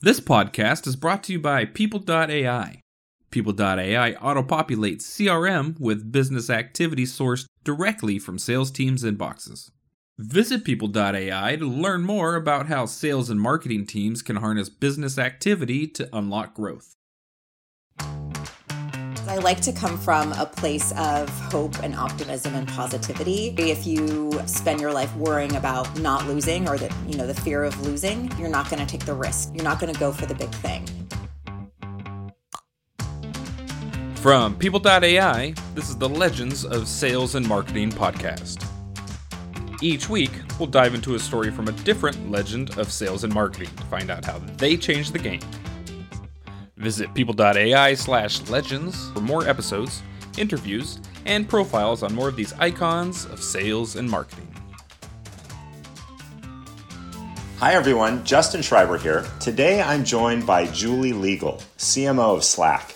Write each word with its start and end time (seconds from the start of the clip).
This 0.00 0.20
podcast 0.20 0.86
is 0.86 0.94
brought 0.94 1.24
to 1.24 1.32
you 1.32 1.40
by 1.40 1.64
People.ai. 1.64 2.80
People.ai 3.32 4.12
auto-populates 4.12 5.02
CRM 5.02 5.78
with 5.80 6.12
business 6.12 6.48
activity 6.48 7.04
sourced 7.04 7.46
directly 7.64 8.20
from 8.20 8.38
sales 8.38 8.70
teams' 8.70 9.02
inboxes. 9.02 9.72
Visit 10.16 10.62
People.ai 10.62 11.56
to 11.56 11.66
learn 11.66 12.04
more 12.04 12.36
about 12.36 12.68
how 12.68 12.86
sales 12.86 13.28
and 13.28 13.40
marketing 13.40 13.86
teams 13.86 14.22
can 14.22 14.36
harness 14.36 14.68
business 14.68 15.18
activity 15.18 15.88
to 15.88 16.08
unlock 16.16 16.54
growth. 16.54 16.94
I 19.38 19.40
like 19.40 19.60
to 19.60 19.72
come 19.72 19.96
from 19.96 20.32
a 20.32 20.46
place 20.46 20.90
of 20.96 21.28
hope 21.28 21.78
and 21.84 21.94
optimism 21.94 22.56
and 22.56 22.66
positivity. 22.66 23.54
If 23.56 23.86
you 23.86 24.32
spend 24.46 24.80
your 24.80 24.92
life 24.92 25.14
worrying 25.14 25.54
about 25.54 26.00
not 26.00 26.26
losing 26.26 26.68
or 26.68 26.76
that, 26.76 26.92
you 27.06 27.16
know, 27.16 27.24
the 27.24 27.34
fear 27.34 27.62
of 27.62 27.80
losing, 27.82 28.36
you're 28.36 28.48
not 28.48 28.68
going 28.68 28.84
to 28.84 28.86
take 28.86 29.06
the 29.06 29.14
risk. 29.14 29.54
You're 29.54 29.62
not 29.62 29.78
going 29.78 29.94
to 29.94 30.00
go 30.00 30.10
for 30.10 30.26
the 30.26 30.34
big 30.34 30.50
thing. 30.56 30.84
From 34.16 34.56
People.ai, 34.56 35.54
this 35.76 35.88
is 35.88 35.96
the 35.96 36.08
Legends 36.08 36.64
of 36.64 36.88
Sales 36.88 37.36
and 37.36 37.46
Marketing 37.46 37.92
podcast. 37.92 38.66
Each 39.80 40.08
week, 40.08 40.32
we'll 40.58 40.66
dive 40.66 40.94
into 40.94 41.14
a 41.14 41.18
story 41.20 41.52
from 41.52 41.68
a 41.68 41.72
different 41.72 42.28
legend 42.28 42.76
of 42.76 42.90
sales 42.90 43.22
and 43.22 43.32
marketing 43.32 43.72
to 43.76 43.84
find 43.84 44.10
out 44.10 44.24
how 44.24 44.40
they 44.56 44.76
changed 44.76 45.12
the 45.12 45.20
game. 45.20 45.42
Visit 46.78 47.12
people.ai 47.12 47.94
slash 47.94 48.48
legends 48.48 49.10
for 49.10 49.20
more 49.20 49.46
episodes, 49.48 50.00
interviews, 50.36 51.00
and 51.26 51.48
profiles 51.48 52.04
on 52.04 52.14
more 52.14 52.28
of 52.28 52.36
these 52.36 52.52
icons 52.54 53.24
of 53.26 53.42
sales 53.42 53.96
and 53.96 54.08
marketing. 54.08 54.46
Hi 57.58 57.74
everyone, 57.74 58.24
Justin 58.24 58.60
Shriber 58.60 59.00
here. 59.00 59.26
Today 59.40 59.82
I'm 59.82 60.04
joined 60.04 60.46
by 60.46 60.66
Julie 60.66 61.12
Liegl, 61.12 61.60
CMO 61.78 62.36
of 62.36 62.44
Slack. 62.44 62.94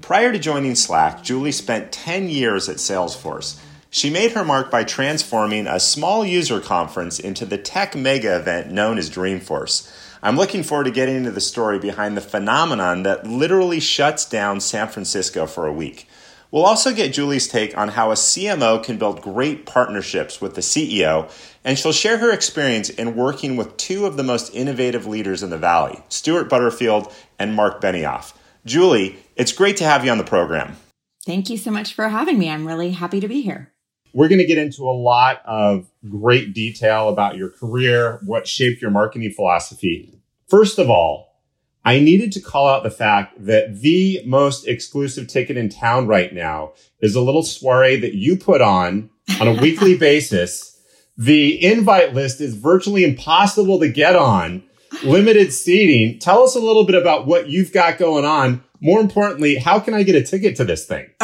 Prior 0.00 0.32
to 0.32 0.38
joining 0.38 0.74
Slack, 0.74 1.22
Julie 1.22 1.52
spent 1.52 1.92
10 1.92 2.30
years 2.30 2.70
at 2.70 2.76
Salesforce. 2.76 3.60
She 3.90 4.08
made 4.08 4.32
her 4.32 4.44
mark 4.44 4.70
by 4.70 4.84
transforming 4.84 5.66
a 5.66 5.78
small 5.78 6.24
user 6.24 6.60
conference 6.60 7.20
into 7.20 7.44
the 7.44 7.58
tech 7.58 7.94
mega 7.94 8.36
event 8.36 8.70
known 8.70 8.96
as 8.96 9.10
Dreamforce. 9.10 9.92
I'm 10.22 10.36
looking 10.36 10.62
forward 10.62 10.84
to 10.84 10.90
getting 10.90 11.16
into 11.16 11.30
the 11.30 11.40
story 11.40 11.78
behind 11.78 12.16
the 12.16 12.20
phenomenon 12.20 13.04
that 13.04 13.26
literally 13.26 13.80
shuts 13.80 14.24
down 14.24 14.60
San 14.60 14.88
Francisco 14.88 15.46
for 15.46 15.66
a 15.66 15.72
week. 15.72 16.08
We'll 16.50 16.64
also 16.64 16.94
get 16.94 17.12
Julie's 17.12 17.46
take 17.46 17.76
on 17.76 17.90
how 17.90 18.10
a 18.10 18.14
CMO 18.14 18.82
can 18.82 18.96
build 18.96 19.20
great 19.20 19.66
partnerships 19.66 20.40
with 20.40 20.54
the 20.54 20.62
CEO, 20.62 21.30
and 21.62 21.78
she'll 21.78 21.92
share 21.92 22.18
her 22.18 22.32
experience 22.32 22.88
in 22.88 23.14
working 23.14 23.56
with 23.56 23.76
two 23.76 24.06
of 24.06 24.16
the 24.16 24.22
most 24.22 24.54
innovative 24.54 25.06
leaders 25.06 25.42
in 25.42 25.50
the 25.50 25.58
Valley, 25.58 26.00
Stuart 26.08 26.48
Butterfield 26.48 27.12
and 27.38 27.54
Marc 27.54 27.82
Benioff. 27.82 28.32
Julie, 28.64 29.18
it's 29.36 29.52
great 29.52 29.76
to 29.76 29.84
have 29.84 30.04
you 30.04 30.10
on 30.10 30.18
the 30.18 30.24
program. 30.24 30.76
Thank 31.26 31.50
you 31.50 31.58
so 31.58 31.70
much 31.70 31.92
for 31.92 32.08
having 32.08 32.38
me. 32.38 32.48
I'm 32.48 32.66
really 32.66 32.92
happy 32.92 33.20
to 33.20 33.28
be 33.28 33.42
here. 33.42 33.70
We're 34.14 34.28
going 34.28 34.40
to 34.40 34.46
get 34.46 34.56
into 34.56 34.84
a 34.84 34.96
lot 34.96 35.42
of 35.44 35.87
great 36.10 36.54
detail 36.54 37.08
about 37.08 37.36
your 37.36 37.50
career, 37.50 38.20
what 38.24 38.46
shaped 38.46 38.82
your 38.82 38.90
marketing 38.90 39.30
philosophy. 39.30 40.20
First 40.48 40.78
of 40.78 40.88
all, 40.88 41.28
I 41.84 42.00
needed 42.00 42.32
to 42.32 42.40
call 42.40 42.68
out 42.68 42.82
the 42.82 42.90
fact 42.90 43.44
that 43.46 43.80
the 43.80 44.20
most 44.26 44.66
exclusive 44.66 45.26
ticket 45.26 45.56
in 45.56 45.68
town 45.68 46.06
right 46.06 46.32
now 46.34 46.72
is 47.00 47.14
a 47.14 47.20
little 47.20 47.42
soiree 47.42 47.96
that 48.00 48.14
you 48.14 48.36
put 48.36 48.60
on 48.60 49.10
on 49.40 49.48
a 49.48 49.60
weekly 49.60 49.96
basis. 49.98 50.80
The 51.16 51.64
invite 51.64 52.14
list 52.14 52.40
is 52.40 52.56
virtually 52.56 53.04
impossible 53.04 53.78
to 53.80 53.88
get 53.88 54.16
on, 54.16 54.64
limited 55.04 55.52
seating. 55.52 56.18
Tell 56.18 56.42
us 56.42 56.54
a 56.54 56.60
little 56.60 56.84
bit 56.84 56.94
about 56.94 57.26
what 57.26 57.48
you've 57.48 57.72
got 57.72 57.98
going 57.98 58.24
on 58.24 58.62
more 58.80 59.00
importantly, 59.00 59.56
how 59.56 59.80
can 59.80 59.94
I 59.94 60.02
get 60.02 60.14
a 60.14 60.22
ticket 60.22 60.56
to 60.56 60.64
this 60.64 60.86
thing? 60.86 61.10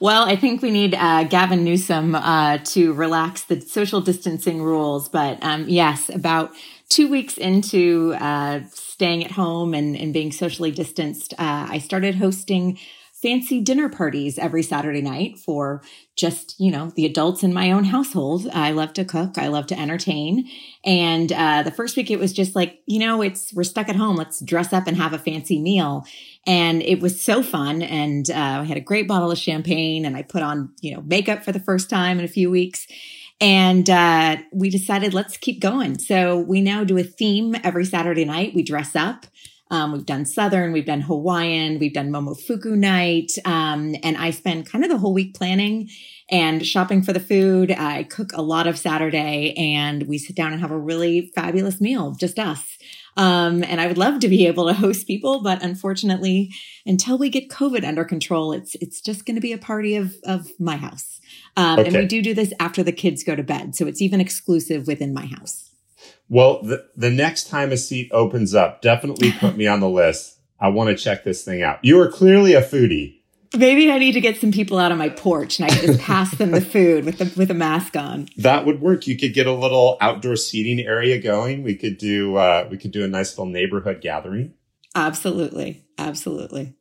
well, 0.00 0.26
I 0.26 0.36
think 0.36 0.60
we 0.60 0.70
need 0.70 0.94
uh, 0.94 1.24
Gavin 1.24 1.62
Newsom 1.62 2.14
uh, 2.14 2.58
to 2.58 2.92
relax 2.94 3.44
the 3.44 3.60
social 3.60 4.00
distancing 4.00 4.62
rules. 4.62 5.08
But 5.08 5.38
um, 5.42 5.66
yes, 5.68 6.08
about 6.08 6.52
two 6.88 7.08
weeks 7.08 7.38
into 7.38 8.14
uh, 8.18 8.60
staying 8.72 9.24
at 9.24 9.30
home 9.30 9.72
and, 9.72 9.96
and 9.96 10.12
being 10.12 10.32
socially 10.32 10.72
distanced, 10.72 11.32
uh, 11.34 11.68
I 11.70 11.78
started 11.78 12.16
hosting 12.16 12.78
fancy 13.12 13.60
dinner 13.60 13.88
parties 13.88 14.38
every 14.38 14.62
Saturday 14.62 15.02
night 15.02 15.38
for 15.38 15.82
just, 16.18 16.58
you 16.58 16.70
know, 16.70 16.90
the 16.96 17.06
adults 17.06 17.44
in 17.44 17.54
my 17.54 17.70
own 17.70 17.84
household. 17.84 18.48
I 18.52 18.72
love 18.72 18.92
to 18.94 19.04
cook. 19.04 19.38
I 19.38 19.46
love 19.46 19.68
to 19.68 19.78
entertain. 19.78 20.48
And 20.84 21.32
uh, 21.32 21.62
the 21.62 21.70
first 21.70 21.96
week 21.96 22.10
it 22.10 22.18
was 22.18 22.32
just 22.32 22.56
like, 22.56 22.80
you 22.86 22.98
know, 22.98 23.22
it's, 23.22 23.54
we're 23.54 23.62
stuck 23.62 23.88
at 23.88 23.94
home. 23.94 24.16
Let's 24.16 24.40
dress 24.40 24.72
up 24.72 24.88
and 24.88 24.96
have 24.96 25.12
a 25.12 25.18
fancy 25.18 25.60
meal. 25.60 26.04
And 26.44 26.82
it 26.82 27.00
was 27.00 27.22
so 27.22 27.42
fun. 27.42 27.82
And 27.82 28.28
uh, 28.30 28.60
I 28.60 28.64
had 28.64 28.76
a 28.76 28.82
great 28.82 29.06
bottle 29.06 29.30
of 29.30 29.38
champagne 29.38 30.04
and 30.04 30.16
I 30.16 30.22
put 30.22 30.42
on, 30.42 30.72
you 30.80 30.92
know, 30.92 31.02
makeup 31.02 31.44
for 31.44 31.52
the 31.52 31.60
first 31.60 31.88
time 31.88 32.18
in 32.18 32.24
a 32.24 32.28
few 32.28 32.50
weeks. 32.50 32.88
And 33.40 33.88
uh, 33.88 34.38
we 34.52 34.70
decided 34.70 35.14
let's 35.14 35.36
keep 35.36 35.60
going. 35.60 36.00
So 36.00 36.38
we 36.38 36.60
now 36.60 36.82
do 36.82 36.98
a 36.98 37.04
theme 37.04 37.54
every 37.62 37.84
Saturday 37.84 38.24
night. 38.24 38.54
We 38.54 38.64
dress 38.64 38.96
up. 38.96 39.26
Um, 39.70 39.92
we've 39.92 40.06
done 40.06 40.24
Southern, 40.24 40.72
we've 40.72 40.86
done 40.86 41.02
Hawaiian, 41.02 41.78
we've 41.78 41.92
done 41.92 42.10
Momofuku 42.10 42.76
night. 42.76 43.32
Um, 43.44 43.94
and 44.02 44.16
I 44.16 44.30
spend 44.30 44.70
kind 44.70 44.84
of 44.84 44.90
the 44.90 44.98
whole 44.98 45.12
week 45.12 45.34
planning 45.34 45.88
and 46.30 46.66
shopping 46.66 47.02
for 47.02 47.12
the 47.12 47.20
food. 47.20 47.70
I 47.70 48.04
cook 48.04 48.32
a 48.34 48.42
lot 48.42 48.66
of 48.66 48.78
Saturday 48.78 49.54
and 49.56 50.04
we 50.04 50.18
sit 50.18 50.36
down 50.36 50.52
and 50.52 50.60
have 50.60 50.70
a 50.70 50.78
really 50.78 51.32
fabulous 51.34 51.80
meal, 51.80 52.16
just 52.18 52.38
us. 52.38 52.78
Um, 53.16 53.64
and 53.64 53.80
I 53.80 53.88
would 53.88 53.98
love 53.98 54.20
to 54.20 54.28
be 54.28 54.46
able 54.46 54.68
to 54.68 54.72
host 54.74 55.06
people, 55.06 55.42
but 55.42 55.62
unfortunately, 55.62 56.52
until 56.86 57.18
we 57.18 57.30
get 57.30 57.48
COVID 57.48 57.84
under 57.84 58.04
control, 58.04 58.52
it's 58.52 58.76
it's 58.76 59.00
just 59.00 59.26
going 59.26 59.34
to 59.34 59.40
be 59.40 59.52
a 59.52 59.58
party 59.58 59.96
of 59.96 60.14
of 60.24 60.48
my 60.60 60.76
house. 60.76 61.20
Um, 61.56 61.80
okay. 61.80 61.88
And 61.88 61.96
we 61.96 62.06
do 62.06 62.22
do 62.22 62.32
this 62.32 62.52
after 62.60 62.84
the 62.84 62.92
kids 62.92 63.24
go 63.24 63.34
to 63.34 63.42
bed, 63.42 63.74
so 63.74 63.88
it's 63.88 64.00
even 64.00 64.20
exclusive 64.20 64.86
within 64.86 65.12
my 65.12 65.26
house. 65.26 65.68
Well, 66.28 66.62
the, 66.62 66.86
the 66.96 67.10
next 67.10 67.48
time 67.48 67.72
a 67.72 67.76
seat 67.76 68.10
opens 68.12 68.54
up, 68.54 68.82
definitely 68.82 69.32
put 69.32 69.56
me 69.56 69.66
on 69.66 69.80
the 69.80 69.88
list. 69.88 70.38
I 70.60 70.68
want 70.68 70.90
to 70.90 70.96
check 70.96 71.24
this 71.24 71.44
thing 71.44 71.62
out. 71.62 71.78
You 71.82 72.00
are 72.00 72.10
clearly 72.10 72.54
a 72.54 72.62
foodie. 72.62 73.16
Maybe 73.56 73.90
I 73.90 73.98
need 73.98 74.12
to 74.12 74.20
get 74.20 74.36
some 74.36 74.52
people 74.52 74.78
out 74.78 74.92
on 74.92 74.98
my 74.98 75.08
porch 75.08 75.58
and 75.58 75.70
I 75.70 75.74
can 75.74 75.86
just 75.86 76.00
pass 76.00 76.34
them 76.36 76.50
the 76.50 76.60
food 76.60 77.06
with 77.06 77.18
the, 77.18 77.32
with 77.34 77.50
a 77.50 77.54
mask 77.54 77.96
on. 77.96 78.28
That 78.36 78.66
would 78.66 78.82
work. 78.82 79.06
You 79.06 79.16
could 79.16 79.32
get 79.32 79.46
a 79.46 79.52
little 79.52 79.96
outdoor 80.02 80.36
seating 80.36 80.84
area 80.84 81.18
going. 81.18 81.62
We 81.62 81.74
could 81.74 81.96
do 81.96 82.36
uh, 82.36 82.68
we 82.70 82.76
could 82.76 82.90
do 82.90 83.04
a 83.04 83.08
nice 83.08 83.38
little 83.38 83.50
neighborhood 83.50 84.02
gathering. 84.02 84.52
Absolutely, 84.94 85.82
absolutely. 85.96 86.74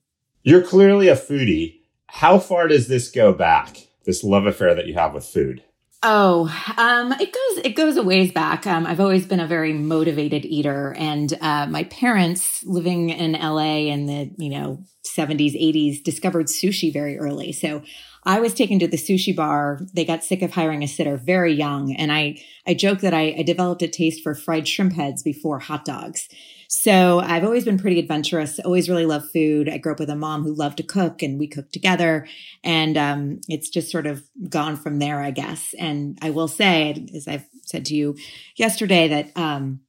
You're 0.44 0.64
clearly 0.64 1.08
a 1.08 1.16
foodie. 1.16 1.80
How 2.08 2.38
far 2.38 2.68
does 2.68 2.88
this 2.88 3.10
go 3.12 3.32
back? 3.32 3.88
This 4.06 4.24
love 4.24 4.46
affair 4.46 4.76
that 4.76 4.88
you 4.88 4.94
have 4.96 5.14
with 5.14 5.26
food. 5.26 5.64
Oh, 6.04 6.44
um, 6.78 7.12
it 7.14 7.34
goes 7.34 7.66
it 7.66 7.76
goes 7.76 7.98
a 7.98 8.04
ways 8.04 8.32
back. 8.32 8.68
Um, 8.68 8.86
I've 8.86 9.00
always 9.00 9.26
been 9.26 9.40
a 9.40 9.48
very 9.48 9.74
motivated 9.74 10.46
eater, 10.46 10.94
and 10.96 11.34
uh, 11.42 11.66
my 11.66 11.86
parents, 11.86 12.64
living 12.64 13.10
in 13.10 13.32
LA 13.32 13.88
in 13.92 14.06
the 14.06 14.32
you 14.38 14.52
know 14.52 14.84
seventies, 15.04 15.56
eighties, 15.56 16.02
discovered 16.02 16.48
sushi 16.48 16.94
very 16.94 17.18
early. 17.18 17.52
So 17.52 17.82
I 18.24 18.40
was 18.40 18.54
taken 18.54 18.78
to 18.80 18.88
the 18.88 18.98
sushi 18.98 19.36
bar. 19.36 19.80
They 19.92 20.06
got 20.06 20.24
sick 20.24 20.44
of 20.44 20.52
hiring 20.52 20.84
a 20.84 20.88
sitter 20.88 21.18
very 21.18 21.54
young, 21.54 21.96
and 21.96 22.12
I 22.12 22.44
I 22.68 22.76
joke 22.76 23.00
that 23.00 23.16
I, 23.16 23.34
I 23.40 23.42
developed 23.42 23.82
a 23.82 23.88
taste 23.88 24.22
for 24.22 24.36
fried 24.36 24.68
shrimp 24.68 24.94
heads 24.94 25.24
before 25.24 25.58
hot 25.58 25.84
dogs. 25.84 26.30
So 26.68 27.20
I've 27.20 27.44
always 27.44 27.66
been 27.66 27.80
pretty 27.80 28.00
adventurous, 28.00 28.60
always 28.60 28.90
really 28.90 29.06
loved 29.06 29.32
food. 29.32 29.70
I 29.70 29.78
grew 29.78 29.94
up 29.94 30.00
with 30.00 30.10
a 30.10 30.16
mom 30.16 30.44
who 30.44 30.54
loved 30.54 30.78
to 30.78 30.84
cook 30.84 31.22
and 31.22 31.40
we 31.40 31.48
cooked 31.48 31.74
together. 31.74 32.28
And 32.64 32.98
um, 32.98 33.40
it's 33.48 33.70
just 33.70 33.92
sort 33.92 34.06
of 34.06 34.24
gone 34.50 34.76
from 34.76 35.00
there, 35.00 35.22
I 35.22 35.32
guess. 35.32 35.74
And 35.80 36.18
I 36.22 36.30
will 36.30 36.48
say, 36.48 37.08
as 37.16 37.28
I've 37.28 37.46
said 37.64 37.86
to 37.86 37.96
you 37.96 38.16
yesterday, 38.58 39.08
that 39.08 39.32
um, 39.38 39.82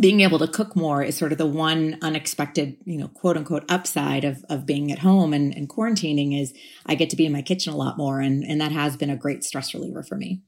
being 0.00 0.20
able 0.20 0.38
to 0.38 0.48
cook 0.48 0.74
more 0.74 1.02
is 1.02 1.16
sort 1.16 1.32
of 1.32 1.38
the 1.38 1.46
one 1.46 1.98
unexpected, 2.02 2.76
you 2.84 2.98
know, 2.98 3.08
quote 3.08 3.36
unquote 3.36 3.64
upside 3.68 4.24
of, 4.24 4.44
of 4.48 4.64
being 4.64 4.90
at 4.90 5.00
home 5.00 5.34
and, 5.34 5.54
and 5.54 5.68
quarantining 5.68 6.40
is 6.40 6.54
I 6.86 6.94
get 6.94 7.10
to 7.10 7.16
be 7.16 7.26
in 7.26 7.32
my 7.32 7.42
kitchen 7.42 7.72
a 7.72 7.76
lot 7.76 7.98
more. 7.98 8.20
And, 8.20 8.44
and 8.44 8.60
that 8.60 8.72
has 8.72 8.96
been 8.96 9.10
a 9.10 9.16
great 9.16 9.44
stress 9.44 9.74
reliever 9.74 10.02
for 10.02 10.16
me. 10.16 10.42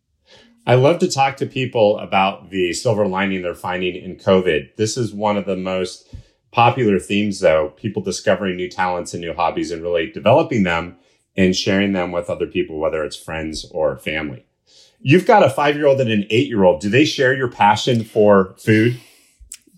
I 0.67 0.77
love 0.77 0.99
to 1.01 1.11
talk 1.11 1.37
to 1.39 1.47
people 1.47 1.99
about 1.99 2.49
the 2.49 2.73
silver 2.73 3.07
lining 3.07 3.43
they're 3.43 3.55
finding 3.55 3.97
in 3.97 4.17
COVID. 4.17 4.77
This 4.77 4.97
is 4.97 5.13
one 5.13 5.37
of 5.37 5.45
the 5.45 5.57
most 5.57 6.09
popular 6.53 6.99
themes, 6.99 7.41
though, 7.41 7.75
people 7.77 8.01
discovering 8.01 8.57
new 8.57 8.71
talents 8.71 9.13
and 9.13 9.21
new 9.21 9.35
hobbies 9.35 9.71
and 9.71 9.83
really 9.83 10.11
developing 10.11 10.63
them 10.63 10.97
and 11.37 11.55
sharing 11.55 11.93
them 11.93 12.13
with 12.13 12.31
other 12.31 12.47
people, 12.47 12.79
whether 12.79 13.05
it's 13.05 13.17
friends 13.17 13.67
or 13.73 13.99
family. 13.99 14.47
You've 15.01 15.27
got 15.27 15.45
a 15.45 15.51
five 15.51 15.77
year 15.77 15.87
old 15.87 16.01
and 16.01 16.11
an 16.11 16.27
eight 16.31 16.49
year 16.49 16.65
old. 16.65 16.81
Do 16.81 16.89
they 16.89 17.05
share 17.05 17.35
your 17.35 17.51
passion 17.51 18.03
for 18.03 18.55
food? 18.57 18.99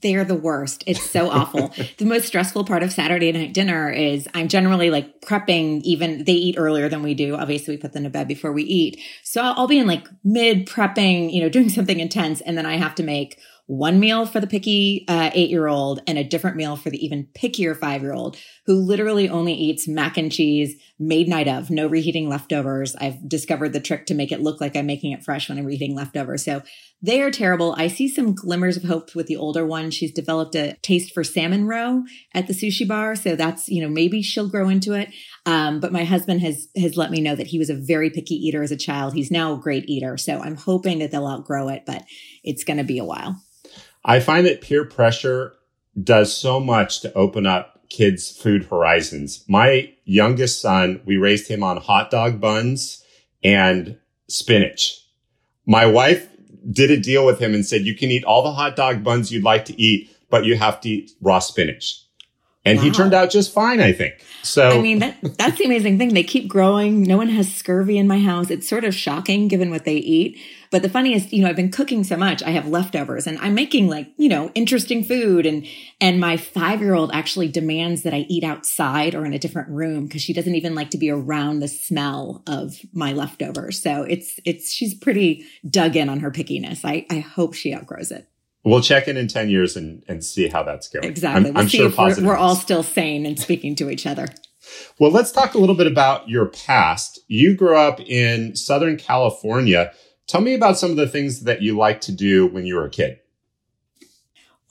They're 0.03 0.25
the 0.25 0.35
worst. 0.35 0.85
It's 0.87 1.03
so 1.03 1.31
awful. 1.31 1.73
the 1.99 2.05
most 2.05 2.27
stressful 2.27 2.65
part 2.65 2.83
of 2.83 2.93
Saturday 2.93 3.33
night 3.33 3.55
dinner 3.55 3.91
is 3.91 4.29
I'm 4.35 4.49
generally 4.49 4.91
like 4.91 5.21
prepping, 5.23 5.83
even 5.83 6.25
they 6.25 6.33
eat 6.33 6.57
earlier 6.59 6.89
than 6.89 7.03
we 7.03 7.15
do. 7.15 7.35
Obviously, 7.37 7.75
we 7.75 7.81
put 7.81 7.93
them 7.93 8.05
to 8.05 8.11
bed 8.11 8.29
before 8.29 8.53
we 8.53 8.63
eat. 8.63 9.01
So 9.23 9.43
I'll 9.43 9.67
be 9.67 9.79
in 9.79 9.87
like 9.87 10.07
mid 10.25 10.67
prepping, 10.67 11.33
you 11.33 11.41
know, 11.41 11.49
doing 11.49 11.69
something 11.69 12.01
intense. 12.01 12.41
And 12.41 12.57
then 12.57 12.67
I 12.67 12.77
have 12.77 12.95
to 12.97 13.03
make 13.03 13.41
one 13.67 13.99
meal 13.99 14.27
for 14.27 14.41
the 14.41 14.47
picky 14.47 15.05
uh, 15.09 15.31
eight 15.35 15.51
year 15.51 15.67
old 15.67 16.01
and 16.07 16.19
a 16.19 16.25
different 16.25 16.57
meal 16.57 16.77
for 16.77 16.89
the 16.89 17.05
even 17.05 17.27
pickier 17.35 17.77
five 17.77 18.01
year 18.01 18.13
old 18.13 18.37
who 18.67 18.75
literally 18.75 19.29
only 19.29 19.55
eats 19.55 19.89
mac 19.89 20.17
and 20.17 20.31
cheese 20.31 20.75
made 20.99 21.29
night 21.29 21.49
of, 21.49 21.69
no 21.69 21.87
reheating 21.87 22.29
leftovers. 22.29 22.97
I've 22.97 23.29
discovered 23.29 23.73
the 23.73 23.81
trick 23.81 24.07
to 24.07 24.15
make 24.15 24.33
it 24.33 24.41
look 24.41 24.61
like 24.61 24.77
I'm 24.77 24.87
making 24.87 25.13
it 25.13 25.25
fresh 25.25 25.49
when 25.49 25.59
I'm 25.59 25.67
reheating 25.67 25.95
leftovers. 25.95 26.45
So 26.45 26.63
they 27.03 27.21
are 27.21 27.31
terrible. 27.31 27.75
I 27.77 27.89
see 27.89 28.09
some 28.09 28.35
glimmers 28.35 28.77
of 28.77 28.85
hope 28.85 29.15
with 29.15 29.27
the 29.27 29.37
older 29.37 29.67
one. 29.67 29.91
She's 29.91 30.13
developed 30.13 30.55
a 30.55 30.77
taste 30.83 31.13
for 31.13 31.23
salmon 31.23 31.67
roe 31.67 32.05
at 32.33 32.47
the 32.47 32.55
sushi 32.55 32.89
bar. 32.89 33.15
So 33.15 33.37
that's, 33.37 33.69
you 33.69 33.83
know, 33.83 33.89
maybe 33.89 34.23
she'll 34.23 34.49
grow 34.49 34.69
into 34.69 34.95
it. 34.95 35.13
Um, 35.45 35.81
but 35.81 35.93
my 35.93 36.05
husband 36.05 36.41
has, 36.41 36.69
has 36.77 36.97
let 36.97 37.11
me 37.11 37.21
know 37.21 37.37
that 37.37 37.49
he 37.49 37.59
was 37.59 37.69
a 37.69 37.75
very 37.75 38.11
picky 38.11 38.35
eater 38.35 38.63
as 38.63 38.73
a 38.73 38.77
child. 38.77 39.13
He's 39.13 39.31
now 39.31 39.53
a 39.53 39.59
great 39.59 39.89
eater. 39.89 40.17
So 40.17 40.41
I'm 40.41 40.57
hoping 40.57 41.01
that 41.01 41.11
they'll 41.11 41.27
outgrow 41.29 41.69
it, 41.69 41.83
but 41.85 42.05
it's 42.43 42.65
going 42.65 42.79
to 42.79 42.85
be 42.85 42.99
a 42.99 43.05
while. 43.05 43.37
I 44.07 44.21
find 44.21 44.47
that 44.47 44.63
peer 44.63 44.85
pressure 44.85 45.55
does 46.01 46.35
so 46.35 46.61
much 46.61 47.01
to 47.01 47.13
open 47.15 47.45
up 47.45 47.81
kids' 47.89 48.31
food 48.31 48.65
horizons. 48.65 49.45
My 49.49 49.93
youngest 50.05 50.63
son, 50.63 51.03
we 51.05 51.17
raised 51.17 51.49
him 51.49 51.63
on 51.63 51.77
hot 51.79 52.11
dog 52.11 52.41
buns 52.41 53.05
and 53.43 53.99
spinach. 54.29 55.03
My 55.67 55.87
wife 55.87 56.29
did 56.71 56.91
a 56.91 56.97
deal 56.97 57.27
with 57.27 57.41
him 57.41 57.53
and 57.53 57.67
said, 57.67 57.83
you 57.83 57.95
can 57.95 58.11
eat 58.11 58.25
all 58.25 58.43
the 58.43 58.53
hot 58.53 58.77
dog 58.77 59.03
buns 59.03 59.33
you'd 59.33 59.45
like 59.45 59.65
to 59.67 59.81
eat, 59.81 60.11
but 60.31 60.45
you 60.45 60.57
have 60.57 60.81
to 60.83 60.89
eat 60.89 61.11
raw 61.21 61.41
spinach. 61.41 62.03
And 62.65 62.79
wow. 62.79 62.85
he 62.85 62.91
turned 62.91 63.15
out 63.15 63.31
just 63.31 63.53
fine, 63.53 63.81
I 63.81 63.93
think. 63.93 64.15
So 64.43 64.71
I 64.71 64.81
mean 64.81 64.99
that 64.99 65.17
that's 65.39 65.59
the 65.59 65.65
amazing 65.65 65.99
thing. 65.99 66.15
They 66.15 66.25
keep 66.25 66.49
growing. 66.49 67.05
No 67.05 67.17
one 67.17 67.29
has 67.29 67.53
scurvy 67.53 67.97
in 67.97 68.09
my 68.09 68.19
house. 68.19 68.51
It's 68.51 68.69
sort 68.69 68.85
of 68.85 68.93
shocking 68.93 69.47
given 69.47 69.71
what 69.71 69.85
they 69.85 69.97
eat. 69.97 70.41
But 70.77 70.83
the 70.83 70.91
funniest, 70.91 71.33
you 71.33 71.41
know, 71.41 71.49
I've 71.49 71.57
been 71.57 71.71
cooking 71.71 72.05
so 72.05 72.19
much, 72.19 72.43
I 72.43 72.51
have 72.51 72.69
leftovers 72.69 73.27
and 73.27 73.39
I'm 73.39 73.55
making 73.55 73.89
like, 73.89 74.13
you 74.19 74.29
know, 74.29 74.51
interesting 74.55 75.03
food 75.03 75.47
and 75.47 75.67
and 76.03 76.21
my 76.21 76.37
5-year-old 76.37 77.13
actually 77.15 77.49
demands 77.49 78.03
that 78.03 78.13
I 78.13 78.27
eat 78.29 78.45
outside 78.45 79.15
or 79.15 79.25
in 79.25 79.33
a 79.33 79.39
different 79.39 79.71
room 79.71 80.05
because 80.05 80.21
she 80.21 80.35
doesn't 80.35 80.55
even 80.55 80.75
like 80.75 80.91
to 80.91 80.99
be 80.99 81.09
around 81.09 81.61
the 81.61 81.69
smell 81.69 82.43
of 82.47 82.75
my 82.93 83.15
leftovers. 83.15 83.83
So 83.83 84.03
it's 84.03 84.39
it's 84.45 84.71
she's 84.71 84.93
pretty 84.93 85.47
dug 85.67 85.97
in 85.97 86.11
on 86.11 86.21
her 86.21 86.31
pickiness. 86.31 86.85
I 86.85 87.07
I 87.09 87.21
hope 87.21 87.55
she 87.55 87.75
outgrows 87.75 88.11
it. 88.11 88.29
We'll 88.63 88.83
check 88.83 89.09
in 89.09 89.17
in 89.17 89.29
10 89.29 89.49
years 89.49 89.77
and, 89.77 90.03
and 90.09 90.23
see 90.23 90.49
how 90.49 90.63
that's 90.63 90.89
going. 90.89 91.07
Exactly. 91.07 91.49
I'm, 91.49 91.55
we'll 91.55 91.63
I'm 91.63 91.69
sure 91.69 91.89
we're, 91.89 92.23
we're 92.23 92.37
all 92.37 92.55
still 92.55 92.83
sane 92.83 93.25
and 93.25 93.41
speaking 93.41 93.77
to 93.77 93.89
each 93.89 94.07
other. 94.07 94.29
Well, 94.99 95.11
let's 95.11 95.33
talk 95.33 95.55
a 95.55 95.59
little 95.59 95.75
bit 95.75 95.87
about 95.87 96.29
your 96.29 96.47
past. 96.47 97.21
You 97.29 97.55
grew 97.55 97.79
up 97.79 97.99
in 98.01 98.57
Southern 98.57 98.99
California. 98.99 99.93
Tell 100.27 100.41
me 100.41 100.55
about 100.55 100.79
some 100.79 100.91
of 100.91 100.97
the 100.97 101.09
things 101.09 101.43
that 101.43 101.63
you 101.63 101.77
liked 101.77 102.05
to 102.05 102.13
do 102.13 102.47
when 102.47 102.67
you 102.67 102.75
were 102.75 102.87
a 102.87 102.91
kid. 102.91 103.21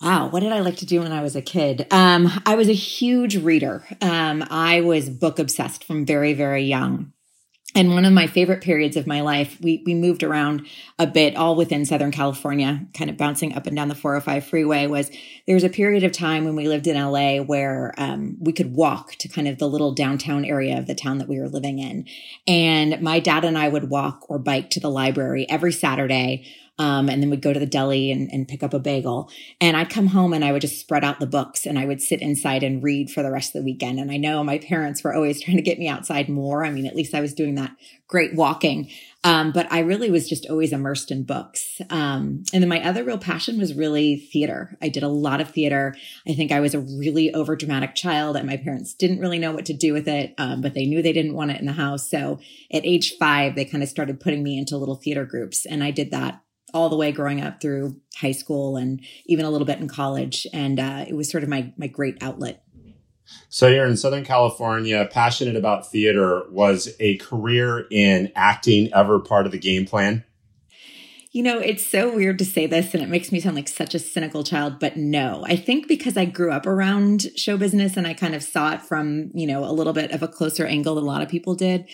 Wow, 0.01 0.27
what 0.27 0.41
did 0.41 0.51
I 0.51 0.59
like 0.59 0.75
to 0.77 0.85
do 0.85 1.01
when 1.01 1.13
I 1.13 1.23
was 1.23 1.35
a 1.35 1.41
kid? 1.41 1.87
Um, 1.89 2.29
I 2.45 2.55
was 2.55 2.67
a 2.67 2.73
huge 2.73 3.37
reader. 3.37 3.85
Um, 4.01 4.45
I 4.49 4.81
was 4.81 5.09
book 5.09 5.39
obsessed 5.39 5.85
from 5.85 6.05
very, 6.05 6.33
very 6.33 6.63
young. 6.63 7.13
And 7.75 7.89
one 7.89 8.05
of 8.05 8.13
my 8.13 8.25
favorite 8.25 8.61
periods 8.61 8.95
of 8.95 9.05
my 9.05 9.19
life, 9.19 9.57
we, 9.59 9.83
we 9.85 9.93
moved 9.93 10.23
around 10.23 10.65
a 10.97 11.05
bit, 11.05 11.35
all 11.35 11.57
within 11.57 11.85
Southern 11.85 12.11
California, 12.11 12.87
kind 12.93 13.09
of 13.09 13.17
bouncing 13.17 13.53
up 13.53 13.67
and 13.67 13.75
down 13.75 13.89
the 13.89 13.95
405 13.95 14.45
freeway. 14.45 14.87
Was 14.87 15.11
there 15.45 15.55
was 15.55 15.65
a 15.65 15.69
period 15.69 16.05
of 16.05 16.13
time 16.13 16.45
when 16.45 16.55
we 16.55 16.69
lived 16.69 16.87
in 16.87 16.95
LA 16.95 17.39
where 17.39 17.93
um, 17.97 18.37
we 18.39 18.53
could 18.53 18.73
walk 18.73 19.15
to 19.15 19.27
kind 19.27 19.49
of 19.49 19.57
the 19.57 19.67
little 19.67 19.93
downtown 19.93 20.45
area 20.45 20.79
of 20.79 20.87
the 20.87 20.95
town 20.95 21.17
that 21.17 21.27
we 21.27 21.37
were 21.37 21.49
living 21.49 21.79
in. 21.79 22.05
And 22.47 23.01
my 23.01 23.19
dad 23.19 23.43
and 23.43 23.57
I 23.57 23.67
would 23.67 23.89
walk 23.89 24.29
or 24.29 24.39
bike 24.39 24.69
to 24.71 24.79
the 24.79 24.89
library 24.89 25.45
every 25.49 25.73
Saturday 25.73 26.47
um, 26.77 27.09
and 27.09 27.21
then 27.21 27.29
we'd 27.29 27.41
go 27.41 27.53
to 27.53 27.59
the 27.59 27.65
deli 27.65 28.11
and, 28.11 28.29
and 28.31 28.47
pick 28.47 28.61
up 28.61 28.73
a 28.73 28.79
bagel. 28.79 29.29
And 29.61 29.77
I'd 29.77 29.89
come 29.89 30.07
home 30.07 30.33
and 30.33 30.43
I 30.43 30.51
would 30.51 30.61
just 30.61 30.79
spread 30.79 31.05
out 31.05 31.19
the 31.19 31.27
books 31.27 31.65
and 31.65 31.79
I 31.79 31.85
would 31.85 32.01
sit 32.01 32.21
inside 32.21 32.63
and 32.63 32.83
read 32.83 33.09
for 33.09 33.23
the 33.23 33.31
rest 33.31 33.55
of 33.55 33.61
the 33.61 33.65
weekend. 33.65 33.99
And 33.99 34.11
I 34.11 34.17
know 34.17 34.43
my 34.43 34.57
parents 34.57 35.03
were 35.03 35.13
always 35.13 35.41
trying 35.43 35.57
to 35.57 35.63
get 35.63 35.79
me 35.79 35.87
outside 35.87 36.27
more. 36.27 36.65
I 36.65 36.71
mean, 36.71 36.85
at 36.85 36.95
least 36.95 37.13
I 37.13 37.21
was 37.21 37.33
doing 37.33 37.55
that 37.55 37.71
great 38.07 38.35
walking. 38.35 38.89
Um, 39.23 39.51
but 39.51 39.71
I 39.71 39.79
really 39.79 40.11
was 40.11 40.29
just 40.29 40.45
always 40.51 40.71
immersed 40.71 41.09
in 41.09 41.23
books. 41.23 41.81
Um, 41.89 42.43
and 42.53 42.61
then 42.61 42.69
my 42.69 42.83
other 42.87 43.03
real 43.03 43.17
passion 43.17 43.57
was 43.57 43.73
really 43.73 44.17
theater. 44.17 44.77
I 44.83 44.89
did 44.89 45.01
a 45.01 45.07
lot 45.07 45.41
of 45.41 45.49
theater. 45.49 45.95
I 46.27 46.33
think 46.33 46.51
I 46.51 46.59
was 46.59 46.75
a 46.75 46.79
really 46.79 47.31
overdramatic 47.31 47.95
child, 47.95 48.37
and 48.37 48.45
my 48.45 48.57
parents 48.57 48.93
didn't 48.93 49.19
really 49.19 49.39
know 49.39 49.51
what 49.51 49.65
to 49.65 49.73
do 49.73 49.93
with 49.93 50.07
it, 50.07 50.35
um, 50.37 50.61
but 50.61 50.75
they 50.75 50.85
knew 50.85 51.01
they 51.01 51.11
didn't 51.11 51.33
want 51.33 51.49
it 51.49 51.59
in 51.59 51.65
the 51.65 51.71
house. 51.71 52.07
So 52.07 52.39
at 52.71 52.85
age 52.85 53.15
five, 53.17 53.55
they 53.55 53.65
kind 53.65 53.81
of 53.81 53.89
started 53.89 54.19
putting 54.19 54.43
me 54.43 54.59
into 54.59 54.77
little 54.77 54.95
theater 54.95 55.25
groups, 55.25 55.65
and 55.65 55.83
I 55.83 55.89
did 55.89 56.11
that 56.11 56.41
all 56.75 56.89
the 56.89 56.97
way 56.97 57.11
growing 57.11 57.41
up 57.41 57.61
through 57.61 57.95
high 58.17 58.33
school 58.33 58.75
and 58.75 59.01
even 59.25 59.45
a 59.45 59.49
little 59.49 59.65
bit 59.65 59.79
in 59.79 59.87
college. 59.87 60.45
And 60.53 60.79
uh, 60.79 61.05
it 61.07 61.13
was 61.13 61.31
sort 61.31 61.43
of 61.43 61.49
my 61.49 61.73
my 61.77 61.87
great 61.87 62.17
outlet. 62.21 62.61
So 63.49 63.67
you're 63.67 63.87
in 63.87 63.97
Southern 63.97 64.25
California, 64.25 65.07
passionate 65.09 65.55
about 65.55 65.89
theater. 65.89 66.43
Was 66.51 66.93
a 66.99 67.17
career 67.17 67.87
in 67.89 68.31
acting 68.35 68.93
ever 68.93 69.19
part 69.19 69.45
of 69.45 69.51
the 69.51 69.57
game 69.57 69.85
plan? 69.85 70.25
You 71.31 71.43
know, 71.43 71.59
it's 71.59 71.85
so 71.85 72.15
weird 72.15 72.39
to 72.39 72.45
say 72.45 72.65
this 72.65 72.93
and 72.93 73.03
it 73.03 73.09
makes 73.09 73.29
me 73.29 73.41
sound 73.41 73.57
like 73.57 73.67
such 73.67 73.93
a 73.93 73.99
cynical 73.99 74.43
child, 74.43 74.79
but 74.79 74.95
no. 74.95 75.43
I 75.45 75.57
think 75.57 75.85
because 75.85 76.15
I 76.15 76.23
grew 76.23 76.49
up 76.49 76.65
around 76.65 77.27
show 77.35 77.57
business 77.57 77.97
and 77.97 78.07
I 78.07 78.13
kind 78.13 78.35
of 78.35 78.41
saw 78.41 78.73
it 78.73 78.81
from, 78.81 79.31
you 79.33 79.45
know, 79.45 79.65
a 79.65 79.73
little 79.73 79.91
bit 79.91 80.11
of 80.11 80.23
a 80.23 80.29
closer 80.29 80.65
angle 80.65 80.95
than 80.95 81.03
a 81.03 81.07
lot 81.07 81.21
of 81.21 81.27
people 81.27 81.53
did. 81.53 81.89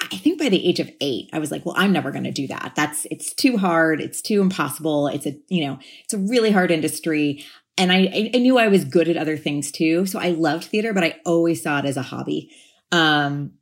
I 0.00 0.16
think 0.16 0.38
by 0.38 0.48
the 0.48 0.66
age 0.66 0.80
of 0.80 0.90
eight, 1.00 1.28
I 1.32 1.38
was 1.38 1.50
like, 1.50 1.64
well, 1.66 1.74
I'm 1.76 1.92
never 1.92 2.10
going 2.10 2.24
to 2.24 2.32
do 2.32 2.46
that. 2.48 2.72
That's, 2.74 3.06
it's 3.10 3.34
too 3.34 3.56
hard. 3.56 4.00
It's 4.00 4.22
too 4.22 4.40
impossible. 4.40 5.08
It's 5.08 5.26
a, 5.26 5.36
you 5.48 5.66
know, 5.66 5.78
it's 6.04 6.14
a 6.14 6.18
really 6.18 6.50
hard 6.50 6.70
industry. 6.70 7.44
And 7.76 7.92
I, 7.92 8.30
I 8.34 8.38
knew 8.38 8.58
I 8.58 8.68
was 8.68 8.84
good 8.84 9.08
at 9.08 9.16
other 9.16 9.36
things 9.36 9.70
too. 9.70 10.06
So 10.06 10.18
I 10.18 10.30
loved 10.30 10.64
theater, 10.64 10.92
but 10.92 11.04
I 11.04 11.20
always 11.24 11.62
saw 11.62 11.78
it 11.78 11.84
as 11.84 11.96
a 11.96 12.02
hobby. 12.02 12.50
Um, 12.92 13.52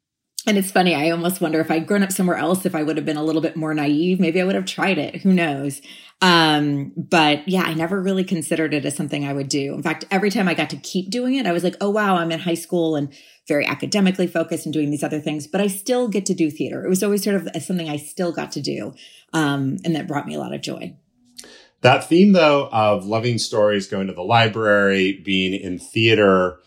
and 0.47 0.57
it's 0.57 0.71
funny. 0.71 0.95
I 0.95 1.11
almost 1.11 1.41
wonder 1.41 1.61
if 1.61 1.71
I'd 1.71 1.87
grown 1.87 2.03
up 2.03 2.13
somewhere 2.13 2.37
else, 2.37 2.65
if 2.65 2.75
I 2.75 2.83
would 2.83 2.97
have 2.97 3.05
been 3.05 3.17
a 3.17 3.23
little 3.23 3.43
bit 3.43 3.57
more 3.57 3.75
naive, 3.75 4.21
maybe 4.21 4.41
I 4.41 4.45
would 4.45 4.55
have 4.55 4.65
tried 4.65 4.99
it. 4.99 5.17
Who 5.17 5.33
knows? 5.33 5.83
Um, 6.21 6.93
but 6.97 7.47
yeah, 7.49 7.63
I 7.63 7.75
never 7.75 8.01
really 8.01 8.25
considered 8.25 8.75
it 8.75 8.85
as 8.85 8.97
something 8.97 9.27
I 9.27 9.33
would 9.33 9.49
do. 9.49 9.75
In 9.75 9.83
fact, 9.83 10.05
every 10.11 10.31
time 10.31 10.49
I 10.49 10.55
got 10.55 10.71
to 10.71 10.77
keep 10.77 11.11
doing 11.11 11.35
it, 11.35 11.47
I 11.47 11.53
was 11.53 11.65
like, 11.65 11.77
oh, 11.81 11.91
wow, 11.91 12.17
I'm 12.17 12.33
in 12.33 12.41
high 12.41 12.55
school 12.55 12.97
and 12.97 13.13
very 13.47 13.67
academically 13.67 14.27
focused 14.27 14.67
and 14.67 14.73
doing 14.73 14.91
these 14.91 15.03
other 15.03 15.21
things, 15.21 15.47
but 15.47 15.61
I 15.61 15.67
still 15.67 16.09
get 16.09 16.27
to 16.27 16.35
do 16.35 16.51
theater. 16.51 16.85
It 16.85 16.89
was 16.89 17.03
always 17.03 17.25
sort 17.25 17.37
of 17.37 17.63
something 17.63 17.89
I 17.89 17.97
still 17.97 18.33
got 18.33 18.53
to 18.53 18.61
do. 18.61 18.95
Um, 19.33 19.79
and 19.85 19.95
that 19.97 20.07
brought 20.07 20.27
me 20.27 20.35
a 20.35 20.39
lot 20.39 20.55
of 20.55 20.61
joy. 20.61 20.95
That 21.81 22.09
theme, 22.09 22.33
though, 22.33 22.69
of 22.73 23.07
loving 23.07 23.39
stories, 23.39 23.87
going 23.87 24.09
to 24.09 24.13
the 24.13 24.23
library, 24.23 25.21
being 25.25 25.55
in 25.55 25.79
theater, 25.79 26.59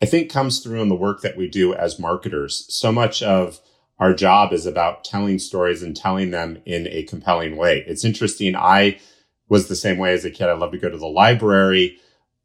I 0.00 0.06
think 0.06 0.30
comes 0.30 0.60
through 0.60 0.80
in 0.82 0.88
the 0.88 0.94
work 0.94 1.22
that 1.22 1.36
we 1.36 1.48
do 1.48 1.74
as 1.74 1.98
marketers. 1.98 2.66
So 2.68 2.92
much 2.92 3.22
of 3.22 3.60
our 3.98 4.14
job 4.14 4.52
is 4.52 4.64
about 4.64 5.04
telling 5.04 5.38
stories 5.38 5.82
and 5.82 5.96
telling 5.96 6.30
them 6.30 6.62
in 6.64 6.86
a 6.86 7.02
compelling 7.02 7.56
way. 7.56 7.84
It's 7.86 8.04
interesting. 8.04 8.54
I 8.54 9.00
was 9.48 9.66
the 9.66 9.76
same 9.76 9.98
way 9.98 10.12
as 10.12 10.24
a 10.24 10.30
kid. 10.30 10.48
I 10.48 10.52
love 10.52 10.72
to 10.72 10.78
go 10.78 10.88
to 10.88 10.98
the 10.98 11.06
library. 11.06 11.98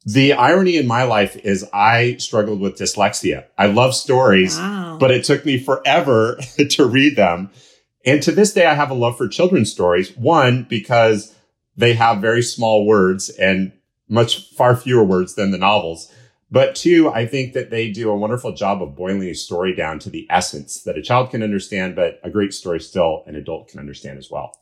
The 0.06 0.34
irony 0.34 0.78
in 0.78 0.88
my 0.88 1.04
life 1.04 1.36
is 1.38 1.66
I 1.74 2.18
struggled 2.18 2.60
with 2.60 2.78
dyslexia. 2.78 3.46
I 3.58 3.68
love 3.68 3.94
stories, 3.94 4.58
wow. 4.58 4.98
but 5.00 5.12
it 5.12 5.24
took 5.24 5.46
me 5.46 5.58
forever 5.58 6.40
to 6.72 6.86
read 6.86 7.16
them. 7.16 7.52
And 8.06 8.22
to 8.24 8.32
this 8.32 8.54
day, 8.54 8.66
I 8.66 8.74
have 8.74 8.92
a 8.92 8.96
love 8.96 9.18
for 9.18 9.28
children's 9.28 9.72
stories. 9.72 10.16
One, 10.18 10.64
because 10.64 11.34
they 11.78 11.94
have 11.94 12.20
very 12.20 12.42
small 12.42 12.86
words 12.86 13.30
and 13.30 13.72
much 14.10 14.52
far 14.54 14.76
fewer 14.76 15.04
words 15.04 15.36
than 15.36 15.52
the 15.52 15.58
novels. 15.58 16.12
But 16.54 16.76
two, 16.76 17.10
I 17.10 17.26
think 17.26 17.54
that 17.54 17.72
they 17.72 17.90
do 17.90 18.12
a 18.12 18.16
wonderful 18.16 18.54
job 18.54 18.84
of 18.84 18.96
boiling 18.96 19.28
a 19.28 19.34
story 19.34 19.74
down 19.74 19.98
to 19.98 20.12
the 20.12 20.28
essence 20.30 20.84
that 20.84 20.96
a 20.96 21.02
child 21.02 21.32
can 21.32 21.42
understand, 21.42 21.96
but 21.96 22.20
a 22.24 22.30
great 22.30 22.54
story 22.54 22.80
still 22.80 23.24
an 23.26 23.36
adult 23.36 23.70
can 23.70 23.80
understand 23.80 24.20
as 24.20 24.30
well. 24.30 24.54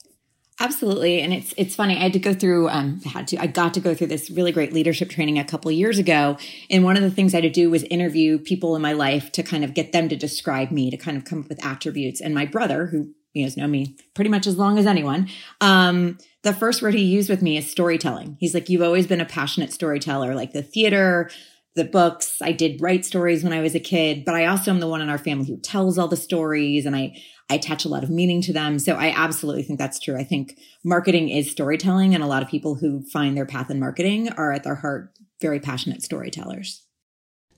Absolutely. 0.62 1.20
And 1.20 1.34
it's 1.34 1.54
it's 1.58 1.76
funny. 1.76 1.98
I 1.98 2.04
had 2.04 2.14
to 2.14 2.20
go 2.20 2.34
through 2.34 2.70
um 2.70 3.02
had 3.02 3.28
to 3.30 3.38
I 3.42 3.48
got 3.48 3.74
to 3.74 3.82
go 3.82 3.94
through 3.94 4.08
this 4.08 4.32
really 4.32 4.54
great 4.54 4.72
leadership 4.72 5.10
training 5.10 5.38
a 5.38 5.44
couple 5.44 5.70
years 5.70 6.00
ago. 6.00 6.38
And 6.70 6.86
one 6.86 6.96
of 6.96 7.04
the 7.04 7.12
things 7.12 7.34
I 7.34 7.38
had 7.38 7.42
to 7.42 7.50
do 7.50 7.70
was 7.70 7.84
interview 7.84 8.40
people 8.40 8.74
in 8.78 8.82
my 8.82 8.94
life 8.94 9.30
to 9.34 9.44
kind 9.44 9.66
of 9.66 9.74
get 9.74 9.92
them 9.92 10.08
to 10.08 10.16
describe 10.16 10.72
me, 10.72 10.92
to 10.92 10.98
kind 10.98 11.18
of 11.18 11.26
come 11.26 11.42
up 11.42 11.50
with 11.50 11.66
attributes. 11.66 12.22
And 12.22 12.34
my 12.34 12.46
brother, 12.46 12.86
who 12.86 13.10
you 13.34 13.44
guys 13.44 13.58
know 13.58 13.68
me 13.68 13.98
pretty 14.14 14.30
much 14.30 14.48
as 14.48 14.58
long 14.58 14.78
as 14.78 14.86
anyone, 14.86 15.28
um, 15.60 16.18
the 16.44 16.54
first 16.54 16.82
word 16.82 16.94
he 16.94 17.04
used 17.04 17.30
with 17.30 17.42
me 17.42 17.58
is 17.58 17.70
storytelling. 17.70 18.38
He's 18.40 18.54
like, 18.54 18.70
You've 18.70 18.82
always 18.82 19.08
been 19.08 19.20
a 19.20 19.26
passionate 19.26 19.74
storyteller, 19.74 20.36
like 20.36 20.54
the 20.54 20.64
theater, 20.64 21.30
the 21.76 21.86
books. 21.86 22.38
I 22.42 22.52
did 22.52 22.82
write 22.82 23.06
stories 23.06 23.44
when 23.44 23.54
I 23.54 23.62
was 23.62 23.76
a 23.76 23.80
kid, 23.80 24.26
but 24.26 24.36
I 24.36 24.46
also 24.46 24.72
am 24.72 24.80
the 24.80 24.88
one 24.88 25.02
in 25.02 25.10
our 25.10 25.18
family 25.18 25.48
who 25.48 25.58
tells 25.58 25.98
all 25.98 26.08
the 26.08 26.18
stories 26.18 26.86
and 26.86 26.96
I 26.96 27.16
I 27.50 27.56
attach 27.56 27.84
a 27.84 27.90
lot 27.90 28.04
of 28.04 28.10
meaning 28.10 28.42
to 28.44 28.54
them. 28.54 28.80
So 28.80 28.94
I 28.96 29.14
absolutely 29.16 29.64
think 29.64 29.78
that's 29.78 30.00
true. 30.00 30.18
I 30.18 30.24
think 30.24 30.58
marketing 30.86 31.28
is 31.28 31.52
storytelling, 31.52 32.16
and 32.16 32.24
a 32.24 32.28
lot 32.28 32.42
of 32.42 32.48
people 32.48 32.76
who 32.76 33.04
find 33.12 33.36
their 33.36 33.46
path 33.46 33.70
in 33.70 33.78
marketing 33.78 34.30
are 34.30 34.54
at 34.54 34.64
their 34.64 34.76
heart 34.76 35.12
very 35.42 35.60
passionate 35.60 36.02
storytellers. 36.02 36.84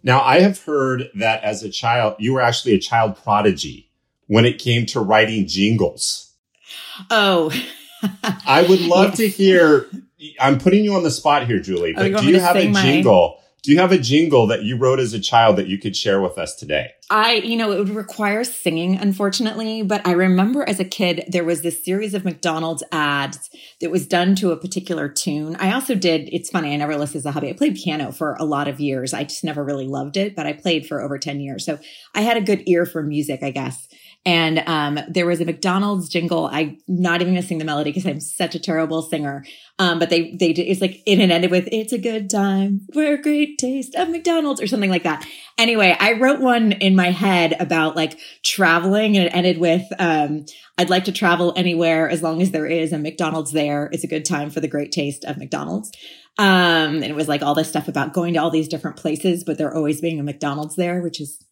Now, 0.02 0.22
I 0.22 0.40
have 0.40 0.64
heard 0.64 1.12
that 1.16 1.44
as 1.44 1.62
a 1.62 1.70
child, 1.70 2.16
you 2.18 2.34
were 2.34 2.42
actually 2.42 2.74
a 2.74 2.80
child 2.80 3.16
prodigy 3.22 3.92
when 4.28 4.46
it 4.46 4.58
came 4.58 4.88
to 4.88 5.00
writing 5.00 5.46
jingles. 5.48 6.34
Oh, 7.12 7.52
I 8.48 8.66
would 8.68 8.82
love 8.82 9.10
yes. 9.10 9.18
to 9.18 9.28
hear 9.44 9.90
I'm 10.40 10.58
putting 10.58 10.84
you 10.84 10.96
on 10.96 11.04
the 11.04 11.12
spot 11.12 11.46
here, 11.46 11.60
Julie. 11.60 11.94
Oh, 11.96 12.02
But 12.02 12.12
you 12.12 12.18
do 12.18 12.28
you 12.30 12.40
have 12.40 12.56
a 12.56 12.62
sing 12.62 12.72
my- 12.72 12.82
jingle? 12.82 13.43
Do 13.64 13.72
you 13.72 13.80
have 13.80 13.94
a 13.94 13.98
jingle 13.98 14.46
that 14.48 14.64
you 14.64 14.76
wrote 14.76 15.00
as 15.00 15.14
a 15.14 15.22
child 15.22 15.56
that 15.56 15.68
you 15.68 15.78
could 15.78 15.96
share 15.96 16.20
with 16.20 16.38
us 16.38 16.54
today? 16.54 16.92
I, 17.10 17.36
you 17.36 17.56
know, 17.56 17.72
it 17.72 17.78
would 17.78 17.92
require 17.92 18.44
singing, 18.44 18.98
unfortunately, 18.98 19.84
but 19.84 20.06
I 20.06 20.12
remember 20.12 20.68
as 20.68 20.82
a 20.82 20.86
kid, 20.86 21.24
there 21.30 21.46
was 21.46 21.62
this 21.62 21.84
series 21.84 22.14
of 22.14 22.26
McDonald's 22.26 22.84
ads 22.92 23.50
that 23.80 23.90
was 23.90 24.06
done 24.06 24.36
to 24.36 24.52
a 24.52 24.58
particular 24.58 25.08
tune. 25.08 25.56
I 25.56 25.72
also 25.72 25.96
did, 25.96 26.28
it's 26.34 26.50
funny, 26.50 26.74
I 26.74 26.76
never 26.76 26.98
listed 26.98 27.20
as 27.20 27.26
a 27.26 27.32
hobby. 27.32 27.52
I 27.52 27.54
played 27.54 27.76
piano 27.76 28.12
for 28.12 28.36
a 28.38 28.44
lot 28.44 28.68
of 28.68 28.82
years. 28.82 29.14
I 29.14 29.24
just 29.24 29.46
never 29.46 29.64
really 29.64 29.88
loved 29.88 30.18
it, 30.18 30.36
but 30.36 30.46
I 30.46 30.52
played 30.52 30.86
for 30.86 31.02
over 31.02 31.18
10 31.18 31.40
years. 31.40 31.66
So 31.66 31.80
I 32.14 32.20
had 32.20 32.36
a 32.36 32.42
good 32.42 32.64
ear 32.66 32.86
for 32.86 33.02
music, 33.02 33.44
I 33.44 33.52
guess. 33.52 33.88
And 34.26 34.64
um, 34.68 35.00
there 35.10 35.26
was 35.26 35.42
a 35.42 35.46
McDonald's 35.46 36.08
jingle. 36.08 36.48
I'm 36.52 36.78
not 36.88 37.22
even 37.22 37.34
gonna 37.34 37.46
sing 37.46 37.58
the 37.58 37.66
melody 37.66 37.92
because 37.92 38.06
I'm 38.06 38.22
such 38.22 38.56
a 38.56 38.60
terrible 38.60 39.02
singer. 39.02 39.44
Um, 39.80 40.00
but 40.00 40.10
they 40.10 40.36
they 40.38 40.52
it's 40.52 40.80
like 40.80 41.02
in 41.06 41.20
and 41.20 41.32
ended 41.32 41.52
with 41.52 41.68
"It's 41.72 41.92
a 41.92 41.98
good 41.98 42.30
time 42.30 42.88
for 42.94 43.04
a 43.04 43.22
great 43.22 43.58
taste 43.58 43.96
of 43.96 44.10
McDonald's" 44.10 44.62
or 44.62 44.68
something 44.68 44.90
like 44.90 45.04
that. 45.04 45.28
Anyway, 45.58 45.98
I 46.00 46.14
wrote 46.14 46.40
one 46.40 46.72
in 46.72 46.96
my 46.96 47.12
head 47.12 47.58
about 47.60 47.98
like 47.98 48.18
traveling, 48.46 49.18
and 49.18 49.26
it 49.26 49.36
ended 49.36 49.58
with 49.58 49.84
um, 50.00 50.46
"I'd 50.78 50.90
like 50.90 51.04
to 51.06 51.12
travel 51.12 51.52
anywhere 51.58 52.10
as 52.10 52.24
long 52.24 52.42
as 52.42 52.52
there 52.52 52.68
is 52.68 52.94
a 52.94 52.98
McDonald's 53.00 53.52
there. 53.52 53.90
It's 53.92 54.06
a 54.06 54.08
good 54.08 54.24
time 54.26 54.52
for 54.52 54.62
the 54.62 54.70
great 54.70 54.94
taste 54.94 55.26
of 55.26 55.38
McDonald's." 55.38 55.92
Um, 56.40 56.96
and 56.96 57.06
it 57.06 57.16
was 57.16 57.28
like 57.28 57.44
all 57.44 57.54
this 57.54 57.70
stuff 57.70 57.88
about 57.88 58.14
going 58.14 58.34
to 58.34 58.40
all 58.40 58.50
these 58.50 58.68
different 58.68 58.98
places, 58.98 59.44
but 59.44 59.58
there 59.58 59.76
always 59.76 60.02
being 60.02 60.20
a 60.20 60.24
McDonald's 60.24 60.76
there, 60.76 61.02
which 61.02 61.22
is 61.22 61.44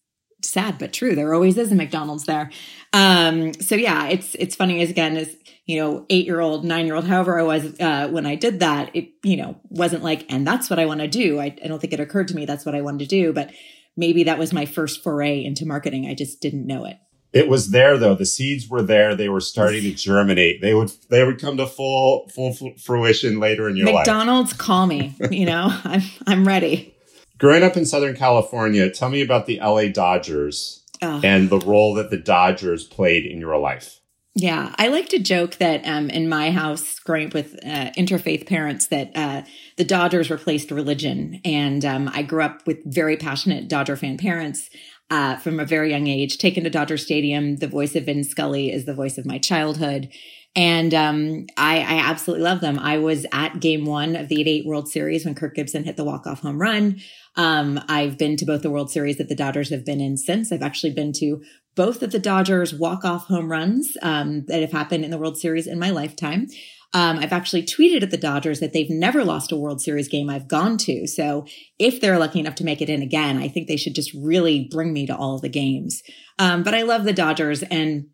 sad 0.43 0.77
but 0.77 0.93
true. 0.93 1.15
There 1.15 1.33
always 1.33 1.57
is 1.57 1.71
a 1.71 1.75
McDonald's 1.75 2.25
there. 2.25 2.51
Um, 2.93 3.53
so 3.55 3.75
yeah, 3.75 4.07
it's 4.07 4.35
it's 4.35 4.55
funny 4.55 4.81
as 4.81 4.89
again 4.89 5.17
as 5.17 5.35
you 5.65 5.79
know, 5.79 6.05
eight 6.09 6.25
year 6.25 6.39
old, 6.39 6.65
nine 6.65 6.85
year 6.85 6.95
old, 6.95 7.05
however 7.05 7.39
I 7.39 7.43
was 7.43 7.79
uh, 7.79 8.09
when 8.09 8.25
I 8.25 8.35
did 8.35 8.59
that. 8.59 8.95
It 8.95 9.09
you 9.23 9.37
know 9.37 9.55
wasn't 9.69 10.03
like, 10.03 10.25
and 10.29 10.45
that's 10.45 10.69
what 10.69 10.79
I 10.79 10.85
want 10.85 11.01
to 11.01 11.07
do. 11.07 11.39
I, 11.39 11.55
I 11.63 11.67
don't 11.67 11.79
think 11.79 11.93
it 11.93 11.99
occurred 11.99 12.27
to 12.29 12.35
me 12.35 12.45
that's 12.45 12.65
what 12.65 12.75
I 12.75 12.81
wanted 12.81 12.99
to 12.99 13.05
do, 13.07 13.33
but 13.33 13.51
maybe 13.95 14.23
that 14.23 14.39
was 14.39 14.53
my 14.53 14.65
first 14.65 15.03
foray 15.03 15.43
into 15.43 15.65
marketing. 15.65 16.07
I 16.07 16.13
just 16.13 16.41
didn't 16.41 16.67
know 16.67 16.85
it. 16.85 16.97
It 17.33 17.47
was 17.47 17.71
there 17.71 17.97
though. 17.97 18.15
The 18.15 18.25
seeds 18.25 18.67
were 18.67 18.81
there. 18.81 19.15
They 19.15 19.29
were 19.29 19.39
starting 19.39 19.83
to 19.83 19.93
germinate. 19.93 20.61
They 20.61 20.73
would 20.73 20.91
they 21.09 21.23
would 21.23 21.39
come 21.39 21.57
to 21.57 21.67
full 21.67 22.27
full 22.29 22.53
fruition 22.77 23.39
later 23.39 23.69
in 23.69 23.77
your 23.77 23.87
life. 23.87 24.05
McDonald's, 24.05 24.53
call 24.53 24.87
me. 24.87 25.15
You 25.31 25.45
know, 25.45 25.67
I'm 25.83 26.01
I'm 26.27 26.45
ready. 26.45 26.93
Growing 27.41 27.63
up 27.63 27.75
in 27.75 27.87
Southern 27.87 28.15
California, 28.15 28.87
tell 28.91 29.09
me 29.09 29.19
about 29.19 29.47
the 29.47 29.59
LA 29.59 29.87
Dodgers 29.87 30.77
Oh. 31.01 31.19
and 31.23 31.49
the 31.49 31.57
role 31.57 31.95
that 31.95 32.11
the 32.11 32.17
Dodgers 32.17 32.83
played 32.83 33.25
in 33.25 33.39
your 33.39 33.57
life. 33.57 33.99
Yeah, 34.35 34.75
I 34.77 34.89
like 34.89 35.09
to 35.09 35.17
joke 35.17 35.55
that 35.55 35.81
um, 35.87 36.11
in 36.11 36.29
my 36.29 36.51
house, 36.51 36.99
growing 36.99 37.29
up 37.29 37.33
with 37.33 37.55
uh, 37.65 37.89
interfaith 37.97 38.45
parents, 38.45 38.85
that 38.87 39.09
uh, 39.15 39.41
the 39.77 39.83
Dodgers 39.83 40.29
replaced 40.29 40.69
religion, 40.69 41.41
and 41.43 41.83
um, 41.83 42.11
I 42.13 42.21
grew 42.21 42.43
up 42.43 42.67
with 42.67 42.77
very 42.85 43.17
passionate 43.17 43.67
Dodger 43.67 43.95
fan 43.97 44.19
parents 44.19 44.69
uh, 45.09 45.37
from 45.37 45.59
a 45.59 45.65
very 45.65 45.89
young 45.89 46.05
age. 46.05 46.37
Taken 46.37 46.63
to 46.65 46.69
Dodger 46.69 46.97
Stadium, 46.97 47.55
the 47.57 47.67
voice 47.67 47.95
of 47.95 48.05
Vin 48.05 48.23
Scully 48.23 48.71
is 48.71 48.85
the 48.85 48.93
voice 48.93 49.17
of 49.17 49.25
my 49.25 49.39
childhood, 49.39 50.09
and 50.55 50.93
um, 50.93 51.45
I, 51.57 51.79
I 51.79 52.09
absolutely 52.09 52.43
love 52.43 52.61
them. 52.61 52.77
I 52.77 52.97
was 52.97 53.25
at 53.31 53.59
Game 53.59 53.85
One 53.85 54.15
of 54.15 54.27
the 54.27 54.41
'88 54.41 54.65
World 54.65 54.89
Series 54.89 55.25
when 55.25 55.35
Kirk 55.35 55.55
Gibson 55.55 55.83
hit 55.83 55.97
the 55.97 56.03
walk-off 56.03 56.41
home 56.41 56.59
run. 56.59 56.97
Um, 57.35 57.79
I've 57.87 58.17
been 58.17 58.35
to 58.37 58.45
both 58.45 58.61
the 58.61 58.69
World 58.69 58.91
Series 58.91 59.17
that 59.17 59.29
the 59.29 59.35
Dodgers 59.35 59.69
have 59.69 59.85
been 59.85 60.01
in 60.01 60.17
since. 60.17 60.51
I've 60.51 60.61
actually 60.61 60.93
been 60.93 61.13
to 61.13 61.41
both 61.75 62.03
of 62.03 62.11
the 62.11 62.19
Dodgers 62.19 62.73
walk-off 62.73 63.27
home 63.27 63.49
runs 63.49 63.95
um, 64.01 64.45
that 64.47 64.61
have 64.61 64.73
happened 64.73 65.05
in 65.05 65.11
the 65.11 65.17
World 65.17 65.37
Series 65.37 65.67
in 65.67 65.79
my 65.79 65.89
lifetime. 65.89 66.47
Um, 66.93 67.19
I've 67.19 67.31
actually 67.31 67.63
tweeted 67.63 68.03
at 68.03 68.11
the 68.11 68.17
Dodgers 68.17 68.59
that 68.59 68.73
they've 68.73 68.89
never 68.89 69.23
lost 69.23 69.53
a 69.53 69.55
World 69.55 69.81
Series 69.81 70.09
game 70.09 70.29
I've 70.29 70.49
gone 70.49 70.77
to. 70.79 71.07
So 71.07 71.45
if 71.79 72.01
they're 72.01 72.19
lucky 72.19 72.41
enough 72.41 72.55
to 72.55 72.65
make 72.65 72.81
it 72.81 72.89
in 72.89 73.01
again, 73.01 73.37
I 73.37 73.47
think 73.47 73.67
they 73.67 73.77
should 73.77 73.95
just 73.95 74.13
really 74.13 74.67
bring 74.69 74.91
me 74.91 75.07
to 75.07 75.15
all 75.15 75.39
the 75.39 75.47
games. 75.47 76.01
Um, 76.37 76.63
but 76.63 76.75
I 76.75 76.81
love 76.81 77.05
the 77.05 77.13
Dodgers 77.13 77.63
and 77.63 78.07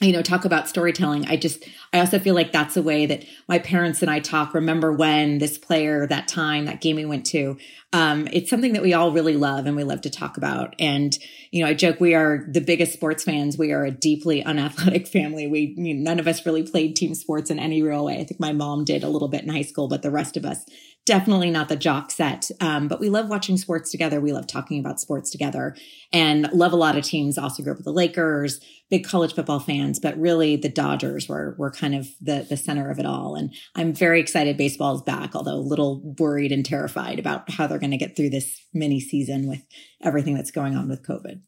you 0.00 0.12
know, 0.12 0.22
talk 0.22 0.44
about 0.44 0.68
storytelling. 0.68 1.26
I 1.26 1.36
just, 1.36 1.64
I 1.92 2.00
also 2.00 2.18
feel 2.18 2.34
like 2.34 2.52
that's 2.52 2.76
a 2.76 2.82
way 2.82 3.06
that 3.06 3.24
my 3.48 3.58
parents 3.58 4.02
and 4.02 4.10
I 4.10 4.20
talk. 4.20 4.54
Remember 4.54 4.92
when 4.92 5.38
this 5.38 5.58
player, 5.58 6.06
that 6.06 6.28
time, 6.28 6.66
that 6.66 6.80
game 6.80 6.96
we 6.96 7.04
went 7.04 7.26
to. 7.26 7.56
Um, 7.92 8.28
it's 8.32 8.50
something 8.50 8.74
that 8.74 8.82
we 8.82 8.92
all 8.92 9.12
really 9.12 9.36
love 9.36 9.64
and 9.64 9.74
we 9.74 9.82
love 9.82 10.02
to 10.02 10.10
talk 10.10 10.36
about. 10.36 10.74
And, 10.78 11.16
you 11.50 11.62
know, 11.62 11.70
I 11.70 11.74
joke 11.74 12.00
we 12.00 12.14
are 12.14 12.44
the 12.46 12.60
biggest 12.60 12.92
sports 12.92 13.24
fans. 13.24 13.56
We 13.56 13.72
are 13.72 13.84
a 13.84 13.90
deeply 13.90 14.42
unathletic 14.44 15.08
family. 15.08 15.46
We, 15.46 15.74
none 15.76 16.20
of 16.20 16.28
us 16.28 16.44
really 16.44 16.62
played 16.62 16.96
team 16.96 17.14
sports 17.14 17.50
in 17.50 17.58
any 17.58 17.82
real 17.82 18.04
way. 18.04 18.20
I 18.20 18.24
think 18.24 18.40
my 18.40 18.52
mom 18.52 18.84
did 18.84 19.04
a 19.04 19.08
little 19.08 19.28
bit 19.28 19.42
in 19.42 19.48
high 19.48 19.62
school, 19.62 19.88
but 19.88 20.02
the 20.02 20.10
rest 20.10 20.36
of 20.36 20.44
us 20.44 20.64
definitely 21.08 21.50
not 21.50 21.70
the 21.70 21.76
jock 21.76 22.10
set. 22.10 22.50
Um, 22.60 22.86
but 22.86 23.00
we 23.00 23.08
love 23.08 23.30
watching 23.30 23.56
sports 23.56 23.90
together. 23.90 24.20
We 24.20 24.34
love 24.34 24.46
talking 24.46 24.78
about 24.78 25.00
sports 25.00 25.30
together 25.30 25.74
and 26.12 26.52
love 26.52 26.74
a 26.74 26.76
lot 26.76 26.98
of 26.98 27.04
teams. 27.04 27.38
Also 27.38 27.62
grew 27.62 27.72
up 27.72 27.78
with 27.78 27.86
the 27.86 27.92
Lakers, 27.92 28.60
big 28.90 29.06
college 29.06 29.34
football 29.34 29.58
fans, 29.58 29.98
but 29.98 30.20
really 30.20 30.56
the 30.56 30.68
Dodgers 30.68 31.26
were, 31.26 31.54
were 31.56 31.70
kind 31.70 31.94
of 31.94 32.08
the, 32.20 32.46
the 32.46 32.58
center 32.58 32.90
of 32.90 32.98
it 32.98 33.06
all. 33.06 33.36
And 33.36 33.54
I'm 33.74 33.94
very 33.94 34.20
excited 34.20 34.58
baseball 34.58 34.96
is 34.96 35.02
back, 35.02 35.34
although 35.34 35.56
a 35.56 35.56
little 35.56 36.14
worried 36.18 36.52
and 36.52 36.62
terrified 36.62 37.18
about 37.18 37.50
how 37.52 37.66
they're 37.66 37.77
going 37.78 37.90
to 37.90 37.96
get 37.96 38.16
through 38.16 38.30
this 38.30 38.60
mini 38.72 39.00
season 39.00 39.48
with 39.48 39.62
everything 40.02 40.34
that's 40.34 40.50
going 40.50 40.76
on 40.76 40.88
with 40.88 41.06
COVID. 41.06 41.40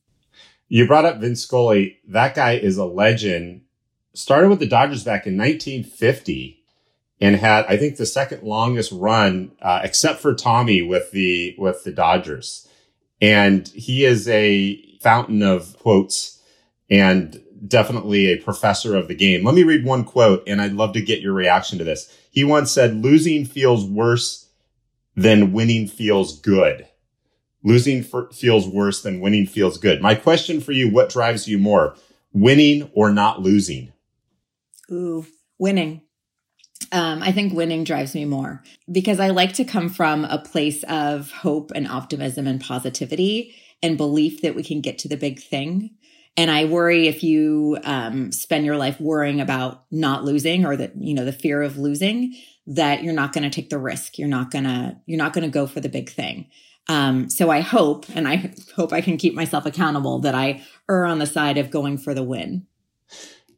You 0.69 0.87
brought 0.87 1.05
up 1.05 1.19
Vince 1.19 1.43
Scully. 1.43 1.99
That 2.09 2.35
guy 2.35 2.53
is 2.53 2.77
a 2.77 2.85
legend. 2.85 3.63
Started 4.15 4.49
with 4.49 4.61
the 4.61 4.69
Dodgers 4.69 5.05
back 5.05 5.27
in 5.27 5.37
1950 5.37 6.63
and 7.21 7.37
had, 7.37 7.67
I 7.67 7.77
think, 7.77 7.97
the 7.97 8.07
second 8.07 8.43
longest 8.43 8.93
run, 8.93 9.53
uh, 9.61 9.81
except 9.83 10.21
for 10.21 10.35
Tommy 10.35 10.83
with 10.83 11.11
the, 11.11 11.55
with 11.59 11.85
the 11.85 11.93
Dodgers. 11.93 12.69
And 13.21 13.67
he 13.69 14.05
is 14.05 14.29
a 14.29 14.83
fountain 15.01 15.43
of 15.43 15.77
quotes 15.79 16.41
and 16.89 17.43
definitely 17.67 18.27
a 18.27 18.39
professor 18.39 18.97
of 18.97 19.09
the 19.09 19.15
game. 19.15 19.45
Let 19.45 19.55
me 19.55 19.65
read 19.65 19.85
one 19.85 20.05
quote 20.05 20.45
and 20.47 20.61
I'd 20.63 20.73
love 20.73 20.93
to 20.95 21.03
get 21.03 21.21
your 21.21 21.33
reaction 21.33 21.79
to 21.79 21.85
this. 21.85 22.17
He 22.31 22.45
once 22.45 22.71
said, 22.71 23.03
losing 23.03 23.45
feels 23.45 23.85
worse 23.85 24.47
than 25.21 25.53
winning 25.53 25.87
feels 25.87 26.41
good. 26.41 26.87
Losing 27.63 27.99
f- 27.99 28.35
feels 28.35 28.67
worse 28.67 29.03
than 29.03 29.21
winning 29.21 29.47
feels 29.47 29.77
good. 29.77 30.01
My 30.01 30.15
question 30.15 30.61
for 30.61 30.73
you, 30.73 30.91
what 30.91 31.11
drives 31.11 31.47
you 31.47 31.59
more, 31.59 31.95
winning 32.33 32.91
or 32.95 33.11
not 33.11 33.43
losing? 33.43 33.93
Ooh, 34.91 35.27
winning. 35.59 36.01
Um, 36.91 37.23
I 37.23 37.33
think 37.33 37.53
winning 37.53 37.85
drives 37.85 38.15
me 38.15 38.25
more 38.25 38.63
because 38.91 39.21
I 39.21 39.29
like 39.29 39.53
to 39.55 39.65
come 39.65 39.91
from 39.91 40.25
a 40.25 40.39
place 40.39 40.83
of 40.85 41.31
hope 41.31 41.71
and 41.75 41.87
optimism 41.87 42.47
and 42.47 42.61
positivity 42.61 43.55
and 43.83 43.99
belief 43.99 44.41
that 44.41 44.55
we 44.55 44.63
can 44.63 44.81
get 44.81 44.99
to 45.01 45.09
the 45.09 45.19
big 45.19 45.41
thing. 45.41 45.91
And 46.37 46.51
I 46.51 46.65
worry 46.65 47.09
if 47.09 47.23
you 47.23 47.79
um, 47.85 48.33
spend 48.33 48.65
your 48.65 48.79
life 48.79 48.99
worrying 49.01 49.41
about 49.41 49.85
not 49.91 50.25
losing 50.25 50.65
or 50.65 50.77
that 50.77 50.97
you 50.97 51.13
know 51.13 51.27
the 51.27 51.33
fear 51.33 51.61
of 51.61 51.77
losing, 51.77 52.35
that 52.67 53.03
you're 53.03 53.15
not 53.15 53.33
going 53.33 53.45
to 53.45 53.51
take 53.51 53.71
the 53.71 53.79
risk. 53.79 54.19
You're 54.19 54.29
not 54.29 54.51
gonna 54.51 55.01
you're 55.07 55.19
not 55.19 55.33
going 55.33 55.45
to 55.45 55.51
go 55.51 55.67
for 55.67 55.81
the 55.81 55.89
big 55.89 56.11
thing. 56.11 56.47
Um, 56.89 57.31
so 57.31 57.51
I 57.51 57.61
hope, 57.61 58.07
and 58.15 58.27
I 58.27 58.53
hope 58.77 58.93
I 58.93 59.01
can 59.01 59.17
keep 59.17 59.35
myself 59.35 59.67
accountable 59.67 60.19
that 60.21 60.35
I 60.35 60.63
err 60.89 61.05
on 61.05 61.19
the 61.19 61.27
side 61.27 61.59
of 61.59 61.71
going 61.71 61.99
for 61.99 62.15
the 62.15 62.23
win. 62.23 62.67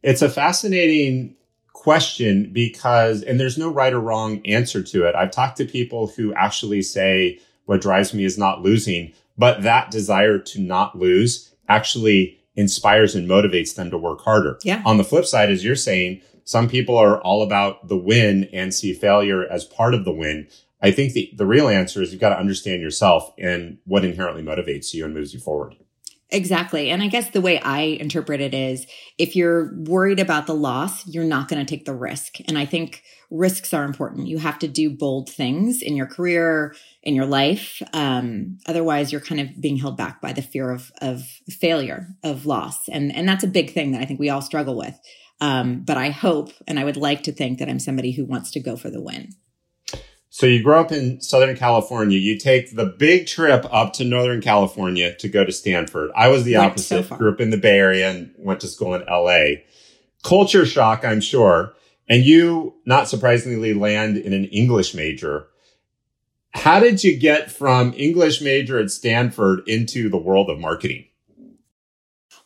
It's 0.01 0.21
a 0.21 0.29
fascinating 0.29 1.35
question 1.71 2.51
because, 2.53 3.23
and 3.23 3.39
there's 3.39 3.57
no 3.57 3.71
right 3.71 3.93
or 3.93 3.99
wrong 3.99 4.45
answer 4.45 4.83
to 4.83 5.07
it. 5.07 5.15
I've 5.15 5.31
talked 5.31 5.57
to 5.57 5.65
people 5.65 6.07
who 6.07 6.33
actually 6.33 6.81
say 6.81 7.39
what 7.65 7.81
drives 7.81 8.13
me 8.13 8.25
is 8.25 8.37
not 8.37 8.61
losing, 8.61 9.13
but 9.37 9.63
that 9.63 9.89
desire 9.89 10.37
to 10.37 10.61
not 10.61 10.97
lose 10.97 11.53
actually 11.69 12.39
inspires 12.55 13.15
and 13.15 13.27
motivates 13.29 13.75
them 13.75 13.89
to 13.91 13.97
work 13.97 14.21
harder. 14.21 14.59
Yeah. 14.63 14.81
On 14.85 14.97
the 14.97 15.03
flip 15.03 15.25
side, 15.25 15.49
as 15.49 15.63
you're 15.63 15.75
saying, 15.75 16.21
some 16.45 16.67
people 16.67 16.97
are 16.97 17.21
all 17.21 17.41
about 17.41 17.87
the 17.87 17.97
win 17.97 18.49
and 18.53 18.73
see 18.73 18.93
failure 18.93 19.45
as 19.49 19.65
part 19.65 19.93
of 19.93 20.05
the 20.05 20.11
win. 20.11 20.47
I 20.81 20.91
think 20.91 21.13
the, 21.13 21.31
the 21.35 21.45
real 21.45 21.69
answer 21.69 22.01
is 22.01 22.11
you've 22.11 22.21
got 22.21 22.29
to 22.29 22.39
understand 22.39 22.81
yourself 22.81 23.33
and 23.37 23.77
what 23.85 24.03
inherently 24.03 24.43
motivates 24.43 24.93
you 24.93 25.05
and 25.05 25.13
moves 25.13 25.33
you 25.33 25.39
forward. 25.39 25.75
Exactly. 26.33 26.89
And 26.89 27.03
I 27.03 27.07
guess 27.07 27.29
the 27.29 27.41
way 27.41 27.59
I 27.59 27.81
interpret 27.81 28.41
it 28.41 28.55
is 28.55 28.87
if 29.19 29.35
you're 29.35 29.71
worried 29.75 30.19
about 30.19 30.47
the 30.47 30.55
loss, 30.55 31.05
you're 31.05 31.23
not 31.23 31.47
going 31.47 31.63
to 31.63 31.69
take 31.69 31.85
the 31.85 31.93
risk. 31.93 32.37
And 32.47 32.57
I 32.57 32.65
think 32.65 33.03
risks 33.29 33.71
are 33.71 33.83
important. 33.83 34.27
You 34.27 34.39
have 34.39 34.57
to 34.59 34.67
do 34.67 34.89
bold 34.89 35.29
things 35.29 35.83
in 35.83 35.95
your 35.95 36.07
career, 36.07 36.75
in 37.03 37.13
your 37.13 37.27
life. 37.27 37.83
Um, 37.93 38.57
otherwise, 38.65 39.11
you're 39.11 39.21
kind 39.21 39.41
of 39.41 39.61
being 39.61 39.77
held 39.77 39.95
back 39.95 40.21
by 40.21 40.33
the 40.33 40.41
fear 40.41 40.71
of, 40.71 40.91
of 41.01 41.21
failure, 41.49 42.07
of 42.23 42.47
loss. 42.47 42.89
And, 42.89 43.15
and 43.15 43.29
that's 43.29 43.43
a 43.43 43.47
big 43.47 43.71
thing 43.71 43.91
that 43.91 44.01
I 44.01 44.05
think 44.05 44.19
we 44.19 44.31
all 44.31 44.41
struggle 44.41 44.75
with. 44.75 44.99
Um, 45.39 45.83
but 45.85 45.97
I 45.97 46.09
hope 46.09 46.51
and 46.67 46.79
I 46.79 46.83
would 46.83 46.97
like 46.97 47.21
to 47.23 47.31
think 47.31 47.59
that 47.59 47.69
I'm 47.69 47.79
somebody 47.79 48.11
who 48.11 48.25
wants 48.25 48.49
to 48.51 48.59
go 48.59 48.75
for 48.75 48.89
the 48.89 49.01
win. 49.01 49.29
So 50.35 50.47
you 50.47 50.63
grow 50.63 50.81
up 50.81 50.91
in 50.91 51.21
Southern 51.21 51.55
California. 51.55 52.17
You 52.17 52.39
take 52.39 52.75
the 52.75 52.87
big 52.87 53.27
trip 53.27 53.67
up 53.71 53.93
to 53.93 54.03
Northern 54.03 54.41
California 54.41 55.13
to 55.17 55.29
go 55.29 55.45
to 55.45 55.51
Stanford. 55.51 56.09
I 56.15 56.29
was 56.29 56.43
the 56.43 56.53
so 56.53 56.61
opposite. 56.61 57.03
far. 57.05 57.19
grew 57.19 57.31
up 57.31 57.39
in 57.39 57.51
the 57.51 57.57
Bay 57.57 57.77
Area 57.77 58.09
and 58.09 58.33
went 58.39 58.59
to 58.61 58.67
school 58.67 58.95
in 58.95 59.03
LA. 59.07 59.61
Culture 60.23 60.65
shock, 60.65 61.05
I'm 61.05 61.21
sure. 61.21 61.75
and 62.09 62.23
you, 62.23 62.73
not 62.83 63.07
surprisingly, 63.07 63.75
land 63.75 64.17
in 64.17 64.33
an 64.33 64.45
English 64.45 64.95
major. 64.95 65.49
How 66.55 66.79
did 66.79 67.03
you 67.03 67.15
get 67.15 67.51
from 67.51 67.93
English 67.95 68.41
major 68.41 68.79
at 68.79 68.89
Stanford 68.89 69.61
into 69.67 70.09
the 70.09 70.17
world 70.17 70.49
of 70.49 70.57
marketing? 70.57 71.05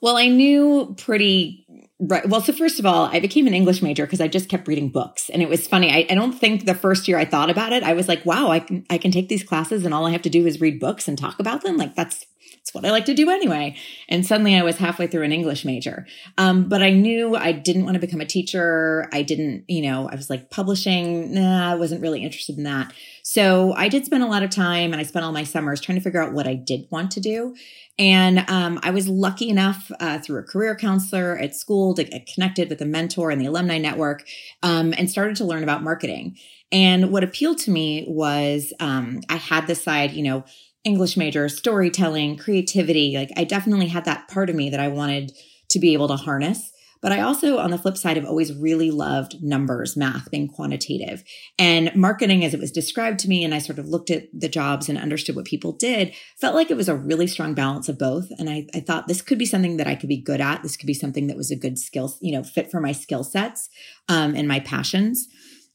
Well, 0.01 0.17
I 0.17 0.27
knew 0.27 0.93
pretty 0.97 1.65
Right. 1.99 2.29
Well, 2.29 2.41
so 2.41 2.53
first 2.53 2.77
of 2.77 2.85
all, 2.85 3.05
I 3.05 3.19
became 3.19 3.47
an 3.47 3.55
English 3.55 3.81
major 3.81 4.05
because 4.05 4.21
I 4.21 4.27
just 4.27 4.49
kept 4.49 4.67
reading 4.67 4.89
books. 4.89 5.29
And 5.29 5.41
it 5.41 5.49
was 5.49 5.67
funny. 5.67 5.91
I, 5.91 6.05
I, 6.11 6.13
don't 6.13 6.33
think 6.33 6.65
the 6.65 6.75
first 6.75 7.07
year 7.07 7.17
I 7.17 7.25
thought 7.25 7.49
about 7.49 7.73
it, 7.73 7.81
I 7.81 7.93
was 7.93 8.07
like, 8.07 8.23
wow, 8.23 8.49
I 8.51 8.59
can 8.59 8.85
I 8.91 8.99
can 8.99 9.11
take 9.11 9.29
these 9.29 9.43
classes 9.43 9.83
and 9.83 9.95
all 9.95 10.05
I 10.05 10.11
have 10.11 10.21
to 10.23 10.29
do 10.29 10.45
is 10.45 10.61
read 10.61 10.79
books 10.79 11.07
and 11.07 11.17
talk 11.17 11.39
about 11.39 11.63
them. 11.63 11.75
Like 11.75 11.95
that's 11.95 12.27
that's 12.67 12.73
what 12.73 12.85
I 12.85 12.91
like 12.91 13.05
to 13.05 13.13
do 13.13 13.29
anyway. 13.29 13.75
And 14.09 14.25
suddenly 14.25 14.55
I 14.55 14.63
was 14.63 14.77
halfway 14.77 15.07
through 15.07 15.23
an 15.23 15.31
English 15.31 15.63
major. 15.63 16.05
Um, 16.37 16.67
but 16.67 16.83
I 16.83 16.89
knew 16.89 17.35
I 17.35 17.53
didn't 17.53 17.85
want 17.85 17.95
to 17.95 17.99
become 17.99 18.19
a 18.19 18.25
teacher. 18.25 19.07
I 19.13 19.21
didn't, 19.21 19.63
you 19.69 19.81
know, 19.83 20.09
I 20.09 20.15
was 20.15 20.29
like 20.29 20.49
publishing. 20.49 21.33
Nah, 21.33 21.71
I 21.71 21.75
wasn't 21.75 22.01
really 22.01 22.23
interested 22.23 22.57
in 22.57 22.65
that. 22.65 22.91
So 23.23 23.73
I 23.73 23.87
did 23.87 24.05
spend 24.05 24.23
a 24.23 24.27
lot 24.27 24.43
of 24.43 24.49
time 24.49 24.91
and 24.91 24.99
I 24.99 25.03
spent 25.03 25.23
all 25.23 25.31
my 25.31 25.45
summers 25.45 25.79
trying 25.79 25.97
to 25.97 26.03
figure 26.03 26.21
out 26.21 26.33
what 26.33 26.47
I 26.47 26.55
did 26.55 26.87
want 26.91 27.11
to 27.11 27.21
do. 27.21 27.55
And 27.99 28.39
um, 28.49 28.79
I 28.83 28.91
was 28.91 29.07
lucky 29.07 29.49
enough 29.49 29.89
uh, 29.99 30.19
through 30.19 30.39
a 30.39 30.43
career 30.43 30.75
counselor 30.75 31.37
at 31.37 31.55
school 31.55 31.93
to 31.95 32.03
get 32.03 32.27
connected 32.27 32.69
with 32.69 32.81
a 32.81 32.85
mentor 32.85 33.31
in 33.31 33.39
the 33.39 33.45
alumni 33.45 33.77
network 33.77 34.27
um, 34.61 34.93
and 34.97 35.09
started 35.09 35.37
to 35.37 35.45
learn 35.45 35.63
about 35.63 35.83
marketing. 35.83 36.37
And 36.71 37.11
what 37.11 37.23
appealed 37.23 37.59
to 37.59 37.71
me 37.71 38.05
was 38.07 38.73
um, 38.81 39.21
I 39.29 39.37
had 39.37 39.67
this 39.67 39.83
side, 39.83 40.11
you 40.11 40.23
know, 40.23 40.43
English 40.87 41.17
major, 41.17 41.49
storytelling, 41.49 42.37
creativity. 42.37 43.15
Like 43.17 43.31
I 43.35 43.43
definitely 43.43 43.87
had 43.87 44.05
that 44.05 44.29
part 44.29 44.49
of 44.49 44.55
me 44.55 44.69
that 44.69 44.79
I 44.79 44.87
wanted 44.87 45.33
to 45.69 45.79
be 45.79 45.93
able 45.93 46.07
to 46.07 46.15
harness. 46.15 46.71
But 47.01 47.11
I 47.11 47.21
also, 47.21 47.59
on 47.59 47.69
the 47.69 47.77
flip 47.77 47.95
side, 47.95 48.17
have 48.17 48.25
always 48.25 48.53
really 48.53 48.89
loved 48.89 49.43
numbers, 49.43 49.95
math, 49.95 50.31
being 50.31 50.47
quantitative. 50.47 51.23
And 51.59 51.93
marketing, 51.95 52.43
as 52.43 52.53
it 52.53 52.59
was 52.59 52.71
described 52.71 53.19
to 53.19 53.29
me, 53.29 53.43
and 53.43 53.53
I 53.53 53.59
sort 53.59 53.77
of 53.77 53.87
looked 53.87 54.09
at 54.09 54.23
the 54.33 54.49
jobs 54.49 54.89
and 54.89 54.97
understood 54.97 55.35
what 55.35 55.45
people 55.45 55.73
did, 55.73 56.15
felt 56.39 56.55
like 56.55 56.71
it 56.71 56.77
was 56.77 56.89
a 56.89 56.95
really 56.95 57.27
strong 57.27 57.53
balance 57.53 57.87
of 57.87 57.99
both. 57.99 58.31
And 58.39 58.49
I, 58.49 58.65
I 58.73 58.79
thought 58.79 59.07
this 59.07 59.21
could 59.21 59.37
be 59.37 59.45
something 59.45 59.77
that 59.77 59.87
I 59.87 59.93
could 59.93 60.09
be 60.09 60.17
good 60.21 60.41
at. 60.41 60.63
This 60.63 60.77
could 60.77 60.87
be 60.87 60.95
something 60.95 61.27
that 61.27 61.37
was 61.37 61.51
a 61.51 61.55
good 61.55 61.77
skill, 61.77 62.15
you 62.19 62.31
know, 62.31 62.43
fit 62.43 62.71
for 62.71 62.81
my 62.81 62.93
skill 62.93 63.23
sets 63.23 63.69
um, 64.09 64.35
and 64.35 64.47
my 64.47 64.59
passions. 64.61 65.27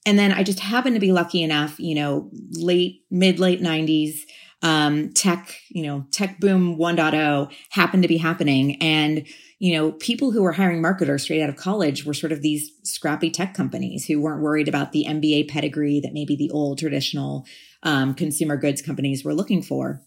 And 0.04 0.19
then 0.19 0.33
I 0.33 0.42
just 0.42 0.59
happened 0.59 0.97
to 0.97 1.00
be 1.00 1.12
lucky 1.12 1.42
enough, 1.42 1.78
you 1.78 1.95
know, 1.95 2.31
late, 2.50 3.04
mid, 3.11 3.38
late 3.38 3.62
90s 3.62 4.23
um, 4.62 5.12
tech, 5.12 5.57
you 5.71 5.85
know, 5.85 6.07
tech 6.11 6.38
boom 6.38 6.76
1.0 6.76 7.52
happened 7.71 8.02
to 8.02 8.09
be 8.09 8.16
happening. 8.16 8.81
And, 8.81 9.26
you 9.59 9.75
know, 9.75 9.92
people 9.92 10.31
who 10.31 10.42
were 10.42 10.52
hiring 10.52 10.81
marketers 10.81 11.25
straight 11.25 11.42
out 11.42 11.49
of 11.49 11.57
college 11.57 12.04
were 12.04 12.14
sort 12.14 12.33
of 12.33 12.42
these 12.42 12.71
scrappy 12.85 13.31
tech 13.31 13.54
companies 13.54 14.07
who 14.07 14.21
weren't 14.21 14.42
worried 14.42 14.69
about 14.69 14.92
the 14.92 15.07
MBA 15.09 15.49
pedigree 15.49 16.00
that 16.00 16.14
maybe 16.14 16.37
the 16.37 16.50
old 16.50 16.78
traditional 16.78 17.45
um, 17.83 18.14
consumer 18.14 18.57
goods 18.57 18.83
companies 18.83 19.25
were 19.25 19.35
looking 19.35 19.62
for 19.62 20.00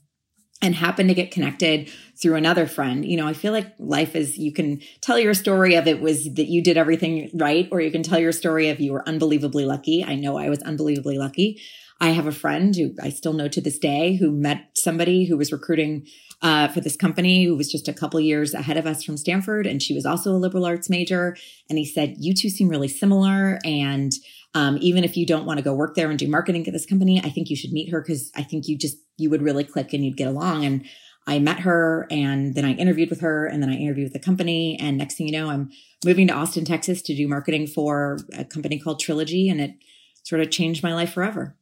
and 0.61 0.73
happened 0.73 1.09
to 1.09 1.15
get 1.15 1.31
connected 1.31 1.91
through 2.21 2.35
another 2.35 2.65
friend. 2.65 3.05
You 3.05 3.17
know, 3.17 3.27
I 3.27 3.33
feel 3.33 3.51
like 3.51 3.73
life 3.77 4.15
is 4.15 4.37
you 4.37 4.53
can 4.53 4.81
tell 5.01 5.19
your 5.19 5.33
story 5.33 5.75
of 5.75 5.85
it 5.85 6.01
was 6.01 6.33
that 6.35 6.47
you 6.47 6.63
did 6.63 6.77
everything 6.77 7.29
right, 7.33 7.67
or 7.71 7.81
you 7.81 7.91
can 7.91 8.03
tell 8.03 8.19
your 8.19 8.31
story 8.31 8.69
of 8.69 8.79
you 8.79 8.93
were 8.93 9.07
unbelievably 9.07 9.65
lucky. 9.65 10.03
I 10.03 10.15
know 10.15 10.37
I 10.37 10.49
was 10.49 10.61
unbelievably 10.61 11.17
lucky. 11.17 11.61
I 12.01 12.09
have 12.09 12.27
a 12.27 12.31
friend 12.31 12.75
who 12.75 12.93
I 13.01 13.09
still 13.09 13.33
know 13.33 13.47
to 13.47 13.61
this 13.61 13.79
day 13.79 14.15
who 14.15 14.31
met 14.31 14.69
somebody 14.75 15.25
who 15.25 15.37
was 15.37 15.51
recruiting 15.51 16.05
uh, 16.41 16.67
for 16.67 16.81
this 16.81 16.97
company 16.97 17.45
who 17.45 17.55
was 17.55 17.71
just 17.71 17.87
a 17.87 17.93
couple 17.93 18.19
years 18.19 18.53
ahead 18.53 18.77
of 18.77 18.85
us 18.85 19.03
from 19.03 19.17
Stanford, 19.17 19.65
and 19.65 19.81
she 19.81 19.93
was 19.93 20.05
also 20.05 20.31
a 20.31 20.37
liberal 20.37 20.65
arts 20.65 20.89
major. 20.89 21.37
And 21.69 21.79
he 21.79 21.85
said, 21.85 22.15
"You 22.19 22.33
two 22.33 22.49
seem 22.49 22.67
really 22.67 22.89
similar, 22.89 23.59
and 23.63 24.11
um, 24.53 24.77
even 24.81 25.03
if 25.03 25.15
you 25.15 25.25
don't 25.25 25.45
want 25.45 25.57
to 25.57 25.63
go 25.63 25.73
work 25.73 25.95
there 25.95 26.09
and 26.09 26.19
do 26.19 26.27
marketing 26.27 26.67
at 26.67 26.73
this 26.73 26.85
company, 26.85 27.21
I 27.23 27.29
think 27.29 27.49
you 27.49 27.55
should 27.55 27.71
meet 27.71 27.89
her 27.89 28.01
because 28.01 28.31
I 28.35 28.43
think 28.43 28.67
you 28.67 28.77
just 28.77 28.97
you 29.17 29.29
would 29.29 29.41
really 29.41 29.63
click 29.63 29.93
and 29.93 30.03
you'd 30.03 30.17
get 30.17 30.27
along." 30.27 30.65
And 30.65 30.85
I 31.27 31.39
met 31.39 31.61
her, 31.61 32.07
and 32.11 32.53
then 32.53 32.65
I 32.65 32.73
interviewed 32.73 33.09
with 33.09 33.21
her, 33.21 33.47
and 33.47 33.63
then 33.63 33.69
I 33.69 33.75
interviewed 33.75 34.05
with 34.05 34.13
the 34.13 34.19
company, 34.19 34.77
and 34.79 34.97
next 34.97 35.15
thing 35.15 35.27
you 35.27 35.33
know, 35.33 35.49
I'm 35.49 35.71
moving 36.05 36.27
to 36.27 36.33
Austin, 36.33 36.65
Texas, 36.65 37.01
to 37.03 37.15
do 37.15 37.27
marketing 37.27 37.65
for 37.65 38.19
a 38.37 38.43
company 38.43 38.77
called 38.77 38.99
Trilogy, 38.99 39.49
and 39.49 39.61
it 39.61 39.71
sort 40.23 40.41
of 40.41 40.51
changed 40.51 40.83
my 40.83 40.93
life 40.93 41.13
forever 41.13 41.55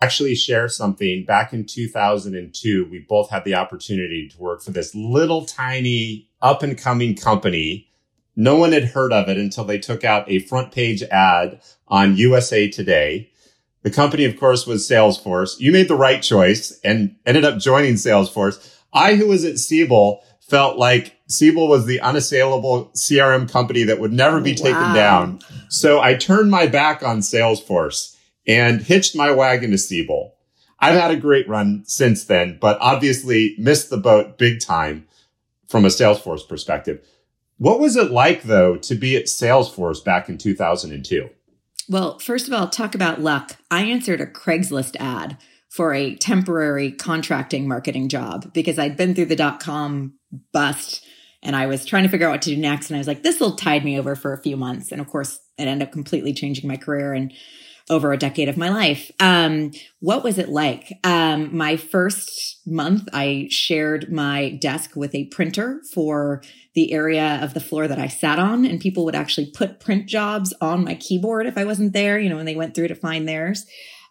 actually 0.00 0.34
share 0.34 0.68
something. 0.68 1.24
Back 1.24 1.52
in 1.52 1.64
2002, 1.64 2.88
we 2.90 2.98
both 3.00 3.30
had 3.30 3.44
the 3.44 3.54
opportunity 3.54 4.28
to 4.28 4.38
work 4.38 4.62
for 4.62 4.70
this 4.70 4.94
little 4.94 5.44
tiny 5.44 6.28
up 6.42 6.62
and 6.62 6.76
coming 6.76 7.16
company. 7.16 7.88
No 8.36 8.56
one 8.56 8.72
had 8.72 8.84
heard 8.84 9.12
of 9.12 9.28
it 9.28 9.38
until 9.38 9.64
they 9.64 9.78
took 9.78 10.04
out 10.04 10.30
a 10.30 10.40
front 10.40 10.72
page 10.72 11.02
ad 11.04 11.60
on 11.88 12.16
USA 12.16 12.68
Today. 12.68 13.30
The 13.82 13.90
company, 13.90 14.24
of 14.24 14.38
course, 14.38 14.66
was 14.66 14.88
Salesforce. 14.88 15.60
You 15.60 15.70
made 15.70 15.88
the 15.88 15.96
right 15.96 16.22
choice 16.22 16.78
and 16.82 17.16
ended 17.26 17.44
up 17.44 17.58
joining 17.58 17.94
Salesforce. 17.94 18.74
I, 18.92 19.14
who 19.16 19.28
was 19.28 19.44
at 19.44 19.58
Siebel, 19.58 20.22
felt 20.40 20.78
like 20.78 21.18
Siebel 21.26 21.68
was 21.68 21.86
the 21.86 22.00
unassailable 22.00 22.90
CRM 22.94 23.50
company 23.50 23.84
that 23.84 24.00
would 24.00 24.12
never 24.12 24.40
be 24.40 24.52
oh, 24.52 24.56
taken 24.56 24.80
wow. 24.80 24.94
down. 24.94 25.40
So 25.68 26.00
I 26.00 26.14
turned 26.14 26.50
my 26.50 26.66
back 26.66 27.02
on 27.02 27.20
Salesforce 27.20 28.13
and 28.46 28.82
hitched 28.82 29.16
my 29.16 29.30
wagon 29.30 29.70
to 29.70 29.78
Siebel. 29.78 30.34
I've 30.78 31.00
had 31.00 31.10
a 31.10 31.16
great 31.16 31.48
run 31.48 31.84
since 31.86 32.24
then, 32.24 32.58
but 32.60 32.78
obviously 32.80 33.54
missed 33.58 33.90
the 33.90 33.96
boat 33.96 34.38
big 34.38 34.60
time 34.60 35.06
from 35.68 35.84
a 35.84 35.88
Salesforce 35.88 36.46
perspective. 36.46 37.04
What 37.58 37.80
was 37.80 37.96
it 37.96 38.10
like 38.10 38.42
though 38.42 38.76
to 38.76 38.94
be 38.94 39.16
at 39.16 39.24
Salesforce 39.24 40.04
back 40.04 40.28
in 40.28 40.38
2002? 40.38 41.30
Well, 41.88 42.18
first 42.18 42.48
of 42.48 42.54
all, 42.54 42.68
talk 42.68 42.94
about 42.94 43.20
luck. 43.20 43.56
I 43.70 43.82
answered 43.82 44.20
a 44.20 44.26
Craigslist 44.26 44.96
ad 44.98 45.38
for 45.68 45.92
a 45.92 46.14
temporary 46.16 46.92
contracting 46.92 47.66
marketing 47.66 48.08
job 48.08 48.52
because 48.52 48.78
I'd 48.78 48.96
been 48.96 49.14
through 49.14 49.26
the 49.26 49.36
dot 49.36 49.60
com 49.60 50.14
bust 50.52 51.04
and 51.42 51.54
I 51.54 51.66
was 51.66 51.84
trying 51.84 52.04
to 52.04 52.08
figure 52.08 52.26
out 52.26 52.32
what 52.32 52.42
to 52.42 52.54
do 52.54 52.56
next. 52.56 52.90
And 52.90 52.96
I 52.96 52.98
was 52.98 53.06
like, 53.06 53.22
this 53.22 53.40
will 53.40 53.56
tide 53.56 53.84
me 53.84 53.98
over 53.98 54.16
for 54.16 54.32
a 54.32 54.42
few 54.42 54.56
months. 54.56 54.92
And 54.92 55.00
of 55.00 55.08
course, 55.08 55.40
it 55.58 55.64
ended 55.64 55.88
up 55.88 55.92
completely 55.92 56.32
changing 56.32 56.68
my 56.68 56.76
career 56.76 57.12
and 57.12 57.32
over 57.90 58.12
a 58.12 58.18
decade 58.18 58.48
of 58.48 58.56
my 58.56 58.70
life. 58.70 59.10
Um, 59.20 59.72
what 60.00 60.24
was 60.24 60.38
it 60.38 60.48
like? 60.48 60.92
Um, 61.04 61.54
my 61.54 61.76
first 61.76 62.60
month, 62.66 63.08
I 63.12 63.48
shared 63.50 64.10
my 64.10 64.50
desk 64.50 64.96
with 64.96 65.14
a 65.14 65.26
printer 65.26 65.82
for 65.92 66.42
the 66.74 66.92
area 66.92 67.38
of 67.42 67.52
the 67.52 67.60
floor 67.60 67.86
that 67.86 67.98
I 67.98 68.08
sat 68.08 68.38
on, 68.38 68.64
and 68.64 68.80
people 68.80 69.04
would 69.04 69.14
actually 69.14 69.50
put 69.50 69.80
print 69.80 70.06
jobs 70.06 70.54
on 70.60 70.84
my 70.84 70.94
keyboard 70.94 71.46
if 71.46 71.58
I 71.58 71.64
wasn't 71.64 71.92
there, 71.92 72.18
you 72.18 72.30
know, 72.30 72.36
when 72.36 72.46
they 72.46 72.56
went 72.56 72.74
through 72.74 72.88
to 72.88 72.94
find 72.94 73.28
theirs. 73.28 73.66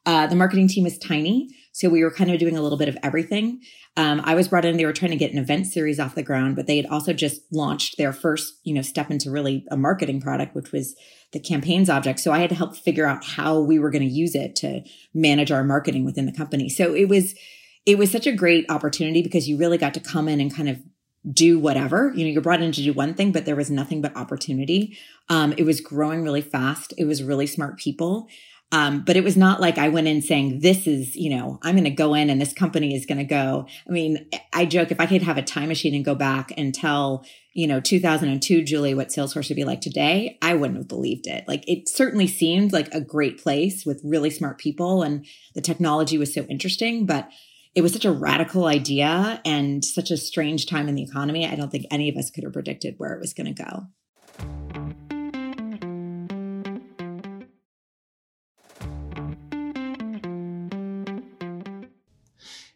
Uh, 0.05 0.27
the 0.27 0.35
marketing 0.35 0.67
team 0.67 0.85
is 0.85 0.97
tiny. 0.97 1.49
So 1.73 1.89
we 1.89 2.03
were 2.03 2.11
kind 2.11 2.31
of 2.31 2.39
doing 2.39 2.55
a 2.55 2.61
little 2.61 2.77
bit 2.77 2.87
of 2.87 2.97
everything. 3.03 3.61
Um, 3.97 4.21
I 4.23 4.35
was 4.35 4.47
brought 4.47 4.63
in, 4.63 4.77
they 4.77 4.85
were 4.85 4.93
trying 4.93 5.11
to 5.11 5.17
get 5.17 5.31
an 5.31 5.39
event 5.39 5.67
series 5.67 5.99
off 5.99 6.15
the 6.15 6.23
ground, 6.23 6.55
but 6.55 6.67
they 6.67 6.77
had 6.77 6.85
also 6.85 7.13
just 7.13 7.41
launched 7.51 7.97
their 7.97 8.13
first, 8.13 8.53
you 8.63 8.73
know, 8.73 8.83
step 8.83 9.09
into 9.09 9.31
really 9.31 9.65
a 9.69 9.75
marketing 9.75 10.21
product, 10.21 10.55
which 10.55 10.71
was 10.71 10.95
the 11.31 11.39
campaigns 11.39 11.89
object. 11.89 12.19
So 12.19 12.31
I 12.31 12.39
had 12.39 12.49
to 12.51 12.55
help 12.55 12.75
figure 12.75 13.07
out 13.07 13.25
how 13.25 13.59
we 13.59 13.79
were 13.79 13.89
going 13.89 14.07
to 14.07 14.07
use 14.07 14.35
it 14.35 14.55
to 14.57 14.83
manage 15.15 15.51
our 15.51 15.63
marketing 15.63 16.05
within 16.05 16.27
the 16.27 16.31
company. 16.31 16.69
So 16.69 16.93
it 16.93 17.09
was, 17.09 17.33
it 17.87 17.97
was 17.97 18.11
such 18.11 18.27
a 18.27 18.31
great 18.31 18.69
opportunity 18.69 19.23
because 19.23 19.49
you 19.49 19.57
really 19.57 19.79
got 19.79 19.95
to 19.95 19.99
come 19.99 20.27
in 20.27 20.39
and 20.39 20.55
kind 20.55 20.69
of 20.69 20.79
do 21.31 21.57
whatever. 21.57 22.11
You 22.15 22.25
know, 22.25 22.31
you're 22.31 22.41
brought 22.41 22.61
in 22.61 22.71
to 22.71 22.83
do 22.83 22.93
one 22.93 23.13
thing, 23.13 23.31
but 23.31 23.45
there 23.45 23.55
was 23.55 23.71
nothing 23.71 24.01
but 24.01 24.15
opportunity. 24.15 24.97
Um, 25.29 25.53
it 25.57 25.63
was 25.63 25.81
growing 25.81 26.21
really 26.21 26.41
fast. 26.41 26.93
It 26.97 27.05
was 27.05 27.23
really 27.23 27.47
smart 27.47 27.77
people. 27.77 28.27
Um, 28.73 29.03
but 29.05 29.15
it 29.15 29.23
was 29.23 29.37
not 29.37 29.61
like 29.61 29.77
I 29.77 29.89
went 29.89 30.07
in 30.07 30.23
saying, 30.23 30.61
this 30.61 30.87
is, 30.87 31.15
you 31.15 31.29
know, 31.29 31.59
I'm 31.61 31.75
going 31.75 31.83
to 31.83 31.91
go 31.91 32.15
in 32.15 32.31
and 32.31 32.41
this 32.41 32.53
company 32.53 32.95
is 32.95 33.05
going 33.05 33.19
to 33.19 33.23
go. 33.23 33.67
I 33.87 33.91
mean, 33.91 34.27
I 34.51 34.65
joke 34.65 34.89
if 34.89 34.99
I 34.99 35.05
could 35.05 35.21
have 35.21 35.37
a 35.37 35.43
time 35.43 35.67
machine 35.67 35.93
and 35.93 36.03
go 36.03 36.15
back 36.15 36.51
and 36.57 36.73
tell, 36.73 37.23
you 37.53 37.67
know, 37.67 37.79
2002, 37.79 38.63
Julie, 38.63 38.95
what 38.95 39.09
Salesforce 39.09 39.49
would 39.49 39.57
be 39.57 39.63
like 39.63 39.81
today, 39.81 40.39
I 40.41 40.55
wouldn't 40.55 40.79
have 40.79 40.87
believed 40.87 41.27
it. 41.27 41.47
Like 41.47 41.63
it 41.69 41.87
certainly 41.87 42.25
seemed 42.25 42.73
like 42.73 42.91
a 42.91 42.99
great 42.99 43.39
place 43.39 43.85
with 43.85 44.01
really 44.03 44.31
smart 44.31 44.57
people 44.57 45.03
and 45.03 45.23
the 45.53 45.61
technology 45.61 46.17
was 46.17 46.33
so 46.33 46.41
interesting, 46.45 47.05
but 47.05 47.29
it 47.75 47.83
was 47.83 47.93
such 47.93 48.05
a 48.05 48.11
radical 48.11 48.65
idea 48.65 49.39
and 49.45 49.85
such 49.85 50.09
a 50.09 50.17
strange 50.17 50.65
time 50.65 50.89
in 50.89 50.95
the 50.95 51.03
economy. 51.03 51.47
I 51.47 51.53
don't 51.53 51.71
think 51.71 51.85
any 51.91 52.09
of 52.09 52.17
us 52.17 52.31
could 52.31 52.43
have 52.43 52.53
predicted 52.53 52.95
where 52.97 53.13
it 53.13 53.21
was 53.21 53.35
going 53.35 53.53
to 53.53 53.63
go. 53.63 53.83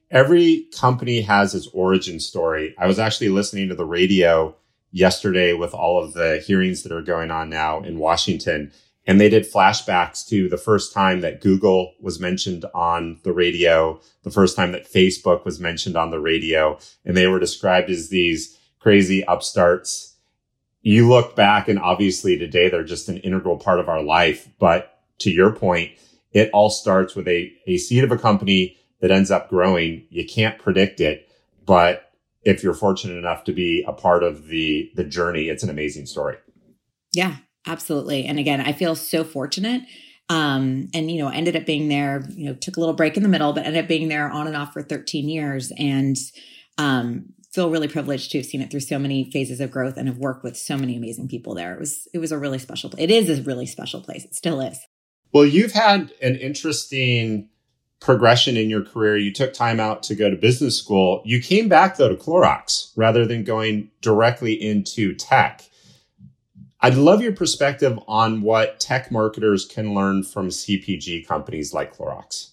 Every 0.09 0.67
company 0.77 1.21
has 1.21 1.53
its 1.53 1.67
origin 1.73 2.19
story. 2.19 2.75
I 2.77 2.87
was 2.87 2.99
actually 2.99 3.29
listening 3.29 3.69
to 3.69 3.75
the 3.75 3.85
radio 3.85 4.55
yesterday 4.91 5.53
with 5.53 5.73
all 5.73 6.03
of 6.03 6.13
the 6.13 6.43
hearings 6.45 6.83
that 6.83 6.91
are 6.91 7.01
going 7.01 7.31
on 7.31 7.49
now 7.49 7.81
in 7.81 7.99
Washington. 7.99 8.71
And 9.05 9.21
they 9.21 9.29
did 9.29 9.49
flashbacks 9.49 10.27
to 10.27 10.49
the 10.49 10.57
first 10.57 10.93
time 10.93 11.21
that 11.21 11.41
Google 11.41 11.93
was 12.01 12.19
mentioned 12.19 12.65
on 12.73 13.19
the 13.23 13.31
radio, 13.31 14.01
the 14.23 14.31
first 14.31 14.55
time 14.55 14.73
that 14.73 14.91
Facebook 14.91 15.45
was 15.45 15.59
mentioned 15.59 15.95
on 15.95 16.11
the 16.11 16.19
radio. 16.19 16.77
And 17.05 17.15
they 17.15 17.27
were 17.27 17.39
described 17.39 17.89
as 17.89 18.09
these 18.09 18.57
crazy 18.79 19.23
upstarts. 19.25 20.13
you 20.81 21.07
look 21.09 21.35
back 21.35 21.67
and 21.67 21.79
obviously 21.79 22.37
today 22.37 22.69
they're 22.69 22.83
just 22.83 23.09
an 23.09 23.17
integral 23.17 23.57
part 23.57 23.79
of 23.79 23.89
our 23.89 24.01
life. 24.01 24.47
But 24.59 24.99
to 25.19 25.31
your 25.31 25.51
point, 25.51 25.91
it 26.31 26.49
all 26.53 26.69
starts 26.69 27.15
with 27.15 27.27
a, 27.27 27.51
a 27.65 27.77
seed 27.77 28.03
of 28.03 28.11
a 28.11 28.17
company 28.17 28.77
that 28.99 29.11
ends 29.11 29.31
up 29.31 29.49
growing. 29.49 30.05
You 30.09 30.25
can't 30.25 30.59
predict 30.59 30.99
it, 30.99 31.29
but 31.65 32.11
if 32.43 32.63
you're 32.63 32.73
fortunate 32.73 33.17
enough 33.17 33.43
to 33.45 33.53
be 33.53 33.83
a 33.87 33.93
part 33.93 34.23
of 34.23 34.47
the, 34.47 34.91
the 34.95 35.03
journey, 35.03 35.49
it's 35.49 35.63
an 35.63 35.69
amazing 35.69 36.05
story. 36.05 36.37
Yeah, 37.13 37.37
absolutely. 37.65 38.25
And 38.25 38.39
again, 38.39 38.61
I 38.61 38.73
feel 38.73 38.95
so 38.95 39.23
fortunate. 39.23 39.81
Um, 40.29 40.89
and 40.93 41.09
you 41.09 41.19
know, 41.19 41.29
ended 41.29 41.55
up 41.55 41.65
being 41.65 41.87
there, 41.87 42.23
you 42.29 42.45
know, 42.45 42.53
took 42.53 42.77
a 42.77 42.79
little 42.79 42.95
break 42.95 43.17
in 43.17 43.23
the 43.23 43.29
middle, 43.29 43.53
but 43.53 43.65
ended 43.65 43.83
up 43.83 43.87
being 43.87 44.07
there 44.07 44.29
on 44.29 44.47
and 44.47 44.55
off 44.55 44.73
for 44.73 44.81
13 44.81 45.29
years. 45.29 45.71
And 45.77 46.17
um, 46.77 47.33
feel 47.57 47.69
really 47.69 47.87
privileged 47.87 48.31
to 48.31 48.37
have 48.37 48.45
seen 48.45 48.61
it 48.61 48.69
through 48.69 48.81
so 48.81 48.99
many 48.99 49.31
phases 49.31 49.59
of 49.59 49.71
growth 49.71 49.97
and 49.97 50.07
have 50.07 50.17
worked 50.17 50.43
with 50.43 50.55
so 50.55 50.77
many 50.77 50.95
amazing 50.95 51.27
people 51.27 51.55
there. 51.55 51.73
It 51.73 51.79
was 51.79 52.07
it 52.13 52.19
was 52.19 52.31
a 52.31 52.37
really 52.37 52.59
special 52.59 52.93
it 52.97 53.09
is 53.09 53.29
a 53.29 53.41
really 53.41 53.65
special 53.65 54.01
place. 54.01 54.25
It 54.25 54.35
still 54.35 54.61
is. 54.61 54.77
Well, 55.33 55.45
you've 55.45 55.71
had 55.71 56.13
an 56.21 56.35
interesting 56.35 57.49
progression 57.99 58.57
in 58.57 58.69
your 58.69 58.83
career. 58.83 59.17
You 59.17 59.33
took 59.33 59.53
time 59.53 59.79
out 59.79 60.03
to 60.03 60.15
go 60.15 60.29
to 60.29 60.35
business 60.35 60.77
school. 60.77 61.21
You 61.25 61.41
came 61.41 61.67
back 61.67 61.97
though 61.97 62.09
to 62.09 62.15
Clorox 62.15 62.91
rather 62.95 63.25
than 63.25 63.43
going 63.43 63.89
directly 64.01 64.53
into 64.53 65.13
tech. 65.15 65.63
I'd 66.79 66.95
love 66.95 67.21
your 67.21 67.33
perspective 67.33 67.97
on 68.07 68.41
what 68.41 68.79
tech 68.79 69.11
marketers 69.11 69.65
can 69.65 69.95
learn 69.95 70.23
from 70.23 70.49
CPG 70.49 71.27
companies 71.27 71.73
like 71.73 71.95
Clorox. 71.97 72.51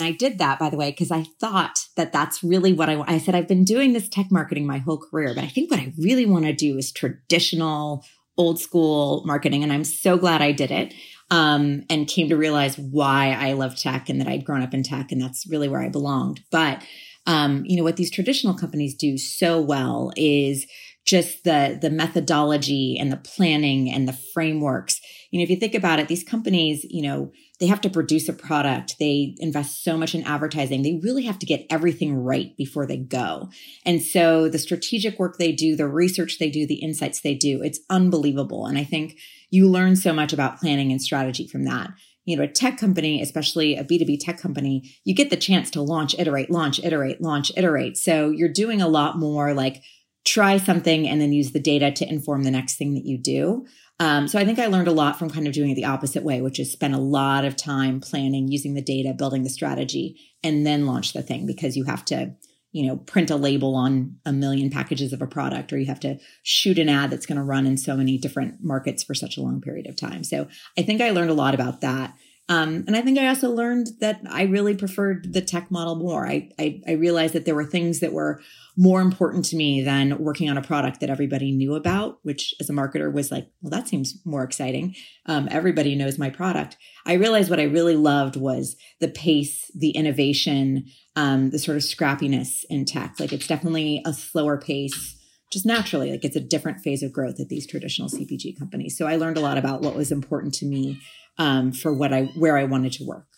I 0.00 0.12
did 0.12 0.38
that, 0.38 0.58
by 0.58 0.70
the 0.70 0.76
way, 0.76 0.90
because 0.90 1.10
I 1.10 1.24
thought 1.40 1.86
that 1.96 2.12
that's 2.12 2.44
really 2.44 2.72
what 2.72 2.88
I, 2.88 3.02
I 3.06 3.18
said. 3.18 3.34
I've 3.34 3.48
been 3.48 3.64
doing 3.64 3.92
this 3.92 4.08
tech 4.08 4.30
marketing 4.30 4.66
my 4.66 4.78
whole 4.78 4.96
career, 4.98 5.34
but 5.34 5.44
I 5.44 5.48
think 5.48 5.70
what 5.70 5.80
I 5.80 5.92
really 5.98 6.24
want 6.24 6.44
to 6.44 6.52
do 6.52 6.78
is 6.78 6.92
traditional, 6.92 8.04
old 8.36 8.60
school 8.60 9.24
marketing. 9.26 9.62
And 9.62 9.72
I'm 9.72 9.84
so 9.84 10.16
glad 10.16 10.40
I 10.40 10.52
did 10.52 10.70
it 10.70 10.94
um, 11.30 11.82
and 11.90 12.08
came 12.08 12.28
to 12.28 12.36
realize 12.36 12.78
why 12.78 13.36
I 13.38 13.52
love 13.52 13.76
tech 13.76 14.08
and 14.08 14.20
that 14.20 14.28
I'd 14.28 14.44
grown 14.44 14.62
up 14.62 14.74
in 14.74 14.82
tech 14.82 15.12
and 15.12 15.20
that's 15.20 15.46
really 15.46 15.68
where 15.68 15.82
I 15.82 15.88
belonged. 15.88 16.42
But, 16.50 16.82
um, 17.26 17.64
you 17.66 17.76
know, 17.76 17.84
what 17.84 17.96
these 17.96 18.10
traditional 18.10 18.54
companies 18.54 18.94
do 18.94 19.18
so 19.18 19.60
well 19.60 20.12
is 20.16 20.66
just 21.04 21.44
the 21.44 21.78
the 21.80 21.90
methodology 21.90 22.98
and 22.98 23.10
the 23.10 23.16
planning 23.16 23.90
and 23.90 24.06
the 24.06 24.18
frameworks. 24.34 25.00
You 25.30 25.38
know, 25.38 25.42
if 25.42 25.50
you 25.50 25.56
think 25.56 25.74
about 25.74 25.98
it, 25.98 26.08
these 26.08 26.24
companies, 26.24 26.86
you 26.88 27.02
know, 27.02 27.32
they 27.60 27.66
have 27.66 27.80
to 27.82 27.90
produce 27.90 28.28
a 28.28 28.32
product. 28.32 28.96
They 28.98 29.34
invest 29.38 29.84
so 29.84 29.96
much 29.96 30.14
in 30.14 30.22
advertising. 30.24 30.82
They 30.82 31.00
really 31.02 31.24
have 31.24 31.38
to 31.40 31.46
get 31.46 31.66
everything 31.68 32.14
right 32.14 32.56
before 32.56 32.86
they 32.86 32.96
go. 32.96 33.50
And 33.84 34.02
so 34.02 34.48
the 34.48 34.58
strategic 34.58 35.18
work 35.18 35.36
they 35.36 35.52
do, 35.52 35.76
the 35.76 35.88
research 35.88 36.38
they 36.38 36.50
do, 36.50 36.66
the 36.66 36.76
insights 36.76 37.20
they 37.20 37.34
do, 37.34 37.62
it's 37.62 37.80
unbelievable. 37.90 38.66
And 38.66 38.78
I 38.78 38.84
think 38.84 39.18
you 39.50 39.68
learn 39.68 39.96
so 39.96 40.12
much 40.12 40.32
about 40.32 40.58
planning 40.58 40.92
and 40.92 41.02
strategy 41.02 41.46
from 41.46 41.64
that. 41.64 41.90
You 42.24 42.36
know, 42.36 42.42
a 42.42 42.48
tech 42.48 42.76
company, 42.78 43.22
especially 43.22 43.74
a 43.76 43.84
B2B 43.84 44.18
tech 44.20 44.38
company, 44.38 44.94
you 45.04 45.14
get 45.14 45.30
the 45.30 45.36
chance 45.36 45.70
to 45.70 45.82
launch, 45.82 46.14
iterate, 46.18 46.50
launch, 46.50 46.78
iterate, 46.80 47.20
launch, 47.22 47.50
iterate. 47.56 47.96
So 47.96 48.30
you're 48.30 48.52
doing 48.52 48.82
a 48.82 48.88
lot 48.88 49.18
more 49.18 49.54
like 49.54 49.82
try 50.26 50.58
something 50.58 51.08
and 51.08 51.20
then 51.20 51.32
use 51.32 51.52
the 51.52 51.60
data 51.60 51.90
to 51.90 52.08
inform 52.08 52.42
the 52.42 52.50
next 52.50 52.76
thing 52.76 52.94
that 52.94 53.06
you 53.06 53.16
do. 53.16 53.66
Um, 54.00 54.28
so 54.28 54.38
I 54.38 54.44
think 54.44 54.58
I 54.58 54.66
learned 54.66 54.88
a 54.88 54.92
lot 54.92 55.18
from 55.18 55.30
kind 55.30 55.46
of 55.46 55.52
doing 55.52 55.70
it 55.70 55.74
the 55.74 55.84
opposite 55.84 56.22
way, 56.22 56.40
which 56.40 56.60
is 56.60 56.70
spend 56.70 56.94
a 56.94 56.98
lot 56.98 57.44
of 57.44 57.56
time 57.56 58.00
planning, 58.00 58.48
using 58.48 58.74
the 58.74 58.82
data, 58.82 59.12
building 59.12 59.42
the 59.42 59.50
strategy, 59.50 60.20
and 60.42 60.64
then 60.64 60.86
launch 60.86 61.12
the 61.12 61.22
thing 61.22 61.46
because 61.46 61.76
you 61.76 61.84
have 61.84 62.04
to, 62.06 62.34
you 62.70 62.86
know, 62.86 62.96
print 62.96 63.30
a 63.30 63.36
label 63.36 63.74
on 63.74 64.16
a 64.24 64.32
million 64.32 64.70
packages 64.70 65.12
of 65.12 65.20
a 65.20 65.26
product, 65.26 65.72
or 65.72 65.78
you 65.78 65.86
have 65.86 66.00
to 66.00 66.18
shoot 66.44 66.78
an 66.78 66.88
ad 66.88 67.10
that's 67.10 67.26
going 67.26 67.38
to 67.38 67.42
run 67.44 67.66
in 67.66 67.76
so 67.76 67.96
many 67.96 68.18
different 68.18 68.62
markets 68.62 69.02
for 69.02 69.14
such 69.14 69.36
a 69.36 69.42
long 69.42 69.60
period 69.60 69.88
of 69.88 69.96
time. 69.96 70.22
So 70.22 70.46
I 70.78 70.82
think 70.82 71.00
I 71.00 71.10
learned 71.10 71.30
a 71.30 71.34
lot 71.34 71.54
about 71.54 71.80
that. 71.80 72.14
Um, 72.50 72.84
and 72.86 72.96
I 72.96 73.02
think 73.02 73.18
I 73.18 73.28
also 73.28 73.50
learned 73.50 73.88
that 74.00 74.20
I 74.28 74.44
really 74.44 74.74
preferred 74.74 75.34
the 75.34 75.42
tech 75.42 75.70
model 75.70 75.96
more. 75.96 76.26
I, 76.26 76.50
I, 76.58 76.80
I 76.88 76.92
realized 76.92 77.34
that 77.34 77.44
there 77.44 77.54
were 77.54 77.64
things 77.64 78.00
that 78.00 78.14
were 78.14 78.40
more 78.74 79.02
important 79.02 79.44
to 79.46 79.56
me 79.56 79.82
than 79.82 80.18
working 80.18 80.48
on 80.48 80.56
a 80.56 80.62
product 80.62 81.00
that 81.00 81.10
everybody 81.10 81.52
knew 81.52 81.74
about, 81.74 82.20
which 82.22 82.54
as 82.58 82.70
a 82.70 82.72
marketer 82.72 83.12
was 83.12 83.30
like, 83.30 83.50
well, 83.60 83.70
that 83.70 83.86
seems 83.86 84.18
more 84.24 84.44
exciting. 84.44 84.94
Um, 85.26 85.48
everybody 85.50 85.94
knows 85.94 86.18
my 86.18 86.30
product. 86.30 86.78
I 87.04 87.14
realized 87.14 87.50
what 87.50 87.60
I 87.60 87.64
really 87.64 87.96
loved 87.96 88.36
was 88.36 88.76
the 89.00 89.08
pace, 89.08 89.70
the 89.74 89.90
innovation, 89.90 90.86
um, 91.16 91.50
the 91.50 91.58
sort 91.58 91.76
of 91.76 91.82
scrappiness 91.82 92.64
in 92.70 92.86
tech. 92.86 93.20
Like 93.20 93.32
it's 93.32 93.46
definitely 93.46 94.00
a 94.06 94.14
slower 94.14 94.56
pace 94.56 95.16
just 95.50 95.64
naturally 95.64 96.10
like 96.10 96.26
it's 96.26 96.36
a 96.36 96.40
different 96.40 96.78
phase 96.80 97.02
of 97.02 97.10
growth 97.10 97.40
at 97.40 97.48
these 97.48 97.66
traditional 97.66 98.10
cpg 98.10 98.58
companies 98.58 98.98
so 98.98 99.06
i 99.06 99.16
learned 99.16 99.38
a 99.38 99.40
lot 99.40 99.56
about 99.56 99.80
what 99.80 99.94
was 99.94 100.12
important 100.12 100.52
to 100.52 100.66
me 100.66 101.00
um, 101.38 101.72
for 101.72 101.92
what 101.92 102.12
i 102.12 102.24
where 102.36 102.56
i 102.56 102.64
wanted 102.64 102.92
to 102.92 103.04
work 103.04 103.28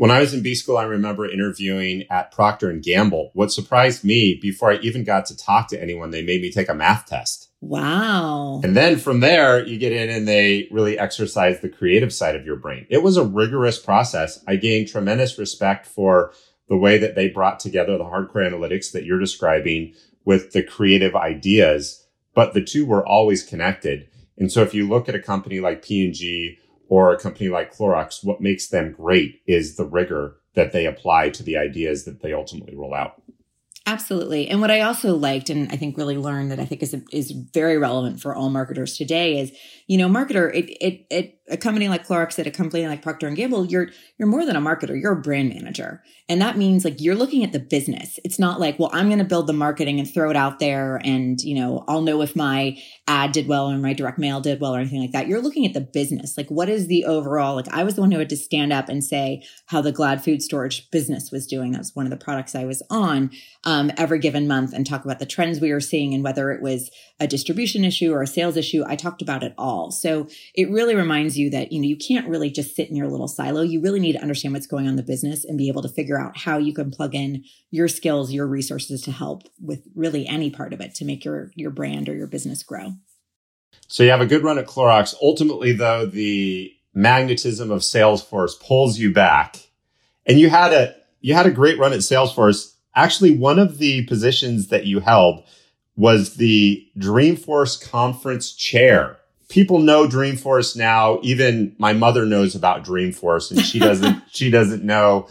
when 0.00 0.10
I 0.10 0.20
was 0.20 0.32
in 0.32 0.42
B 0.42 0.54
school, 0.54 0.78
I 0.78 0.84
remember 0.84 1.30
interviewing 1.30 2.06
at 2.08 2.32
Procter 2.32 2.70
and 2.70 2.82
Gamble. 2.82 3.32
What 3.34 3.52
surprised 3.52 4.02
me 4.02 4.38
before 4.40 4.72
I 4.72 4.76
even 4.76 5.04
got 5.04 5.26
to 5.26 5.36
talk 5.36 5.68
to 5.68 5.82
anyone, 5.82 6.10
they 6.10 6.22
made 6.22 6.40
me 6.40 6.50
take 6.50 6.70
a 6.70 6.74
math 6.74 7.04
test. 7.04 7.50
Wow. 7.60 8.62
And 8.64 8.74
then 8.74 8.96
from 8.96 9.20
there, 9.20 9.62
you 9.62 9.76
get 9.76 9.92
in 9.92 10.08
and 10.08 10.26
they 10.26 10.68
really 10.70 10.98
exercise 10.98 11.60
the 11.60 11.68
creative 11.68 12.14
side 12.14 12.34
of 12.34 12.46
your 12.46 12.56
brain. 12.56 12.86
It 12.88 13.02
was 13.02 13.18
a 13.18 13.24
rigorous 13.24 13.78
process. 13.78 14.42
I 14.48 14.56
gained 14.56 14.88
tremendous 14.88 15.38
respect 15.38 15.86
for 15.86 16.32
the 16.70 16.78
way 16.78 16.96
that 16.96 17.14
they 17.14 17.28
brought 17.28 17.60
together 17.60 17.98
the 17.98 18.04
hardcore 18.04 18.48
analytics 18.48 18.92
that 18.92 19.04
you're 19.04 19.18
describing 19.18 19.92
with 20.24 20.52
the 20.52 20.62
creative 20.62 21.14
ideas, 21.14 22.06
but 22.32 22.54
the 22.54 22.64
two 22.64 22.86
were 22.86 23.06
always 23.06 23.42
connected. 23.42 24.08
And 24.38 24.50
so 24.50 24.62
if 24.62 24.72
you 24.72 24.88
look 24.88 25.10
at 25.10 25.14
a 25.14 25.20
company 25.20 25.60
like 25.60 25.84
P&G 25.84 26.58
or 26.90 27.12
a 27.12 27.18
company 27.18 27.48
like 27.48 27.74
Clorox, 27.74 28.22
what 28.22 28.42
makes 28.42 28.68
them 28.68 28.92
great 28.92 29.40
is 29.46 29.76
the 29.76 29.86
rigor 29.86 30.36
that 30.54 30.72
they 30.72 30.84
apply 30.84 31.30
to 31.30 31.42
the 31.42 31.56
ideas 31.56 32.04
that 32.04 32.20
they 32.20 32.34
ultimately 32.34 32.76
roll 32.76 32.92
out. 32.92 33.22
Absolutely. 33.86 34.48
And 34.48 34.60
what 34.60 34.70
I 34.70 34.82
also 34.82 35.16
liked 35.16 35.48
and 35.48 35.70
I 35.72 35.76
think 35.76 35.96
really 35.96 36.18
learned 36.18 36.50
that 36.50 36.60
I 36.60 36.64
think 36.66 36.82
is 36.82 36.94
is 37.12 37.30
very 37.30 37.78
relevant 37.78 38.20
for 38.20 38.34
all 38.34 38.50
marketers 38.50 38.96
today 38.96 39.38
is, 39.38 39.52
you 39.90 39.98
know, 39.98 40.08
marketer 40.08 40.54
it 40.54 40.70
it 40.80 41.04
it 41.10 41.40
a 41.48 41.56
company 41.56 41.88
like 41.88 42.06
Clorox 42.06 42.38
at 42.38 42.46
a 42.46 42.50
company 42.52 42.86
like 42.86 43.02
Procter 43.02 43.26
and 43.26 43.36
Gamble, 43.36 43.66
you're 43.66 43.88
you're 44.18 44.28
more 44.28 44.46
than 44.46 44.54
a 44.54 44.60
marketer, 44.60 44.98
you're 44.98 45.14
a 45.14 45.20
brand 45.20 45.48
manager. 45.48 46.00
And 46.28 46.40
that 46.40 46.56
means 46.56 46.84
like 46.84 47.00
you're 47.00 47.16
looking 47.16 47.42
at 47.42 47.50
the 47.50 47.58
business. 47.58 48.20
It's 48.24 48.38
not 48.38 48.60
like, 48.60 48.78
well, 48.78 48.90
I'm 48.92 49.08
going 49.08 49.18
to 49.18 49.24
build 49.24 49.48
the 49.48 49.52
marketing 49.52 49.98
and 49.98 50.08
throw 50.08 50.30
it 50.30 50.36
out 50.36 50.60
there 50.60 51.00
and, 51.02 51.40
you 51.40 51.56
know, 51.56 51.84
I'll 51.88 52.02
know 52.02 52.22
if 52.22 52.36
my 52.36 52.78
ad 53.08 53.32
did 53.32 53.48
well 53.48 53.68
or 53.68 53.78
my 53.78 53.92
direct 53.92 54.16
mail 54.16 54.40
did 54.40 54.60
well 54.60 54.76
or 54.76 54.78
anything 54.78 55.00
like 55.00 55.10
that. 55.10 55.26
You're 55.26 55.42
looking 55.42 55.66
at 55.66 55.74
the 55.74 55.80
business. 55.80 56.36
Like 56.36 56.48
what 56.52 56.68
is 56.68 56.86
the 56.86 57.04
overall 57.04 57.56
like 57.56 57.66
I 57.72 57.82
was 57.82 57.96
the 57.96 58.00
one 58.00 58.12
who 58.12 58.20
had 58.20 58.28
to 58.28 58.36
stand 58.36 58.72
up 58.72 58.88
and 58.88 59.02
say 59.02 59.42
how 59.66 59.80
the 59.80 59.90
Glad 59.90 60.22
food 60.22 60.40
storage 60.40 60.88
business 60.92 61.32
was 61.32 61.48
doing. 61.48 61.72
That 61.72 61.78
was 61.78 61.96
one 61.96 62.06
of 62.06 62.10
the 62.10 62.24
products 62.24 62.54
I 62.54 62.64
was 62.64 62.80
on 62.90 63.32
um, 63.64 63.90
every 63.96 64.20
given 64.20 64.46
month 64.46 64.72
and 64.72 64.86
talk 64.86 65.04
about 65.04 65.18
the 65.18 65.26
trends 65.26 65.60
we 65.60 65.72
were 65.72 65.80
seeing 65.80 66.14
and 66.14 66.22
whether 66.22 66.52
it 66.52 66.62
was 66.62 66.92
a 67.20 67.26
distribution 67.26 67.84
issue 67.84 68.12
or 68.12 68.22
a 68.22 68.26
sales 68.26 68.56
issue. 68.56 68.82
I 68.86 68.96
talked 68.96 69.20
about 69.20 69.42
it 69.42 69.54
all. 69.58 69.90
So 69.90 70.26
it 70.54 70.70
really 70.70 70.94
reminds 70.94 71.38
you 71.38 71.50
that, 71.50 71.70
you 71.70 71.80
know, 71.80 71.86
you 71.86 71.96
can't 71.96 72.28
really 72.28 72.50
just 72.50 72.74
sit 72.74 72.88
in 72.88 72.96
your 72.96 73.08
little 73.08 73.28
silo. 73.28 73.60
You 73.60 73.82
really 73.82 74.00
need 74.00 74.14
to 74.14 74.22
understand 74.22 74.54
what's 74.54 74.66
going 74.66 74.86
on 74.86 74.90
in 74.90 74.96
the 74.96 75.02
business 75.02 75.44
and 75.44 75.58
be 75.58 75.68
able 75.68 75.82
to 75.82 75.88
figure 75.88 76.18
out 76.18 76.38
how 76.38 76.56
you 76.56 76.72
can 76.72 76.90
plug 76.90 77.14
in 77.14 77.44
your 77.70 77.88
skills, 77.88 78.32
your 78.32 78.46
resources 78.46 79.02
to 79.02 79.12
help 79.12 79.42
with 79.60 79.82
really 79.94 80.26
any 80.26 80.50
part 80.50 80.72
of 80.72 80.80
it 80.80 80.94
to 80.96 81.04
make 81.04 81.24
your, 81.24 81.52
your 81.54 81.70
brand 81.70 82.08
or 82.08 82.16
your 82.16 82.26
business 82.26 82.62
grow. 82.62 82.94
So 83.86 84.02
you 84.02 84.10
have 84.10 84.20
a 84.20 84.26
good 84.26 84.42
run 84.42 84.58
at 84.58 84.66
Clorox. 84.66 85.14
Ultimately, 85.20 85.72
though, 85.72 86.06
the 86.06 86.72
magnetism 86.94 87.70
of 87.70 87.80
Salesforce 87.80 88.58
pulls 88.60 88.98
you 88.98 89.12
back. 89.12 89.68
And 90.26 90.38
you 90.38 90.48
had 90.48 90.72
a 90.72 90.94
you 91.20 91.34
had 91.34 91.46
a 91.46 91.50
great 91.50 91.78
run 91.78 91.92
at 91.92 92.00
Salesforce. 92.00 92.74
Actually, 92.94 93.36
one 93.36 93.58
of 93.58 93.78
the 93.78 94.06
positions 94.06 94.68
that 94.68 94.86
you 94.86 95.00
held 95.00 95.44
was 95.96 96.36
the 96.36 96.86
Dreamforce 96.98 97.90
conference 97.90 98.52
chair 98.52 99.20
people 99.50 99.80
know 99.80 100.08
Dreamforce 100.08 100.74
now. 100.76 101.18
Even 101.22 101.74
my 101.78 101.92
mother 101.92 102.24
knows 102.24 102.54
about 102.54 102.84
Dreamforce 102.84 103.50
and 103.50 103.60
she 103.60 103.78
doesn't, 103.78 104.22
she 104.30 104.50
doesn't 104.50 104.82
know. 104.82 105.28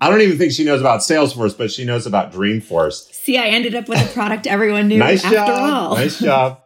I 0.00 0.08
don't 0.08 0.20
even 0.20 0.38
think 0.38 0.52
she 0.52 0.64
knows 0.64 0.80
about 0.80 1.00
Salesforce, 1.00 1.58
but 1.58 1.72
she 1.72 1.84
knows 1.84 2.06
about 2.06 2.32
Dreamforce. 2.32 3.12
See, 3.12 3.36
I 3.36 3.46
ended 3.46 3.74
up 3.74 3.88
with 3.88 3.98
a 3.98 4.12
product 4.12 4.46
everyone 4.46 4.86
knew 4.86 4.98
nice 4.98 5.24
after 5.24 5.36
job. 5.36 5.48
all. 5.48 5.94
nice 5.96 6.20
job. 6.20 6.60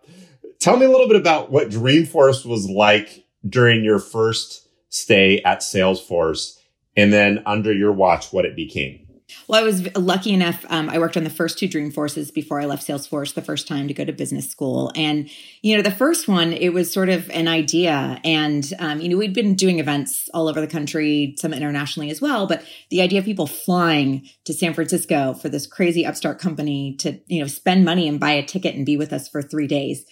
Tell 0.58 0.76
me 0.76 0.84
a 0.84 0.90
little 0.90 1.08
bit 1.08 1.16
about 1.16 1.50
what 1.50 1.70
Dreamforce 1.70 2.44
was 2.44 2.68
like 2.68 3.24
during 3.48 3.82
your 3.82 3.98
first 3.98 4.68
stay 4.90 5.40
at 5.42 5.60
Salesforce 5.60 6.58
and 6.94 7.10
then 7.10 7.42
under 7.46 7.72
your 7.72 7.92
watch, 7.92 8.32
what 8.32 8.44
it 8.44 8.54
became. 8.54 9.01
Well, 9.48 9.60
I 9.60 9.64
was 9.64 9.94
lucky 9.96 10.32
enough. 10.32 10.64
Um, 10.68 10.88
I 10.90 10.98
worked 10.98 11.16
on 11.16 11.24
the 11.24 11.30
first 11.30 11.58
two 11.58 11.68
Dreamforces 11.68 12.32
before 12.32 12.60
I 12.60 12.66
left 12.66 12.86
Salesforce 12.86 13.34
the 13.34 13.42
first 13.42 13.68
time 13.68 13.88
to 13.88 13.94
go 13.94 14.04
to 14.04 14.12
business 14.12 14.48
school. 14.48 14.92
And, 14.94 15.28
you 15.62 15.76
know, 15.76 15.82
the 15.82 15.90
first 15.90 16.28
one, 16.28 16.52
it 16.52 16.70
was 16.70 16.92
sort 16.92 17.08
of 17.08 17.28
an 17.30 17.48
idea. 17.48 18.20
And, 18.24 18.72
um, 18.78 19.00
you 19.00 19.08
know, 19.08 19.16
we'd 19.16 19.34
been 19.34 19.54
doing 19.54 19.78
events 19.78 20.28
all 20.34 20.48
over 20.48 20.60
the 20.60 20.66
country, 20.66 21.34
some 21.38 21.52
internationally 21.52 22.10
as 22.10 22.20
well. 22.20 22.46
But 22.46 22.64
the 22.90 23.02
idea 23.02 23.18
of 23.18 23.24
people 23.24 23.46
flying 23.46 24.28
to 24.44 24.52
San 24.52 24.74
Francisco 24.74 25.34
for 25.34 25.48
this 25.48 25.66
crazy 25.66 26.06
upstart 26.06 26.38
company 26.38 26.96
to, 26.96 27.18
you 27.26 27.40
know, 27.40 27.46
spend 27.46 27.84
money 27.84 28.08
and 28.08 28.20
buy 28.20 28.32
a 28.32 28.44
ticket 28.44 28.74
and 28.74 28.86
be 28.86 28.96
with 28.96 29.12
us 29.12 29.28
for 29.28 29.42
three 29.42 29.66
days 29.66 30.04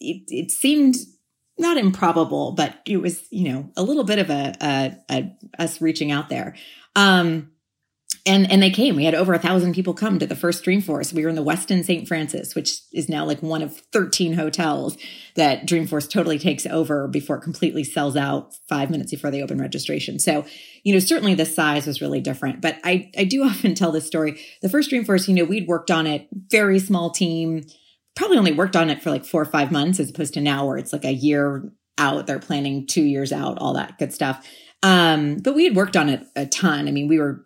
it, 0.00 0.22
it 0.28 0.50
seemed 0.50 0.96
not 1.58 1.76
improbable, 1.76 2.52
but 2.52 2.76
it 2.86 2.98
was, 2.98 3.26
you 3.30 3.52
know, 3.52 3.70
a 3.76 3.82
little 3.82 4.04
bit 4.04 4.18
of 4.18 4.30
a, 4.30 4.54
a, 4.60 4.96
a 5.10 5.62
us 5.62 5.80
reaching 5.80 6.10
out 6.10 6.28
there. 6.28 6.56
Um, 6.96 7.50
and 8.26 8.50
and 8.50 8.62
they 8.62 8.70
came. 8.70 8.96
We 8.96 9.04
had 9.04 9.14
over 9.14 9.34
a 9.34 9.38
thousand 9.38 9.74
people 9.74 9.92
come 9.92 10.18
to 10.18 10.26
the 10.26 10.36
first 10.36 10.64
Dreamforce. 10.64 11.12
We 11.12 11.22
were 11.22 11.28
in 11.28 11.34
the 11.34 11.44
Westin 11.44 11.84
St. 11.84 12.08
Francis, 12.08 12.54
which 12.54 12.80
is 12.92 13.08
now 13.08 13.24
like 13.26 13.42
one 13.42 13.60
of 13.60 13.76
13 13.92 14.32
hotels 14.32 14.96
that 15.34 15.66
Dreamforce 15.66 16.08
totally 16.08 16.38
takes 16.38 16.64
over 16.64 17.06
before 17.06 17.36
it 17.36 17.42
completely 17.42 17.84
sells 17.84 18.16
out 18.16 18.54
five 18.68 18.90
minutes 18.90 19.10
before 19.10 19.30
they 19.30 19.42
open 19.42 19.60
registration. 19.60 20.18
So, 20.18 20.46
you 20.84 20.94
know, 20.94 21.00
certainly 21.00 21.34
the 21.34 21.44
size 21.44 21.86
was 21.86 22.00
really 22.00 22.20
different. 22.20 22.62
But 22.62 22.78
I 22.82 23.10
I 23.18 23.24
do 23.24 23.44
often 23.44 23.74
tell 23.74 23.92
this 23.92 24.06
story. 24.06 24.40
The 24.62 24.70
first 24.70 24.90
Dreamforce, 24.90 25.28
you 25.28 25.34
know, 25.34 25.44
we'd 25.44 25.68
worked 25.68 25.90
on 25.90 26.06
it, 26.06 26.28
very 26.50 26.78
small 26.78 27.10
team, 27.10 27.64
probably 28.16 28.38
only 28.38 28.52
worked 28.52 28.76
on 28.76 28.88
it 28.88 29.02
for 29.02 29.10
like 29.10 29.26
four 29.26 29.42
or 29.42 29.46
five 29.46 29.70
months, 29.70 30.00
as 30.00 30.08
opposed 30.08 30.34
to 30.34 30.40
now 30.40 30.66
where 30.66 30.78
it's 30.78 30.92
like 30.92 31.04
a 31.04 31.12
year 31.12 31.70
out. 31.98 32.26
They're 32.26 32.38
planning 32.38 32.86
two 32.86 33.04
years 33.04 33.32
out, 33.32 33.58
all 33.58 33.74
that 33.74 33.98
good 33.98 34.12
stuff. 34.12 34.46
Um, 34.84 35.38
but 35.38 35.54
we 35.54 35.64
had 35.64 35.74
worked 35.74 35.96
on 35.96 36.10
it 36.10 36.26
a 36.36 36.44
ton. 36.44 36.88
I 36.88 36.90
mean, 36.90 37.08
we 37.08 37.18
were 37.18 37.42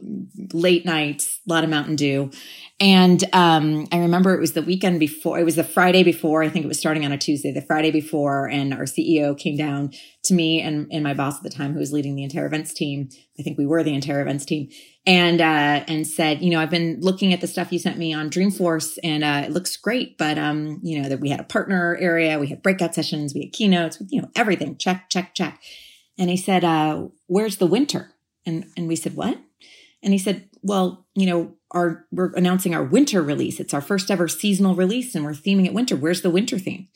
late 0.53 0.85
nights, 0.85 1.39
a 1.49 1.53
lot 1.53 1.63
of 1.63 1.71
Mountain 1.71 1.95
Dew. 1.95 2.33
And 2.81 3.23
um, 3.33 3.87
I 3.93 3.99
remember 3.99 4.35
it 4.35 4.41
was 4.41 4.55
the 4.55 4.63
weekend 4.63 4.99
before, 4.99 5.39
it 5.39 5.45
was 5.45 5.55
the 5.55 5.63
Friday 5.63 6.03
before, 6.03 6.43
I 6.43 6.49
think 6.49 6.65
it 6.65 6.69
was 6.69 6.81
starting 6.81 7.05
on 7.05 7.13
a 7.13 7.19
Tuesday, 7.19 7.53
the 7.53 7.63
Friday 7.63 7.93
before, 7.93 8.49
and 8.49 8.75
our 8.75 8.85
CEO 8.85 9.39
came 9.39 9.57
down 9.57 9.93
to 10.29 10.35
me 10.35 10.61
and, 10.61 10.87
and 10.91 11.05
my 11.05 11.15
boss 11.15 11.37
at 11.37 11.43
the 11.43 11.51
time, 11.51 11.73
who 11.73 11.79
was 11.79 11.93
leading 11.93 12.15
the 12.15 12.23
entire 12.23 12.47
events 12.47 12.73
team. 12.73 13.09
I 13.39 13.43
think 13.43 13.59
we 13.59 13.67
were 13.67 13.83
the 13.83 13.95
entire 13.95 14.21
events 14.21 14.45
team, 14.45 14.69
and 15.07 15.41
uh, 15.41 15.85
and 15.89 16.07
said, 16.07 16.43
you 16.43 16.51
know, 16.51 16.61
I've 16.61 16.71
been 16.71 16.99
looking 17.01 17.33
at 17.33 17.41
the 17.41 17.47
stuff 17.47 17.73
you 17.73 17.79
sent 17.79 17.99
me 17.99 18.15
on 18.15 18.31
Dreamforce, 18.31 18.99
and 19.03 19.25
uh, 19.25 19.43
it 19.45 19.51
looks 19.51 19.77
great, 19.77 20.17
but 20.17 20.39
um, 20.39 20.81
you 20.83 21.03
know, 21.03 21.09
that 21.09 21.21
we 21.21 21.31
had 21.31 21.41
a 21.41 21.45
partner 21.45 21.97
area, 22.01 22.39
we 22.39 22.49
had 22.49 22.63
breakout 22.63 22.95
sessions, 22.95 23.35
we 23.35 23.43
had 23.43 23.53
keynotes, 23.53 24.01
you 24.09 24.23
know, 24.23 24.29
everything, 24.37 24.77
check, 24.77 25.11
check, 25.11 25.35
check. 25.35 25.61
And 26.19 26.29
he 26.29 26.37
said, 26.37 26.65
uh, 26.65 27.07
where's 27.27 27.59
the 27.59 27.67
winter? 27.67 28.13
And, 28.45 28.67
and 28.77 28.89
we 28.89 28.97
said, 28.97 29.15
what? 29.15 29.39
And 30.03 30.13
he 30.13 30.19
said, 30.19 30.49
well, 30.63 31.07
you 31.15 31.27
know, 31.27 31.55
our, 31.71 32.07
we're 32.11 32.33
announcing 32.35 32.75
our 32.75 32.83
winter 32.83 33.23
release. 33.23 33.61
It's 33.61 33.75
our 33.75 33.81
first 33.81 34.11
ever 34.11 34.27
seasonal 34.27 34.75
release 34.75 35.15
and 35.15 35.25
we're 35.25 35.33
theming 35.33 35.67
it 35.67 35.75
winter. 35.75 35.97
Where's 35.97 36.23
the 36.23 36.31
winter 36.31 36.59
theme? 36.59 36.89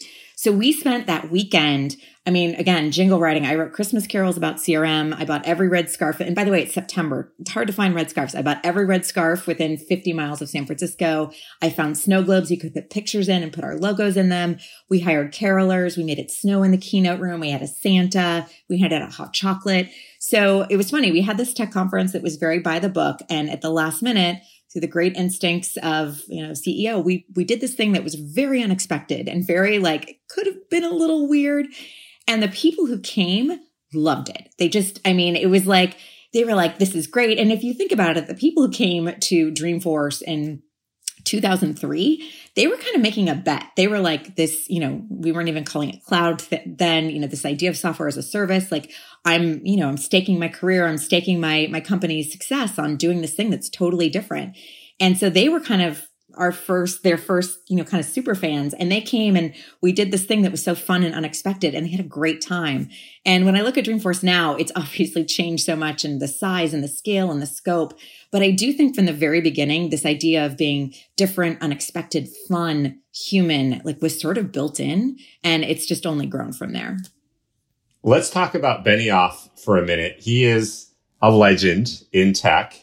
So 0.42 0.50
we 0.50 0.72
spent 0.72 1.06
that 1.06 1.30
weekend. 1.30 1.94
I 2.26 2.30
mean, 2.32 2.56
again, 2.56 2.90
jingle 2.90 3.20
writing. 3.20 3.46
I 3.46 3.54
wrote 3.54 3.72
Christmas 3.72 4.08
carols 4.08 4.36
about 4.36 4.56
CRM. 4.56 5.14
I 5.16 5.24
bought 5.24 5.46
every 5.46 5.68
red 5.68 5.88
scarf. 5.88 6.18
And 6.18 6.34
by 6.34 6.42
the 6.42 6.50
way, 6.50 6.64
it's 6.64 6.74
September. 6.74 7.32
It's 7.38 7.52
hard 7.52 7.68
to 7.68 7.72
find 7.72 7.94
red 7.94 8.10
scarves. 8.10 8.34
I 8.34 8.42
bought 8.42 8.60
every 8.64 8.84
red 8.84 9.06
scarf 9.06 9.46
within 9.46 9.76
50 9.76 10.12
miles 10.12 10.42
of 10.42 10.48
San 10.48 10.66
Francisco. 10.66 11.30
I 11.60 11.70
found 11.70 11.96
snow 11.96 12.24
globes 12.24 12.50
you 12.50 12.58
could 12.58 12.74
put 12.74 12.90
pictures 12.90 13.28
in 13.28 13.44
and 13.44 13.52
put 13.52 13.62
our 13.62 13.76
logos 13.76 14.16
in 14.16 14.30
them. 14.30 14.58
We 14.90 14.98
hired 14.98 15.32
carolers. 15.32 15.96
We 15.96 16.02
made 16.02 16.18
it 16.18 16.32
snow 16.32 16.64
in 16.64 16.72
the 16.72 16.76
keynote 16.76 17.20
room. 17.20 17.38
We 17.38 17.50
had 17.50 17.62
a 17.62 17.68
Santa. 17.68 18.48
We 18.68 18.80
had 18.80 18.92
a 18.92 19.06
hot 19.06 19.32
chocolate. 19.32 19.90
So 20.18 20.66
it 20.68 20.76
was 20.76 20.90
funny. 20.90 21.12
We 21.12 21.22
had 21.22 21.38
this 21.38 21.54
tech 21.54 21.70
conference 21.70 22.10
that 22.14 22.22
was 22.22 22.34
very 22.34 22.58
by 22.58 22.80
the 22.80 22.88
book. 22.88 23.20
And 23.30 23.48
at 23.48 23.60
the 23.60 23.70
last 23.70 24.02
minute, 24.02 24.42
through 24.72 24.80
the 24.80 24.86
great 24.86 25.16
instincts 25.16 25.76
of 25.82 26.22
you 26.28 26.42
know 26.42 26.52
CEO, 26.52 27.02
we 27.02 27.26
we 27.34 27.44
did 27.44 27.60
this 27.60 27.74
thing 27.74 27.92
that 27.92 28.04
was 28.04 28.14
very 28.14 28.62
unexpected 28.62 29.28
and 29.28 29.46
very 29.46 29.78
like 29.78 30.20
could 30.28 30.46
have 30.46 30.68
been 30.70 30.84
a 30.84 30.90
little 30.90 31.28
weird, 31.28 31.66
and 32.26 32.42
the 32.42 32.48
people 32.48 32.86
who 32.86 32.98
came 32.98 33.60
loved 33.94 34.30
it. 34.30 34.48
They 34.58 34.68
just, 34.68 35.00
I 35.04 35.12
mean, 35.12 35.36
it 35.36 35.50
was 35.50 35.66
like 35.66 35.96
they 36.32 36.44
were 36.44 36.54
like, 36.54 36.78
"This 36.78 36.94
is 36.94 37.06
great." 37.06 37.38
And 37.38 37.52
if 37.52 37.62
you 37.62 37.74
think 37.74 37.92
about 37.92 38.16
it, 38.16 38.26
the 38.26 38.34
people 38.34 38.66
who 38.66 38.72
came 38.72 39.12
to 39.20 39.52
Dreamforce 39.52 40.22
in 40.22 40.62
2003, 41.24 42.30
they 42.54 42.66
were 42.66 42.76
kind 42.76 42.94
of 42.96 43.02
making 43.02 43.28
a 43.28 43.34
bet. 43.34 43.64
They 43.76 43.86
were 43.86 44.00
like, 44.00 44.36
this, 44.36 44.68
you 44.68 44.80
know, 44.80 45.02
we 45.08 45.32
weren't 45.32 45.48
even 45.48 45.64
calling 45.64 45.90
it 45.90 46.04
cloud 46.04 46.40
th- 46.40 46.62
then, 46.66 47.10
you 47.10 47.20
know, 47.20 47.26
this 47.26 47.44
idea 47.44 47.70
of 47.70 47.76
software 47.76 48.08
as 48.08 48.16
a 48.16 48.22
service. 48.22 48.70
Like, 48.70 48.90
I'm, 49.24 49.64
you 49.64 49.76
know, 49.76 49.88
I'm 49.88 49.96
staking 49.96 50.38
my 50.38 50.48
career, 50.48 50.86
I'm 50.86 50.98
staking 50.98 51.40
my, 51.40 51.68
my 51.70 51.80
company's 51.80 52.30
success 52.30 52.78
on 52.78 52.96
doing 52.96 53.20
this 53.20 53.34
thing 53.34 53.50
that's 53.50 53.68
totally 53.68 54.08
different. 54.08 54.56
And 55.00 55.18
so 55.18 55.30
they 55.30 55.48
were 55.48 55.60
kind 55.60 55.82
of 55.82 56.06
our 56.36 56.52
first, 56.52 57.02
their 57.02 57.16
first, 57.16 57.58
you 57.68 57.76
know, 57.76 57.84
kind 57.84 58.00
of 58.00 58.10
super 58.10 58.34
fans. 58.34 58.74
And 58.74 58.90
they 58.90 59.00
came 59.00 59.36
and 59.36 59.54
we 59.80 59.92
did 59.92 60.10
this 60.10 60.24
thing 60.24 60.42
that 60.42 60.50
was 60.50 60.62
so 60.62 60.74
fun 60.74 61.02
and 61.02 61.14
unexpected 61.14 61.74
and 61.74 61.86
they 61.86 61.90
had 61.90 62.00
a 62.00 62.04
great 62.04 62.40
time. 62.40 62.88
And 63.24 63.44
when 63.44 63.56
I 63.56 63.62
look 63.62 63.78
at 63.78 63.84
Dreamforce 63.84 64.22
now, 64.22 64.56
it's 64.56 64.72
obviously 64.76 65.24
changed 65.24 65.64
so 65.64 65.76
much 65.76 66.04
in 66.04 66.18
the 66.18 66.28
size 66.28 66.74
and 66.74 66.82
the 66.82 66.88
scale 66.88 67.30
and 67.30 67.40
the 67.40 67.46
scope. 67.46 67.98
But 68.30 68.42
I 68.42 68.50
do 68.50 68.72
think 68.72 68.94
from 68.94 69.06
the 69.06 69.12
very 69.12 69.40
beginning, 69.40 69.90
this 69.90 70.06
idea 70.06 70.44
of 70.44 70.56
being 70.56 70.94
different, 71.16 71.62
unexpected, 71.62 72.28
fun, 72.48 73.00
human, 73.14 73.82
like 73.84 74.00
was 74.00 74.20
sort 74.20 74.38
of 74.38 74.52
built 74.52 74.80
in 74.80 75.18
and 75.44 75.64
it's 75.64 75.86
just 75.86 76.06
only 76.06 76.26
grown 76.26 76.52
from 76.52 76.72
there. 76.72 76.98
Let's 78.02 78.30
talk 78.30 78.54
about 78.54 78.84
Benioff 78.84 79.48
for 79.58 79.78
a 79.78 79.86
minute. 79.86 80.16
He 80.18 80.44
is 80.44 80.92
a 81.22 81.30
legend 81.30 82.02
in 82.12 82.32
tech. 82.32 82.81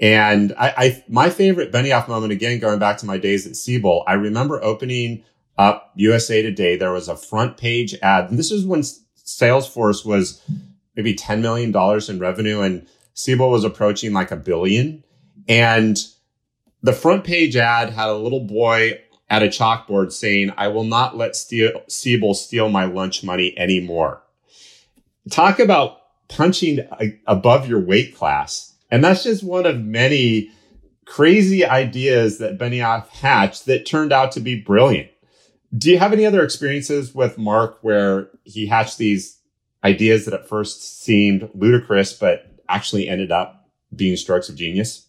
And 0.00 0.52
I, 0.58 0.74
I, 0.76 1.04
my 1.08 1.30
favorite 1.30 1.72
Benioff 1.72 2.08
moment, 2.08 2.32
again, 2.32 2.58
going 2.58 2.78
back 2.78 2.98
to 2.98 3.06
my 3.06 3.16
days 3.16 3.46
at 3.46 3.56
Siebel, 3.56 4.04
I 4.06 4.14
remember 4.14 4.62
opening 4.62 5.24
up 5.56 5.92
USA 5.94 6.42
Today. 6.42 6.76
There 6.76 6.92
was 6.92 7.08
a 7.08 7.16
front 7.16 7.56
page 7.56 7.94
ad. 8.02 8.28
And 8.28 8.38
this 8.38 8.50
is 8.50 8.66
when 8.66 8.80
Salesforce 8.80 10.04
was 10.04 10.42
maybe 10.94 11.14
$10 11.14 11.40
million 11.40 11.74
in 12.08 12.18
revenue 12.18 12.60
and 12.60 12.86
Siebel 13.14 13.50
was 13.50 13.64
approaching 13.64 14.12
like 14.12 14.30
a 14.30 14.36
billion. 14.36 15.02
And 15.48 15.96
the 16.82 16.92
front 16.92 17.24
page 17.24 17.56
ad 17.56 17.90
had 17.90 18.08
a 18.08 18.14
little 18.14 18.44
boy 18.44 19.00
at 19.28 19.42
a 19.42 19.46
chalkboard 19.46 20.12
saying, 20.12 20.52
I 20.56 20.68
will 20.68 20.84
not 20.84 21.16
let 21.16 21.34
steal, 21.36 21.82
Siebel 21.88 22.34
steal 22.34 22.68
my 22.68 22.84
lunch 22.84 23.24
money 23.24 23.58
anymore. 23.58 24.22
Talk 25.30 25.58
about 25.58 26.02
punching 26.28 26.86
above 27.26 27.68
your 27.68 27.80
weight 27.80 28.14
class 28.14 28.74
and 28.96 29.04
that's 29.04 29.24
just 29.24 29.44
one 29.44 29.66
of 29.66 29.78
many 29.78 30.50
crazy 31.04 31.66
ideas 31.66 32.38
that 32.38 32.56
Benioff 32.56 33.06
hatched 33.08 33.66
that 33.66 33.84
turned 33.84 34.10
out 34.10 34.32
to 34.32 34.40
be 34.40 34.58
brilliant. 34.58 35.10
Do 35.76 35.90
you 35.90 35.98
have 35.98 36.14
any 36.14 36.24
other 36.24 36.42
experiences 36.42 37.14
with 37.14 37.36
Mark 37.36 37.76
where 37.82 38.30
he 38.44 38.64
hatched 38.64 38.96
these 38.96 39.38
ideas 39.84 40.24
that 40.24 40.32
at 40.32 40.48
first 40.48 41.02
seemed 41.02 41.50
ludicrous, 41.52 42.14
but 42.14 42.46
actually 42.70 43.06
ended 43.06 43.30
up 43.30 43.68
being 43.94 44.16
strokes 44.16 44.48
of 44.48 44.56
genius? 44.56 45.06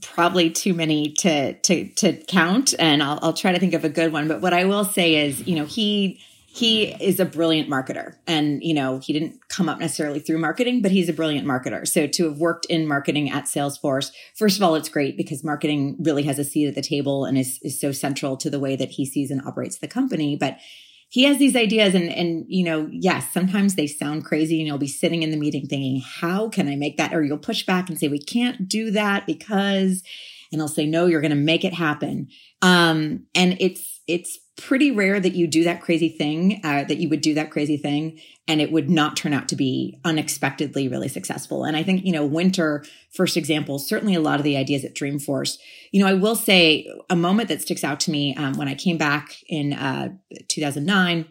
Probably 0.00 0.48
too 0.48 0.72
many 0.72 1.12
to 1.12 1.52
to 1.52 1.88
to 1.96 2.14
count, 2.24 2.72
and 2.78 3.02
I'll, 3.02 3.18
I'll 3.20 3.32
try 3.34 3.52
to 3.52 3.58
think 3.58 3.74
of 3.74 3.84
a 3.84 3.90
good 3.90 4.14
one. 4.14 4.28
But 4.28 4.40
what 4.40 4.54
I 4.54 4.64
will 4.64 4.86
say 4.86 5.26
is, 5.26 5.46
you 5.46 5.56
know, 5.56 5.66
he 5.66 6.22
he 6.54 6.94
is 7.02 7.18
a 7.18 7.24
brilliant 7.24 7.68
marketer. 7.68 8.14
And 8.28 8.62
you 8.62 8.74
know 8.74 9.00
he 9.00 9.12
didn't 9.12 9.48
come 9.48 9.68
up 9.68 9.80
necessarily 9.80 10.20
through 10.20 10.38
marketing 10.38 10.82
but 10.82 10.92
he's 10.92 11.08
a 11.08 11.12
brilliant 11.12 11.46
marketer. 11.46 11.86
So 11.86 12.06
to 12.06 12.24
have 12.28 12.38
worked 12.38 12.66
in 12.66 12.86
marketing 12.86 13.30
at 13.30 13.44
salesforce 13.44 14.12
first 14.36 14.56
of 14.56 14.62
all 14.62 14.76
it's 14.76 14.88
great 14.88 15.16
because 15.16 15.42
marketing 15.42 15.96
really 15.98 16.22
has 16.22 16.38
a 16.38 16.44
seat 16.44 16.68
at 16.68 16.76
the 16.76 16.82
table 16.82 17.24
and 17.24 17.36
is, 17.36 17.58
is 17.62 17.80
so 17.80 17.90
central 17.90 18.36
to 18.36 18.50
the 18.50 18.60
way 18.60 18.76
that 18.76 18.90
he 18.90 19.04
sees 19.04 19.32
and 19.32 19.42
operates 19.44 19.78
the 19.78 19.88
company. 19.88 20.36
But 20.36 20.58
he 21.08 21.24
has 21.24 21.38
these 21.38 21.56
ideas 21.56 21.94
and 21.94 22.08
and 22.08 22.44
you 22.46 22.64
know 22.64 22.88
yes 22.92 23.32
sometimes 23.32 23.74
they 23.74 23.88
sound 23.88 24.24
crazy 24.24 24.60
and 24.60 24.66
you'll 24.66 24.78
be 24.78 24.86
sitting 24.86 25.24
in 25.24 25.30
the 25.30 25.36
meeting 25.36 25.66
thinking 25.66 26.00
how 26.00 26.48
can 26.48 26.68
i 26.68 26.76
make 26.76 26.96
that? 26.98 27.12
Or 27.12 27.24
you'll 27.24 27.38
push 27.38 27.66
back 27.66 27.88
and 27.88 27.98
say 27.98 28.06
we 28.06 28.20
can't 28.20 28.68
do 28.68 28.92
that 28.92 29.26
because 29.26 30.04
and 30.52 30.60
he'll 30.60 30.68
say 30.68 30.86
no 30.86 31.06
you're 31.06 31.20
going 31.20 31.30
to 31.30 31.36
make 31.36 31.64
it 31.64 31.74
happen. 31.74 32.28
Um 32.62 33.26
and 33.34 33.56
it's 33.58 33.93
it's 34.06 34.38
pretty 34.56 34.90
rare 34.90 35.18
that 35.18 35.34
you 35.34 35.46
do 35.46 35.64
that 35.64 35.80
crazy 35.80 36.08
thing, 36.08 36.60
uh, 36.62 36.84
that 36.84 36.98
you 36.98 37.08
would 37.08 37.20
do 37.20 37.34
that 37.34 37.50
crazy 37.50 37.76
thing 37.76 38.20
and 38.46 38.60
it 38.60 38.70
would 38.70 38.90
not 38.90 39.16
turn 39.16 39.32
out 39.32 39.48
to 39.48 39.56
be 39.56 39.98
unexpectedly 40.04 40.86
really 40.86 41.08
successful. 41.08 41.64
And 41.64 41.76
I 41.76 41.82
think, 41.82 42.04
you 42.04 42.12
know, 42.12 42.26
winter, 42.26 42.84
first 43.12 43.36
example, 43.36 43.78
certainly 43.78 44.14
a 44.14 44.20
lot 44.20 44.38
of 44.38 44.44
the 44.44 44.56
ideas 44.56 44.84
at 44.84 44.94
Dreamforce. 44.94 45.58
You 45.90 46.02
know, 46.02 46.08
I 46.08 46.14
will 46.14 46.36
say 46.36 46.86
a 47.08 47.16
moment 47.16 47.48
that 47.48 47.62
sticks 47.62 47.82
out 47.82 48.00
to 48.00 48.10
me 48.10 48.34
um, 48.36 48.54
when 48.54 48.68
I 48.68 48.74
came 48.74 48.98
back 48.98 49.36
in 49.48 49.72
uh, 49.72 50.10
2009 50.48 51.26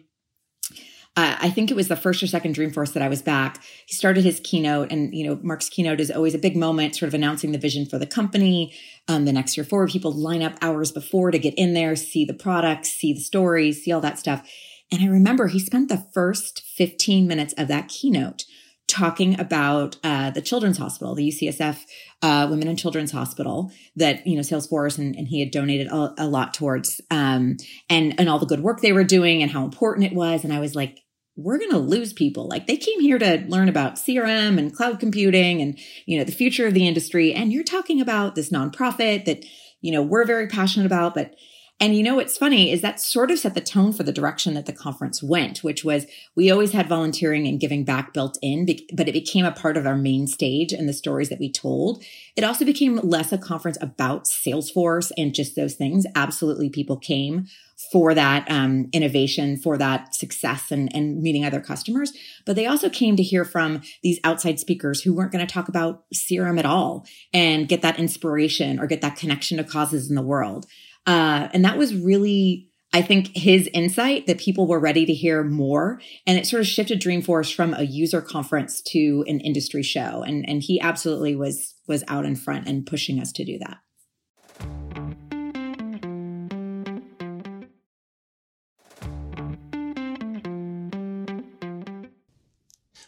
uh, 1.16 1.36
I 1.40 1.50
think 1.50 1.70
it 1.70 1.76
was 1.76 1.86
the 1.86 1.96
first 1.96 2.22
or 2.22 2.26
second 2.26 2.56
Dreamforce 2.56 2.92
that 2.92 3.02
I 3.02 3.08
was 3.08 3.22
back. 3.22 3.62
He 3.86 3.94
started 3.94 4.24
his 4.24 4.40
keynote, 4.42 4.90
and 4.90 5.14
you 5.14 5.24
know, 5.24 5.38
Mark's 5.42 5.68
keynote 5.68 6.00
is 6.00 6.10
always 6.10 6.34
a 6.34 6.38
big 6.38 6.56
moment, 6.56 6.96
sort 6.96 7.06
of 7.08 7.14
announcing 7.14 7.52
the 7.52 7.58
vision 7.58 7.86
for 7.86 7.98
the 7.98 8.06
company. 8.06 8.74
Um, 9.06 9.24
the 9.24 9.32
next 9.32 9.56
year 9.56 9.64
forward, 9.64 9.90
people 9.90 10.12
line 10.12 10.42
up 10.42 10.56
hours 10.60 10.90
before 10.90 11.30
to 11.30 11.38
get 11.38 11.54
in 11.54 11.72
there, 11.74 11.94
see 11.94 12.24
the 12.24 12.34
products, 12.34 12.90
see 12.90 13.12
the 13.12 13.20
stories, 13.20 13.84
see 13.84 13.92
all 13.92 14.00
that 14.00 14.18
stuff. 14.18 14.48
And 14.90 15.02
I 15.02 15.06
remember 15.06 15.46
he 15.46 15.60
spent 15.60 15.88
the 15.88 16.04
first 16.12 16.62
15 16.76 17.26
minutes 17.28 17.54
of 17.56 17.68
that 17.68 17.88
keynote 17.88 18.44
talking 18.86 19.38
about 19.40 19.96
uh, 20.04 20.30
the 20.30 20.42
Children's 20.42 20.78
Hospital, 20.78 21.14
the 21.14 21.28
UCSF 21.28 21.84
uh, 22.22 22.46
Women 22.50 22.68
and 22.68 22.78
Children's 22.78 23.12
Hospital 23.12 23.70
that 23.96 24.26
you 24.26 24.34
know 24.36 24.42
Salesforce 24.42 24.98
and, 24.98 25.14
and 25.16 25.28
he 25.28 25.40
had 25.40 25.50
donated 25.50 25.86
a, 25.88 26.14
a 26.18 26.26
lot 26.26 26.54
towards, 26.54 27.00
um, 27.10 27.56
and 27.88 28.18
and 28.18 28.28
all 28.28 28.38
the 28.38 28.46
good 28.46 28.60
work 28.60 28.80
they 28.80 28.92
were 28.92 29.04
doing 29.04 29.42
and 29.42 29.50
how 29.50 29.64
important 29.64 30.06
it 30.06 30.14
was. 30.14 30.44
And 30.44 30.52
I 30.52 30.60
was 30.60 30.74
like, 30.74 31.03
we're 31.36 31.58
going 31.58 31.70
to 31.70 31.78
lose 31.78 32.12
people. 32.12 32.46
Like 32.48 32.66
they 32.66 32.76
came 32.76 33.00
here 33.00 33.18
to 33.18 33.44
learn 33.48 33.68
about 33.68 33.96
CRM 33.96 34.58
and 34.58 34.74
cloud 34.74 35.00
computing 35.00 35.60
and, 35.60 35.78
you 36.06 36.18
know, 36.18 36.24
the 36.24 36.32
future 36.32 36.66
of 36.66 36.74
the 36.74 36.86
industry. 36.86 37.32
And 37.32 37.52
you're 37.52 37.64
talking 37.64 38.00
about 38.00 38.34
this 38.34 38.50
nonprofit 38.50 39.24
that, 39.24 39.44
you 39.80 39.92
know, 39.92 40.02
we're 40.02 40.24
very 40.24 40.46
passionate 40.46 40.86
about, 40.86 41.14
but 41.14 41.34
And 41.80 41.96
you 41.96 42.04
know 42.04 42.14
what's 42.14 42.38
funny 42.38 42.70
is 42.70 42.82
that 42.82 43.00
sort 43.00 43.32
of 43.32 43.38
set 43.38 43.54
the 43.54 43.60
tone 43.60 43.92
for 43.92 44.04
the 44.04 44.12
direction 44.12 44.54
that 44.54 44.66
the 44.66 44.72
conference 44.72 45.22
went, 45.22 45.64
which 45.64 45.84
was 45.84 46.06
we 46.36 46.50
always 46.50 46.70
had 46.70 46.88
volunteering 46.88 47.48
and 47.48 47.58
giving 47.58 47.84
back 47.84 48.12
built 48.12 48.38
in, 48.40 48.64
but 48.92 49.08
it 49.08 49.12
became 49.12 49.44
a 49.44 49.50
part 49.50 49.76
of 49.76 49.84
our 49.84 49.96
main 49.96 50.28
stage 50.28 50.72
and 50.72 50.88
the 50.88 50.92
stories 50.92 51.30
that 51.30 51.40
we 51.40 51.50
told. 51.50 52.04
It 52.36 52.44
also 52.44 52.64
became 52.64 52.96
less 52.98 53.32
a 53.32 53.38
conference 53.38 53.76
about 53.80 54.24
Salesforce 54.24 55.10
and 55.18 55.34
just 55.34 55.56
those 55.56 55.74
things. 55.74 56.06
Absolutely, 56.14 56.70
people 56.70 56.96
came 56.96 57.46
for 57.90 58.14
that 58.14 58.48
um, 58.50 58.88
innovation, 58.92 59.56
for 59.56 59.76
that 59.76 60.14
success, 60.14 60.70
and, 60.70 60.94
and 60.94 61.20
meeting 61.20 61.44
other 61.44 61.60
customers. 61.60 62.12
But 62.46 62.54
they 62.54 62.66
also 62.66 62.88
came 62.88 63.16
to 63.16 63.22
hear 63.22 63.44
from 63.44 63.82
these 64.02 64.20
outside 64.22 64.60
speakers 64.60 65.02
who 65.02 65.12
weren't 65.12 65.32
going 65.32 65.44
to 65.44 65.52
talk 65.52 65.68
about 65.68 66.04
CRM 66.14 66.58
at 66.58 66.66
all 66.66 67.04
and 67.32 67.68
get 67.68 67.82
that 67.82 67.98
inspiration 67.98 68.78
or 68.78 68.86
get 68.86 69.00
that 69.00 69.16
connection 69.16 69.58
to 69.58 69.64
causes 69.64 70.08
in 70.08 70.14
the 70.14 70.22
world. 70.22 70.66
Uh, 71.06 71.48
and 71.52 71.64
that 71.64 71.76
was 71.76 71.94
really, 71.94 72.70
I 72.92 73.02
think, 73.02 73.36
his 73.36 73.68
insight 73.74 74.26
that 74.26 74.38
people 74.38 74.66
were 74.66 74.80
ready 74.80 75.04
to 75.04 75.12
hear 75.12 75.44
more. 75.44 76.00
And 76.26 76.38
it 76.38 76.46
sort 76.46 76.60
of 76.60 76.66
shifted 76.66 77.00
Dreamforce 77.00 77.54
from 77.54 77.74
a 77.74 77.82
user 77.82 78.20
conference 78.20 78.80
to 78.82 79.24
an 79.26 79.40
industry 79.40 79.82
show. 79.82 80.22
And, 80.22 80.48
and 80.48 80.62
he 80.62 80.80
absolutely 80.80 81.36
was, 81.36 81.74
was 81.86 82.04
out 82.08 82.24
in 82.24 82.36
front 82.36 82.68
and 82.68 82.86
pushing 82.86 83.20
us 83.20 83.32
to 83.32 83.44
do 83.44 83.58
that. 83.58 83.78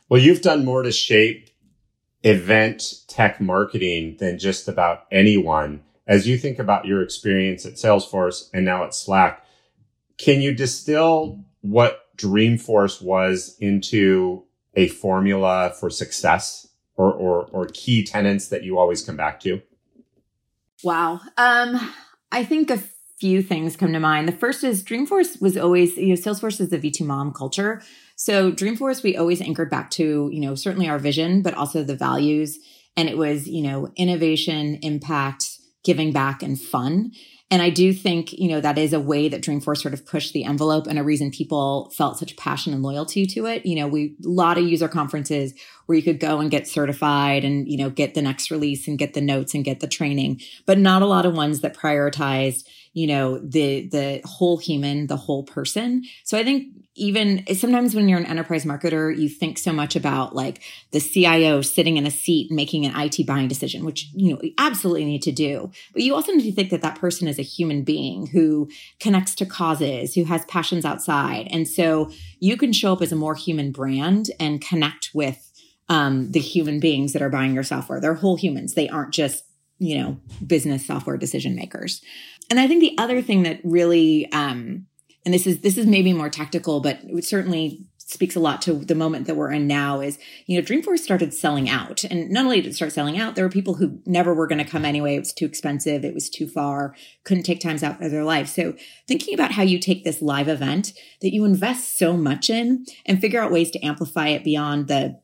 Well, 0.09 0.21
you've 0.21 0.43
done 0.43 0.65
more 0.65 0.83
to 0.83 0.93
shape 0.93 1.51
event 2.23 2.95
tech 3.09 3.41
marketing 3.41 4.17
than 4.19 4.39
just 4.39 4.69
about 4.69 5.05
anyone. 5.11 5.83
As 6.07 6.29
you 6.29 6.39
think 6.39 6.59
about 6.59 6.87
your 6.87 7.03
experience 7.03 7.67
at 7.67 7.75
Salesforce 7.75 8.49
and 8.55 8.65
now 8.65 8.85
at 8.85 8.95
Slack, 8.95 9.45
can 10.19 10.41
you 10.41 10.55
distill 10.55 11.45
what 11.63 12.17
Dreamforce 12.17 13.03
was 13.03 13.57
into 13.61 14.45
a 14.75 14.89
formula 14.89 15.73
for 15.79 15.91
success 15.91 16.69
or, 16.97 17.13
or, 17.13 17.47
or 17.47 17.67
key 17.73 18.05
tenants 18.05 18.49
that 18.49 18.63
you 18.63 18.79
always 18.79 19.03
come 19.03 19.17
back 19.17 19.41
to? 19.41 19.61
Wow. 20.85 21.21
Um, 21.37 21.93
I 22.31 22.45
think 22.45 22.71
a 22.71 22.83
few 23.19 23.43
things 23.43 23.77
come 23.77 23.93
to 23.93 24.01
mind. 24.01 24.29
The 24.29 24.33
first 24.33 24.63
is 24.63 24.83
Dreamforce 24.83 25.41
was 25.41 25.57
always, 25.57 25.97
you 25.97 26.09
know, 26.09 26.15
Salesforce 26.15 26.61
is 26.61 26.69
the 26.69 26.79
V2MOM 26.79 27.35
culture. 27.35 27.83
So 28.15 28.53
Dreamforce, 28.53 29.03
we 29.03 29.17
always 29.17 29.41
anchored 29.41 29.71
back 29.71 29.91
to, 29.93 30.31
you 30.33 30.41
know, 30.41 30.55
certainly 30.55 30.89
our 30.89 30.99
vision, 30.99 31.43
but 31.43 31.55
also 31.55 31.83
the 31.83 31.97
values. 31.97 32.59
And 32.97 33.09
it 33.09 33.17
was, 33.17 33.47
you 33.47 33.63
know, 33.63 33.91
innovation, 33.97 34.79
impact, 34.83 35.56
giving 35.87 36.13
back 36.13 36.43
and 36.43 36.61
fun. 36.61 37.13
And 37.49 37.63
I 37.63 37.71
do 37.71 37.93
think, 37.93 38.33
you 38.33 38.49
know, 38.49 38.61
that 38.61 38.77
is 38.77 38.93
a 38.93 38.99
way 38.99 39.29
that 39.29 39.41
Dreamforce 39.41 39.79
sort 39.79 39.95
of 39.95 40.05
pushed 40.05 40.33
the 40.33 40.45
envelope 40.45 40.89
and 40.89 40.99
a 40.99 41.05
reason 41.05 41.31
people 41.31 41.93
felt 41.97 42.19
such 42.19 42.37
passion 42.37 42.73
and 42.73 42.83
loyalty 42.83 43.25
to 43.27 43.47
it. 43.47 43.65
You 43.65 43.77
know, 43.77 43.87
we, 43.87 44.17
a 44.25 44.29
lot 44.29 44.59
of 44.59 44.65
user 44.65 44.89
conferences 44.89 45.55
where 45.87 45.97
you 45.97 46.03
could 46.03 46.21
go 46.21 46.41
and 46.41 46.51
get 46.51 46.69
certified 46.69 47.45
and, 47.45 47.69
you 47.69 47.79
know, 47.79 47.91
get 47.91 48.15
the 48.15 48.23
next 48.23 48.51
release 48.51 48.87
and 48.87 48.99
get 48.99 49.15
the 49.15 49.21
notes 49.21 49.55
and 49.55 49.65
get 49.65 49.81
the 49.81 49.87
training, 49.87 50.41
but 50.67 50.79
not 50.79 51.03
a 51.03 51.07
lot 51.07 51.25
of 51.27 51.35
ones 51.35 51.61
that 51.61 51.77
prioritized, 51.77 52.67
you 52.93 53.07
know, 53.07 53.39
the, 53.39 53.89
the 53.89 54.21
whole 54.25 54.59
human, 54.59 55.07
the 55.07 55.17
whole 55.17 55.43
person. 55.45 56.05
So 56.25 56.37
I 56.37 56.45
think 56.45 56.69
even 56.97 57.45
sometimes 57.55 57.95
when 57.95 58.09
you're 58.09 58.19
an 58.19 58.27
enterprise 58.27 58.65
marketer, 58.65 59.17
you 59.17 59.29
think 59.29 59.59
so 59.59 59.73
much 59.73 59.97
about 59.97 60.35
like 60.35 60.63
the 60.93 61.01
CIO 61.01 61.61
sitting 61.61 61.99
in 61.99 62.07
a 62.07 62.11
seat 62.11 62.51
making 62.51 62.87
an 62.87 62.99
IT 62.99 63.27
buying 63.27 63.49
decision, 63.49 63.85
which, 63.85 64.09
you 64.15 64.33
know, 64.33 64.41
you 64.43 64.55
absolutely 64.57 65.05
need 65.05 65.23
to 65.23 65.33
do. 65.33 65.71
But 65.93 66.03
you 66.03 66.15
also 66.15 66.33
need 66.33 66.45
to 66.45 66.53
think 66.53 66.71
that 66.71 66.83
that 66.83 66.99
person 66.99 67.29
is 67.29 67.39
a 67.39 67.43
human 67.43 67.85
being 67.85 68.27
who 68.27 68.71
connects 68.99 69.35
to 69.37 69.47
causes, 69.47 70.15
who 70.15 70.25
has 70.25 70.45
passions 70.47 70.87
outside. 70.87 71.49
And 71.51 71.69
so 71.69 72.11
you 72.41 72.57
can 72.57 72.73
show 72.73 72.95
up 72.95 73.03
as 73.03 73.13
a 73.13 73.17
more 73.17 73.35
human 73.35 73.73
brand 73.73 74.31
and 74.41 74.61
connect 74.61 75.11
with 75.13 75.46
um, 75.89 76.31
the 76.33 76.41
human 76.41 76.81
beings 76.81 77.13
that 77.13 77.23
are 77.23 77.31
buying 77.31 77.55
your 77.55 77.63
software. 77.63 78.01
They're 78.01 78.15
whole 78.15 78.37
humans. 78.37 78.75
They 78.75 78.89
aren't 78.89 79.15
just, 79.15 79.45
you 79.79 79.99
know, 79.99 80.21
business 80.45 80.87
software 80.87 81.17
decision 81.17 81.55
makers. 81.55 82.03
And 82.51 82.61
I 82.61 82.67
think 82.69 82.81
the 82.81 82.97
other 82.99 83.23
thing 83.23 83.43
that 83.45 83.61
really, 83.65 84.31
um, 84.33 84.87
and 85.25 85.35
this 85.35 85.47
is 85.47 85.61
this 85.61 85.77
is 85.77 85.87
maybe 85.87 86.13
more 86.13 86.31
tactical, 86.31 86.81
but 86.81 87.01
it 87.03 87.25
certainly 87.25 87.87
speaks 87.99 88.37
a 88.37 88.41
lot 88.41 88.63
to 88.63 88.73
the 88.73 88.95
moment 88.95 89.27
that 89.27 89.35
we're 89.35 89.51
in 89.51 89.67
now 89.67 90.01
is, 90.01 90.17
you 90.47 90.57
know, 90.57 90.65
Dreamforce 90.65 91.01
started 91.01 91.35
selling 91.35 91.69
out. 91.69 92.05
And 92.05 92.31
not 92.31 92.45
only 92.45 92.61
did 92.61 92.71
it 92.71 92.75
start 92.75 92.93
selling 92.93 93.19
out, 93.19 93.35
there 93.35 93.45
were 93.45 93.51
people 93.51 93.75
who 93.75 93.99
never 94.07 94.33
were 94.33 94.47
going 94.47 94.65
to 94.65 94.71
come 94.71 94.85
anyway. 94.85 95.17
It 95.17 95.21
was 95.21 95.33
too 95.33 95.45
expensive. 95.45 96.05
It 96.05 96.15
was 96.15 96.31
too 96.31 96.47
far, 96.47 96.95
couldn't 97.25 97.43
take 97.43 97.59
times 97.59 97.83
out 97.83 98.01
of 98.01 98.13
their 98.13 98.23
life. 98.23 98.47
So 98.47 98.75
thinking 99.09 99.35
about 99.35 99.51
how 99.51 99.65
you 99.65 99.81
take 99.81 100.05
this 100.05 100.23
live 100.23 100.47
event 100.47 100.93
that 101.21 101.35
you 101.35 101.45
invest 101.45 101.99
so 101.99 102.17
much 102.17 102.49
in 102.49 102.87
and 103.05 103.21
figure 103.21 103.43
out 103.43 103.51
ways 103.51 103.73
to 103.73 103.85
amplify 103.85 104.29
it 104.29 104.45
beyond 104.45 104.87
the 104.87 105.21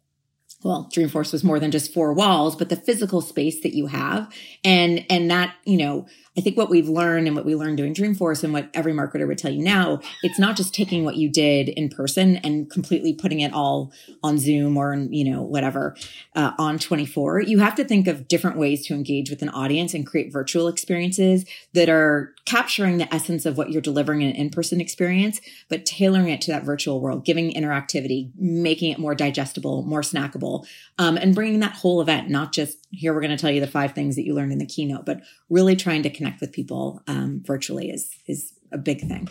well, 0.64 0.88
Dreamforce 0.92 1.32
was 1.32 1.42
more 1.44 1.58
than 1.58 1.70
just 1.70 1.92
four 1.92 2.12
walls, 2.12 2.56
but 2.56 2.68
the 2.68 2.76
physical 2.76 3.20
space 3.20 3.60
that 3.62 3.74
you 3.74 3.86
have. 3.88 4.32
And, 4.64 5.04
and 5.10 5.30
that, 5.30 5.54
you 5.64 5.76
know, 5.76 6.06
I 6.36 6.40
think 6.40 6.56
what 6.56 6.70
we've 6.70 6.88
learned 6.88 7.26
and 7.26 7.36
what 7.36 7.44
we 7.44 7.54
learned 7.54 7.76
doing 7.76 7.92
Dreamforce 7.92 8.42
and 8.42 8.54
what 8.54 8.70
every 8.72 8.94
marketer 8.94 9.26
would 9.26 9.36
tell 9.36 9.52
you 9.52 9.62
now, 9.62 10.00
it's 10.22 10.38
not 10.38 10.56
just 10.56 10.74
taking 10.74 11.04
what 11.04 11.16
you 11.16 11.28
did 11.28 11.68
in 11.68 11.90
person 11.90 12.36
and 12.38 12.70
completely 12.70 13.12
putting 13.12 13.40
it 13.40 13.52
all 13.52 13.92
on 14.22 14.38
Zoom 14.38 14.78
or, 14.78 14.94
you 14.94 15.30
know, 15.30 15.42
whatever, 15.42 15.94
uh, 16.34 16.56
ON24. 16.56 17.46
You 17.46 17.58
have 17.58 17.74
to 17.74 17.84
think 17.84 18.08
of 18.08 18.28
different 18.28 18.56
ways 18.56 18.86
to 18.86 18.94
engage 18.94 19.28
with 19.28 19.42
an 19.42 19.50
audience 19.50 19.92
and 19.92 20.06
create 20.06 20.32
virtual 20.32 20.68
experiences 20.68 21.44
that 21.74 21.90
are 21.90 22.34
capturing 22.46 22.96
the 22.96 23.12
essence 23.14 23.44
of 23.44 23.58
what 23.58 23.70
you're 23.70 23.82
delivering 23.82 24.22
in 24.22 24.30
an 24.30 24.36
in-person 24.36 24.80
experience, 24.80 25.40
but 25.68 25.84
tailoring 25.84 26.30
it 26.30 26.40
to 26.42 26.50
that 26.50 26.64
virtual 26.64 27.00
world, 27.00 27.26
giving 27.26 27.52
interactivity, 27.52 28.30
making 28.36 28.90
it 28.90 28.98
more 28.98 29.14
digestible, 29.14 29.82
more 29.82 30.00
snackable, 30.00 30.51
um, 30.98 31.16
and 31.16 31.34
bringing 31.34 31.60
that 31.60 31.74
whole 31.74 32.00
event, 32.00 32.28
not 32.28 32.52
just 32.52 32.78
here 32.90 33.12
we're 33.14 33.20
going 33.20 33.36
to 33.36 33.40
tell 33.40 33.50
you 33.50 33.60
the 33.60 33.66
five 33.66 33.92
things 33.92 34.16
that 34.16 34.24
you 34.24 34.34
learned 34.34 34.52
in 34.52 34.58
the 34.58 34.66
keynote, 34.66 35.06
but 35.06 35.20
really 35.48 35.76
trying 35.76 36.02
to 36.02 36.10
connect 36.10 36.40
with 36.40 36.52
people 36.52 37.02
um, 37.06 37.42
virtually 37.44 37.90
is 37.90 38.10
is 38.26 38.52
a 38.70 38.78
big 38.78 39.00
thing. 39.00 39.28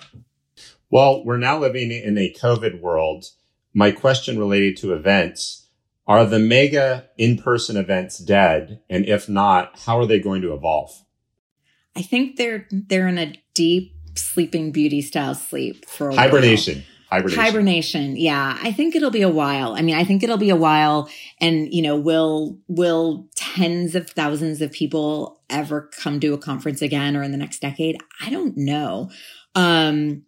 Well, 0.90 1.24
we're 1.24 1.38
now 1.38 1.58
living 1.60 1.92
in 1.92 2.18
a 2.18 2.34
COVID 2.34 2.82
world. 2.82 3.26
My 3.74 3.92
question 3.92 4.38
related 4.38 4.76
to 4.78 4.94
events 4.94 5.62
are 6.08 6.26
the 6.26 6.40
mega 6.40 7.08
in-person 7.18 7.78
events 7.78 8.18
dead? 8.18 8.82
And 8.90 9.06
if 9.06 9.30
not, 9.30 9.80
how 9.86 9.98
are 10.00 10.06
they 10.06 10.20
going 10.20 10.42
to 10.42 10.54
evolve? 10.54 10.92
I 11.96 12.02
think 12.02 12.36
they're 12.36 12.68
they're 12.72 13.08
in 13.08 13.18
a 13.18 13.34
deep 13.54 13.94
sleeping 14.16 14.72
beauty 14.72 15.02
style 15.02 15.36
sleep 15.36 15.86
for 15.86 16.12
hibernation. 16.12 16.84
Hibernation. 17.12 17.44
Hibernation. 17.44 18.16
Yeah. 18.16 18.58
I 18.62 18.72
think 18.72 18.96
it'll 18.96 19.12
be 19.12 19.22
a 19.22 19.30
while. 19.30 19.74
I 19.74 19.82
mean, 19.82 19.96
I 19.96 20.06
think 20.06 20.24
it'll 20.24 20.38
be 20.38 20.50
a 20.50 20.56
while 20.56 21.10
and, 21.40 21.72
you 21.74 21.82
know, 21.82 21.98
will, 21.98 22.58
will 22.68 23.28
tens 23.36 23.96
of 23.96 24.10
thousands 24.10 24.62
of 24.62 24.72
people 24.72 25.42
ever 25.50 25.90
come 26.02 26.22
to 26.22 26.34
a 26.34 26.38
conference 26.38 26.82
again 26.82 27.18
or 27.18 27.24
in 27.24 27.32
the 27.32 27.38
next 27.38 27.60
decade? 27.60 27.98
I 28.22 28.30
don't 28.30 28.56
know. 28.56 29.10
Um, 29.56 30.24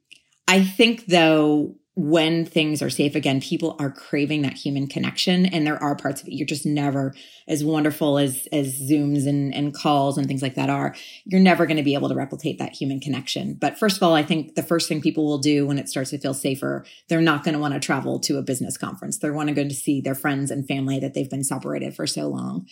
I 0.47 0.63
think 0.63 1.05
though, 1.05 1.75
when 1.95 2.43
things 2.43 2.81
are 2.81 2.89
safe 2.89 3.13
again, 3.13 3.39
people 3.39 3.75
are 3.79 3.91
craving 3.91 4.41
that 4.41 4.53
human 4.53 4.87
connection. 4.87 5.45
And 5.45 5.65
there 5.65 5.81
are 5.81 5.95
parts 5.95 6.21
of 6.21 6.27
it 6.27 6.33
you're 6.33 6.47
just 6.47 6.65
never 6.65 7.13
as 7.47 7.63
wonderful 7.63 8.17
as 8.17 8.47
as 8.51 8.79
Zooms 8.81 9.27
and, 9.27 9.53
and 9.53 9.75
calls 9.75 10.17
and 10.17 10.27
things 10.27 10.41
like 10.41 10.55
that 10.55 10.71
are. 10.71 10.95
You're 11.25 11.39
never 11.39 11.67
going 11.67 11.77
to 11.77 11.83
be 11.83 11.93
able 11.93 12.09
to 12.09 12.15
replicate 12.15 12.57
that 12.57 12.73
human 12.73 12.99
connection. 12.99 13.53
But 13.53 13.77
first 13.77 13.97
of 13.97 14.03
all, 14.03 14.15
I 14.15 14.23
think 14.23 14.55
the 14.55 14.63
first 14.63 14.87
thing 14.87 15.01
people 15.01 15.25
will 15.25 15.37
do 15.37 15.67
when 15.67 15.77
it 15.77 15.87
starts 15.87 16.09
to 16.09 16.17
feel 16.17 16.33
safer, 16.33 16.83
they're 17.09 17.21
not 17.21 17.43
going 17.43 17.53
to 17.53 17.59
want 17.59 17.75
to 17.75 17.79
travel 17.79 18.19
to 18.21 18.37
a 18.37 18.43
business 18.43 18.75
conference. 18.75 19.19
They're 19.19 19.33
want 19.33 19.49
to 19.49 19.55
go 19.55 19.63
to 19.63 19.73
see 19.73 20.01
their 20.01 20.15
friends 20.15 20.49
and 20.49 20.67
family 20.67 20.99
that 20.99 21.13
they've 21.13 21.29
been 21.29 21.43
separated 21.43 21.95
for 21.95 22.07
so 22.07 22.27
long. 22.27 22.67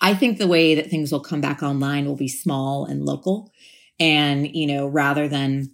I 0.00 0.14
think 0.14 0.38
the 0.38 0.48
way 0.48 0.74
that 0.74 0.90
things 0.90 1.12
will 1.12 1.20
come 1.20 1.40
back 1.40 1.62
online 1.62 2.06
will 2.06 2.16
be 2.16 2.26
small 2.26 2.86
and 2.86 3.04
local. 3.04 3.52
And, 4.00 4.52
you 4.52 4.66
know, 4.66 4.88
rather 4.88 5.28
than, 5.28 5.70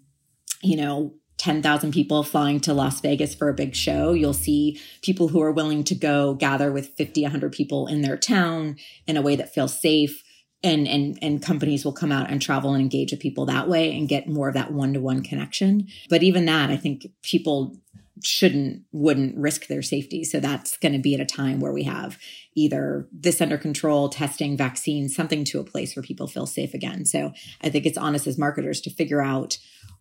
you 0.63 0.77
know, 0.77 1.15
10,000 1.41 1.91
people 1.91 2.23
flying 2.23 2.61
to 2.61 2.75
Las 2.75 3.01
Vegas 3.01 3.35
for 3.35 3.49
a 3.49 3.55
big 3.55 3.75
show. 3.75 4.13
You'll 4.13 4.35
see 4.35 4.79
people 5.01 5.29
who 5.29 5.41
are 5.41 5.51
willing 5.51 5.85
to 5.85 5.95
go 5.95 6.35
gather 6.35 6.71
with 6.71 6.89
50, 6.97 7.23
100 7.23 7.51
people 7.51 7.87
in 7.87 8.03
their 8.03 8.19
town 8.19 8.77
in 9.07 9.17
a 9.17 9.23
way 9.23 9.37
that 9.37 9.55
feels 9.55 9.81
safe. 9.81 10.23
And, 10.63 10.87
and, 10.87 11.19
and 11.23 11.43
companies 11.43 11.83
will 11.83 11.95
come 11.95 12.13
out 12.13 12.29
and 12.29 12.43
travel 12.43 12.75
and 12.75 12.83
engage 12.83 13.13
with 13.13 13.21
people 13.21 13.47
that 13.47 13.71
way 13.71 13.97
and 13.97 14.07
get 14.07 14.29
more 14.29 14.49
of 14.49 14.55
that 14.55 14.71
one 14.71 14.93
to 14.93 15.01
one 15.01 15.23
connection. 15.23 15.89
But 16.11 16.23
even 16.23 16.45
that, 16.45 16.69
I 16.69 16.77
think 16.77 17.07
people 17.23 17.75
shouldn't, 18.23 18.83
wouldn't 18.93 19.39
risk 19.39 19.67
their 19.67 19.81
safety. 19.81 20.25
So 20.25 20.41
that's 20.41 20.77
going 20.77 20.93
to 20.93 20.99
be 20.99 21.15
at 21.15 21.21
a 21.21 21.25
time 21.25 21.61
where 21.61 21.73
we 21.73 21.85
have 21.85 22.19
either 22.55 23.09
this 23.11 23.41
under 23.41 23.57
control, 23.57 24.11
testing, 24.11 24.59
vaccines, 24.59 25.17
something 25.17 25.45
to 25.45 25.61
a 25.61 25.65
place 25.65 25.97
where 25.97 26.03
people 26.03 26.27
feel 26.27 26.45
safe 26.45 26.75
again. 26.75 27.07
So 27.07 27.33
I 27.63 27.71
think 27.71 27.87
it's 27.87 27.97
on 27.97 28.15
us 28.15 28.27
as 28.27 28.37
marketers 28.37 28.83
to 28.83 28.91
figure 28.91 29.23
out 29.23 29.57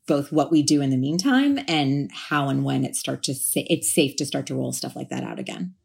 both 0.09 0.33
what 0.33 0.51
we 0.51 0.61
do 0.61 0.81
in 0.81 0.89
the 0.89 0.97
meantime 0.97 1.59
and 1.67 2.11
how 2.11 2.49
and 2.49 2.65
when 2.65 2.83
it 2.83 2.97
start 2.97 3.23
to 3.23 3.33
say 3.33 3.65
it's 3.69 3.93
safe 3.93 4.17
to 4.17 4.25
start 4.25 4.47
to 4.47 4.55
roll 4.55 4.73
stuff 4.73 4.95
like 4.95 5.07
that 5.09 5.23
out 5.23 5.39
again. 5.39 5.75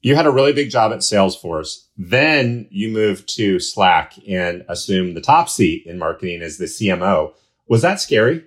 You 0.00 0.14
had 0.16 0.24
a 0.24 0.30
really 0.30 0.54
big 0.54 0.70
job 0.70 0.92
at 0.92 1.00
Salesforce. 1.00 1.86
Then 1.98 2.66
you 2.70 2.88
moved 2.88 3.28
to 3.36 3.58
Slack 3.58 4.14
and 4.26 4.64
assumed 4.68 5.14
the 5.14 5.20
top 5.20 5.50
seat 5.50 5.84
in 5.84 5.98
marketing 5.98 6.40
as 6.40 6.56
the 6.56 6.64
CMO. 6.64 7.34
Was 7.68 7.82
that 7.82 8.00
scary? 8.00 8.44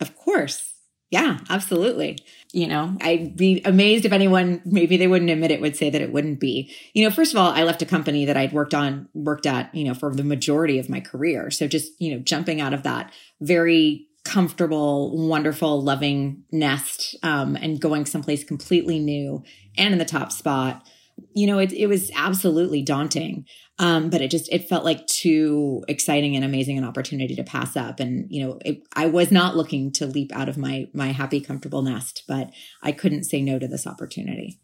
Of 0.00 0.16
course. 0.16 0.72
Yeah, 1.10 1.38
absolutely. 1.48 2.18
You 2.52 2.66
know, 2.66 2.96
I'd 3.00 3.36
be 3.36 3.62
amazed 3.64 4.04
if 4.04 4.12
anyone, 4.12 4.60
maybe 4.64 4.96
they 4.96 5.06
wouldn't 5.06 5.30
admit 5.30 5.52
it, 5.52 5.60
would 5.60 5.76
say 5.76 5.88
that 5.88 6.00
it 6.00 6.12
wouldn't 6.12 6.40
be. 6.40 6.74
You 6.94 7.04
know, 7.04 7.14
first 7.14 7.32
of 7.32 7.38
all, 7.38 7.52
I 7.52 7.62
left 7.62 7.82
a 7.82 7.86
company 7.86 8.24
that 8.24 8.36
I'd 8.36 8.52
worked 8.52 8.74
on, 8.74 9.08
worked 9.14 9.46
at, 9.46 9.72
you 9.72 9.84
know, 9.84 9.94
for 9.94 10.12
the 10.12 10.24
majority 10.24 10.80
of 10.80 10.90
my 10.90 11.00
career. 11.00 11.52
So 11.52 11.68
just, 11.68 11.92
you 12.00 12.12
know, 12.12 12.18
jumping 12.18 12.60
out 12.60 12.74
of 12.74 12.82
that 12.82 13.12
very 13.40 14.05
comfortable, 14.26 15.28
wonderful, 15.28 15.82
loving 15.82 16.44
nest 16.52 17.16
um, 17.22 17.56
and 17.56 17.80
going 17.80 18.06
someplace 18.06 18.44
completely 18.44 18.98
new 18.98 19.42
and 19.78 19.92
in 19.92 19.98
the 19.98 20.04
top 20.04 20.32
spot 20.32 20.86
you 21.34 21.46
know, 21.46 21.58
it, 21.58 21.72
it 21.72 21.86
was 21.86 22.10
absolutely 22.14 22.82
daunting. 22.82 23.46
Um, 23.78 24.08
but 24.08 24.22
it 24.22 24.30
just, 24.30 24.50
it 24.52 24.68
felt 24.68 24.84
like 24.84 25.06
too 25.06 25.84
exciting 25.86 26.34
and 26.34 26.44
amazing 26.44 26.78
an 26.78 26.84
opportunity 26.84 27.34
to 27.36 27.44
pass 27.44 27.76
up. 27.76 28.00
And, 28.00 28.26
you 28.30 28.44
know, 28.44 28.58
it, 28.64 28.82
I 28.94 29.06
was 29.06 29.30
not 29.30 29.56
looking 29.56 29.92
to 29.92 30.06
leap 30.06 30.34
out 30.34 30.48
of 30.48 30.56
my, 30.56 30.88
my 30.94 31.08
happy, 31.08 31.40
comfortable 31.40 31.82
nest, 31.82 32.22
but 32.26 32.50
I 32.82 32.92
couldn't 32.92 33.24
say 33.24 33.42
no 33.42 33.58
to 33.58 33.68
this 33.68 33.86
opportunity. 33.86 34.58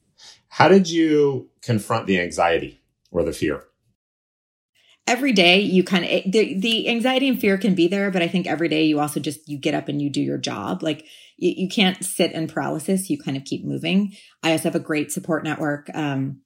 How 0.49 0.69
did 0.69 0.89
you 0.89 1.51
confront 1.61 2.07
the 2.07 2.21
anxiety 2.21 2.83
or 3.11 3.23
the 3.23 3.33
fear? 3.33 3.65
Every 5.07 5.32
day 5.32 5.61
you 5.61 5.82
kind 5.82 6.05
of 6.05 6.32
the, 6.32 6.59
the 6.59 6.88
anxiety 6.88 7.28
and 7.28 7.40
fear 7.40 7.59
can 7.59 7.74
be 7.74 7.88
there 7.88 8.11
but 8.11 8.22
i 8.22 8.28
think 8.28 8.46
every 8.46 8.68
day 8.68 8.84
you 8.84 9.00
also 9.00 9.18
just 9.18 9.48
you 9.48 9.59
get 9.59 9.74
up 9.74 9.88
and 9.88 10.00
you 10.00 10.11
do 10.11 10.20
your 10.20 10.38
job. 10.38 10.82
Like 10.82 11.07
you, 11.36 11.53
you 11.57 11.68
can't 11.68 12.03
sit 12.05 12.32
in 12.32 12.48
paralysis 12.48 13.11
you 13.11 13.18
kind 13.18 13.36
of 13.36 13.44
keep 13.44 13.64
moving. 13.64 14.12
I 14.42 14.53
also 14.53 14.64
have 14.64 14.74
a 14.74 14.80
great 14.80 15.12
support 15.12 15.44
network 15.44 15.88
um, 15.94 16.40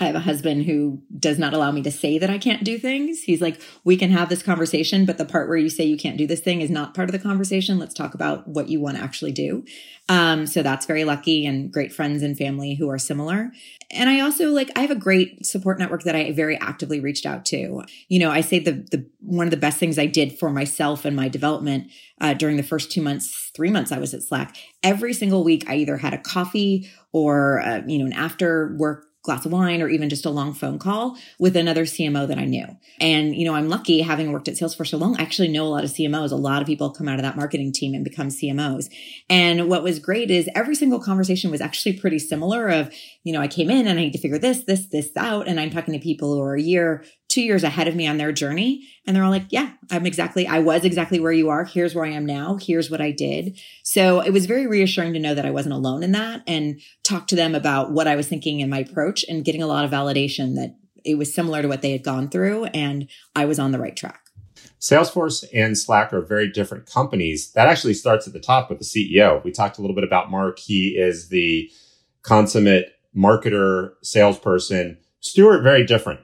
I 0.00 0.06
have 0.06 0.14
a 0.14 0.20
husband 0.20 0.64
who 0.64 1.02
does 1.18 1.38
not 1.38 1.54
allow 1.54 1.72
me 1.72 1.82
to 1.82 1.90
say 1.90 2.18
that 2.18 2.30
I 2.30 2.38
can't 2.38 2.62
do 2.62 2.78
things. 2.78 3.22
He's 3.22 3.40
like, 3.40 3.60
we 3.82 3.96
can 3.96 4.10
have 4.12 4.28
this 4.28 4.44
conversation, 4.44 5.04
but 5.04 5.18
the 5.18 5.24
part 5.24 5.48
where 5.48 5.56
you 5.56 5.68
say 5.68 5.84
you 5.84 5.96
can't 5.96 6.16
do 6.16 6.26
this 6.26 6.40
thing 6.40 6.60
is 6.60 6.70
not 6.70 6.94
part 6.94 7.08
of 7.08 7.12
the 7.12 7.18
conversation. 7.18 7.80
Let's 7.80 7.94
talk 7.94 8.14
about 8.14 8.46
what 8.46 8.68
you 8.68 8.80
want 8.80 8.96
to 8.96 9.02
actually 9.02 9.32
do. 9.32 9.64
Um, 10.08 10.46
so 10.46 10.62
that's 10.62 10.86
very 10.86 11.04
lucky 11.04 11.44
and 11.44 11.72
great 11.72 11.92
friends 11.92 12.22
and 12.22 12.38
family 12.38 12.74
who 12.74 12.88
are 12.88 12.98
similar. 12.98 13.50
And 13.90 14.08
I 14.08 14.20
also 14.20 14.50
like, 14.50 14.70
I 14.76 14.82
have 14.82 14.90
a 14.90 14.94
great 14.96 15.44
support 15.44 15.78
network 15.78 16.04
that 16.04 16.14
I 16.14 16.30
very 16.30 16.58
actively 16.60 17.00
reached 17.00 17.26
out 17.26 17.44
to. 17.46 17.82
You 18.08 18.18
know, 18.20 18.30
I 18.30 18.40
say 18.40 18.60
the, 18.60 18.72
the, 18.72 19.04
one 19.20 19.48
of 19.48 19.50
the 19.50 19.56
best 19.56 19.78
things 19.78 19.98
I 19.98 20.06
did 20.06 20.38
for 20.38 20.50
myself 20.50 21.04
and 21.04 21.16
my 21.16 21.28
development 21.28 21.90
uh, 22.20 22.34
during 22.34 22.56
the 22.56 22.62
first 22.62 22.92
two 22.92 23.02
months, 23.02 23.50
three 23.54 23.70
months 23.70 23.90
I 23.90 23.98
was 23.98 24.14
at 24.14 24.22
Slack, 24.22 24.56
every 24.82 25.12
single 25.12 25.42
week 25.42 25.64
I 25.68 25.76
either 25.76 25.96
had 25.96 26.14
a 26.14 26.18
coffee 26.18 26.88
or, 27.12 27.60
uh, 27.60 27.82
you 27.86 27.98
know, 27.98 28.06
an 28.06 28.12
after 28.12 28.76
work 28.78 29.07
glass 29.28 29.44
of 29.44 29.52
wine 29.52 29.82
or 29.82 29.88
even 29.90 30.08
just 30.08 30.24
a 30.24 30.30
long 30.30 30.54
phone 30.54 30.78
call 30.78 31.18
with 31.38 31.54
another 31.54 31.84
CMO 31.84 32.26
that 32.26 32.38
I 32.38 32.46
knew. 32.46 32.66
And, 32.98 33.36
you 33.36 33.44
know, 33.44 33.54
I'm 33.54 33.68
lucky 33.68 34.00
having 34.00 34.32
worked 34.32 34.48
at 34.48 34.54
Salesforce 34.54 34.88
so 34.88 34.96
long, 34.96 35.18
I 35.18 35.22
actually 35.22 35.48
know 35.48 35.66
a 35.66 35.68
lot 35.68 35.84
of 35.84 35.90
CMOs. 35.90 36.32
A 36.32 36.36
lot 36.36 36.62
of 36.62 36.66
people 36.66 36.90
come 36.90 37.08
out 37.08 37.16
of 37.16 37.22
that 37.22 37.36
marketing 37.36 37.70
team 37.72 37.92
and 37.92 38.02
become 38.02 38.28
CMOs. 38.28 38.90
And 39.28 39.68
what 39.68 39.82
was 39.82 39.98
great 39.98 40.30
is 40.30 40.48
every 40.54 40.74
single 40.74 40.98
conversation 40.98 41.50
was 41.50 41.60
actually 41.60 41.98
pretty 41.98 42.18
similar 42.18 42.68
of, 42.68 42.90
you 43.22 43.34
know, 43.34 43.42
I 43.42 43.48
came 43.48 43.68
in 43.68 43.86
and 43.86 43.98
I 43.98 44.04
need 44.04 44.14
to 44.14 44.18
figure 44.18 44.38
this, 44.38 44.64
this, 44.64 44.86
this 44.86 45.10
out. 45.14 45.46
And 45.46 45.60
I'm 45.60 45.70
talking 45.70 45.92
to 45.92 46.00
people 46.00 46.34
who 46.34 46.40
are 46.40 46.54
a 46.54 46.62
year, 46.62 47.04
two 47.28 47.42
years 47.42 47.62
ahead 47.62 47.86
of 47.86 47.94
me 47.94 48.06
on 48.06 48.16
their 48.16 48.32
journey. 48.32 48.88
And 49.06 49.14
they're 49.14 49.22
all 49.22 49.30
like, 49.30 49.46
yeah, 49.50 49.72
I'm 49.90 50.06
exactly, 50.06 50.46
I 50.46 50.60
was 50.60 50.84
exactly 50.84 51.20
where 51.20 51.32
you 51.32 51.50
are. 51.50 51.64
Here's 51.64 51.94
where 51.94 52.04
I 52.04 52.10
am 52.10 52.24
now. 52.24 52.58
Here's 52.60 52.90
what 52.90 53.00
I 53.00 53.10
did. 53.10 53.60
So 53.82 54.20
it 54.20 54.30
was 54.30 54.46
very 54.46 54.66
reassuring 54.66 55.12
to 55.12 55.18
know 55.18 55.34
that 55.34 55.46
I 55.46 55.50
wasn't 55.50 55.74
alone 55.74 56.02
in 56.02 56.12
that 56.12 56.42
and 56.46 56.80
talk 57.04 57.26
to 57.28 57.36
them 57.36 57.54
about 57.54 57.92
what 57.92 58.08
I 58.08 58.16
was 58.16 58.28
thinking 58.28 58.60
in 58.60 58.70
my 58.70 58.78
approach 58.78 59.24
and 59.28 59.44
getting 59.44 59.62
a 59.62 59.66
lot 59.66 59.84
of 59.84 59.90
validation 59.90 60.54
that 60.54 60.76
it 61.04 61.16
was 61.16 61.34
similar 61.34 61.62
to 61.62 61.68
what 61.68 61.82
they 61.82 61.92
had 61.92 62.02
gone 62.02 62.28
through 62.28 62.64
and 62.66 63.08
I 63.36 63.44
was 63.44 63.58
on 63.58 63.72
the 63.72 63.78
right 63.78 63.96
track. 63.96 64.22
Salesforce 64.80 65.44
and 65.52 65.76
Slack 65.76 66.12
are 66.12 66.20
very 66.20 66.50
different 66.50 66.86
companies. 66.86 67.52
That 67.52 67.68
actually 67.68 67.94
starts 67.94 68.26
at 68.26 68.32
the 68.32 68.40
top 68.40 68.70
with 68.70 68.78
the 68.78 68.84
CEO. 68.84 69.42
We 69.44 69.50
talked 69.50 69.78
a 69.78 69.80
little 69.80 69.94
bit 69.94 70.04
about 70.04 70.30
Marc. 70.30 70.58
He 70.58 70.96
is 70.96 71.28
the 71.28 71.70
consummate 72.22 72.92
marketer, 73.16 73.92
salesperson. 74.02 74.98
Stewart, 75.20 75.62
very 75.62 75.84
different. 75.84 76.20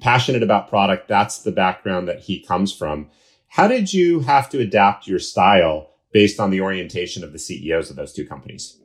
Passionate 0.00 0.42
about 0.42 0.68
product. 0.68 1.08
That's 1.08 1.42
the 1.42 1.52
background 1.52 2.08
that 2.08 2.20
he 2.20 2.40
comes 2.40 2.72
from. 2.72 3.08
How 3.48 3.68
did 3.68 3.92
you 3.92 4.20
have 4.20 4.48
to 4.50 4.60
adapt 4.60 5.06
your 5.06 5.18
style 5.18 5.90
based 6.12 6.40
on 6.40 6.50
the 6.50 6.60
orientation 6.60 7.24
of 7.24 7.32
the 7.32 7.38
CEOs 7.38 7.90
of 7.90 7.96
those 7.96 8.12
two 8.12 8.26
companies? 8.26 8.78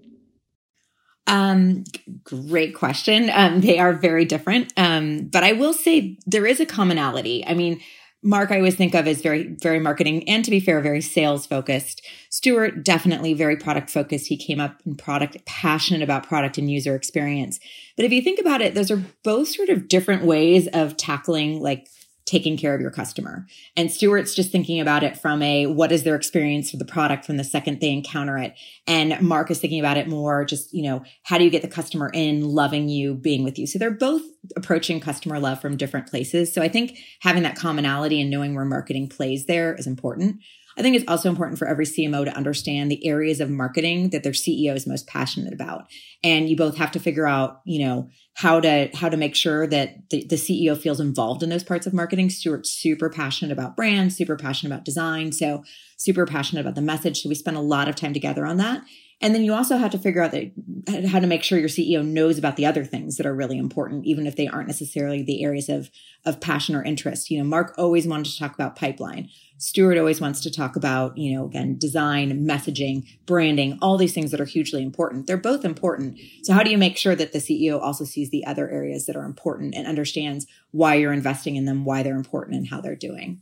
Um, 1.28 1.84
great 2.24 2.76
question. 2.76 3.32
Um, 3.34 3.62
they 3.62 3.80
are 3.80 3.94
very 3.94 4.26
different. 4.26 4.74
Um, 4.78 5.28
but 5.28 5.44
I 5.44 5.54
will 5.54 5.74
say 5.74 6.18
there 6.26 6.46
is 6.46 6.60
a 6.60 6.66
commonality. 6.66 7.46
I 7.46 7.54
mean, 7.54 7.82
Marc, 8.26 8.52
I 8.52 8.58
always 8.58 8.76
think 8.76 8.96
of 8.96 9.08
as 9.08 9.22
very, 9.22 9.56
very 9.62 9.80
marketing 9.80 10.28
and 10.28 10.44
to 10.44 10.50
be 10.50 10.60
fair, 10.60 10.82
very 10.82 11.00
sales 11.00 11.46
focused. 11.46 12.04
Stewart, 12.32 12.84
definitely 12.84 13.36
very 13.36 13.56
product 13.56 13.92
focused. 13.92 14.26
He 14.26 14.36
came 14.36 14.60
up 14.60 14.82
in 14.84 14.96
product, 14.96 15.46
passionate 15.46 16.02
about 16.02 16.28
product 16.28 16.58
and 16.58 16.70
user 16.70 16.96
experience. 16.96 17.60
But 17.96 18.06
if 18.06 18.12
you 18.12 18.24
think 18.24 18.40
about 18.40 18.62
it, 18.62 18.74
those 18.74 18.90
are 18.90 19.04
both 19.24 19.50
sort 19.50 19.70
of 19.70 19.88
different 19.88 20.24
ways 20.24 20.68
of 20.74 20.98
tackling 20.98 21.62
like 21.62 21.88
taking 22.26 22.58
care 22.58 22.74
of 22.74 22.82
your 22.82 22.90
customer. 22.90 23.46
And 23.78 23.92
Stewart's 23.92 24.34
just 24.34 24.52
thinking 24.52 24.80
about 24.80 25.04
it 25.04 25.16
from 25.16 25.44
a 25.44 25.68
what 25.68 25.92
is 25.92 26.04
their 26.04 26.16
experience 26.16 26.72
for 26.72 26.78
the 26.78 26.86
product 26.86 27.24
from 27.24 27.38
the 27.38 27.44
second 27.44 27.80
they 27.80 27.92
encounter 27.92 28.38
it. 28.38 28.56
And 28.88 29.22
Marc 29.22 29.52
is 29.52 29.60
thinking 29.60 29.80
about 29.80 29.98
it 29.98 30.08
more 30.08 30.44
just, 30.44 30.74
you 30.74 30.82
know, 30.82 31.04
how 31.24 31.38
do 31.38 31.44
you 31.44 31.52
get 31.52 31.62
the 31.62 31.68
customer 31.68 32.10
in, 32.14 32.42
loving 32.42 32.90
you, 32.90 33.14
being 33.14 33.44
with 33.44 33.60
you? 33.60 33.68
So 33.68 33.78
they're 33.78 33.92
both 33.92 34.24
approaching 34.56 35.00
customer 35.00 35.40
love 35.40 35.62
from 35.62 35.78
different 35.78 36.08
places. 36.08 36.52
So 36.52 36.62
I 36.64 36.68
think 36.68 36.98
having 37.20 37.44
that 37.44 37.58
commonality 37.58 38.20
and 38.20 38.32
knowing 38.32 38.56
where 38.56 38.66
marketing 38.66 39.08
plays 39.08 39.46
there 39.46 39.76
is 39.76 39.86
important. 39.86 40.42
I 40.78 40.82
think 40.82 40.96
it's 40.96 41.06
also 41.08 41.30
important 41.30 41.58
for 41.58 41.68
every 41.68 41.86
CMO 41.86 42.26
to 42.26 42.36
understand 42.36 42.92
the 42.92 43.06
areas 43.08 43.40
of 43.40 43.50
marketing 43.50 44.10
that 44.10 44.24
their 44.24 44.34
CEO 44.34 44.76
is 44.76 44.86
most 44.86 45.08
passionate 45.08 45.54
about. 45.54 45.86
And 46.24 46.50
you 46.50 46.58
both 46.58 46.76
have 46.78 46.92
to 46.92 47.00
figure 47.00 47.28
out, 47.28 47.62
you 47.66 47.86
know, 47.86 48.10
how 48.36 48.60
to 48.60 48.90
how 48.94 49.08
to 49.08 49.16
make 49.16 49.36
sure 49.36 49.66
that 49.68 50.10
the, 50.10 50.26
the 50.26 50.36
CEO 50.36 50.78
feels 50.78 51.00
involved 51.00 51.44
in 51.44 51.50
those 51.50 51.64
parts 51.64 51.88
of 51.88 51.94
marketing. 51.94 52.30
Stewart's 52.30 52.72
super 52.72 53.10
passionate 53.10 53.54
about 53.54 53.78
brand, 53.78 54.12
super 54.12 54.36
passionate 54.36 54.74
about 54.74 54.84
design, 54.84 55.32
so 55.32 55.64
super 55.98 56.26
passionate 56.26 56.62
about 56.62 56.76
the 56.76 56.82
message. 56.82 57.22
So 57.22 57.30
we 57.30 57.36
spend 57.36 57.56
a 57.56 57.62
lot 57.62 57.88
of 57.88 57.96
time 57.96 58.14
together 58.14 58.46
on 58.46 58.58
that. 58.58 58.82
And 59.22 59.34
then 59.34 59.44
you 59.44 59.54
also 59.54 59.78
have 59.78 59.92
to 59.92 59.98
figure 59.98 60.22
out 60.22 60.32
that, 60.32 61.06
how 61.08 61.20
to 61.20 61.28
make 61.28 61.42
sure 61.42 61.58
your 61.58 61.70
CEO 61.70 62.06
knows 62.06 62.38
about 62.38 62.58
the 62.58 62.66
other 62.66 62.84
things 62.84 63.16
that 63.16 63.26
are 63.26 63.34
really 63.34 63.58
important, 63.58 64.06
even 64.06 64.28
if 64.28 64.36
they 64.36 64.48
aren't 64.48 64.68
necessarily 64.68 65.24
the 65.24 65.44
areas 65.44 65.70
of, 65.70 65.90
of 66.26 66.42
passion 66.42 66.76
or 66.76 66.84
interest. 66.84 67.32
You 67.32 67.40
know, 67.40 67.46
Marc 67.46 67.74
always 67.78 68.06
wanted 68.06 68.26
to 68.26 68.38
talk 68.38 68.54
about 68.54 68.76
pipeline. 68.76 69.30
Stewart 69.58 69.98
always 69.98 70.20
wants 70.20 70.42
to 70.42 70.52
talk 70.52 70.76
about, 70.76 71.18
you 71.18 71.34
know, 71.34 71.46
again, 71.46 71.78
design, 71.78 72.46
messaging, 72.46 73.08
branding, 73.26 73.80
all 73.82 73.98
these 73.98 74.14
things 74.14 74.32
that 74.32 74.42
are 74.42 74.46
hugely 74.46 74.84
important. 74.84 75.28
They're 75.28 75.38
both 75.38 75.64
important. 75.64 76.20
So 76.44 76.54
how 76.54 76.62
do 76.62 76.70
you 76.70 76.78
make 76.78 76.98
sure 76.98 77.16
that 77.16 77.32
the 77.32 77.40
CEO 77.40 77.82
also 77.82 78.04
sees 78.04 78.32
the 78.32 78.46
other 78.46 78.70
areas 78.70 79.06
that 79.06 79.16
are 79.16 79.24
important 79.24 79.76
and 79.76 79.88
understands 79.88 80.46
why 80.72 80.96
you're 80.96 81.14
investing 81.14 81.56
in 81.56 81.64
them, 81.64 81.86
why 81.86 82.04
they're 82.04 82.18
important 82.18 82.58
and 82.58 82.68
how 82.68 82.82
they're 82.82 82.96
doing? 82.96 83.42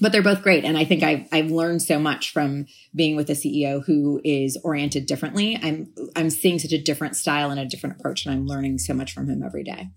But 0.00 0.12
they're 0.12 0.22
both 0.22 0.42
great. 0.42 0.64
And 0.64 0.76
I 0.76 0.84
think 0.84 1.02
I've, 1.02 1.26
I've 1.32 1.50
learned 1.50 1.82
so 1.82 1.98
much 1.98 2.32
from 2.32 2.66
being 2.94 3.16
with 3.16 3.30
a 3.30 3.34
CEO 3.34 3.84
who 3.84 4.20
is 4.24 4.58
oriented 4.62 5.06
differently. 5.06 5.58
I'm, 5.62 5.92
I'm 6.14 6.30
seeing 6.30 6.58
such 6.58 6.72
a 6.72 6.82
different 6.82 7.16
style 7.16 7.50
and 7.50 7.60
a 7.60 7.64
different 7.64 7.98
approach, 7.98 8.26
and 8.26 8.34
I'm 8.34 8.46
learning 8.46 8.78
so 8.78 8.94
much 8.94 9.12
from 9.12 9.28
him 9.28 9.42
every 9.42 9.64
day. 9.64 9.90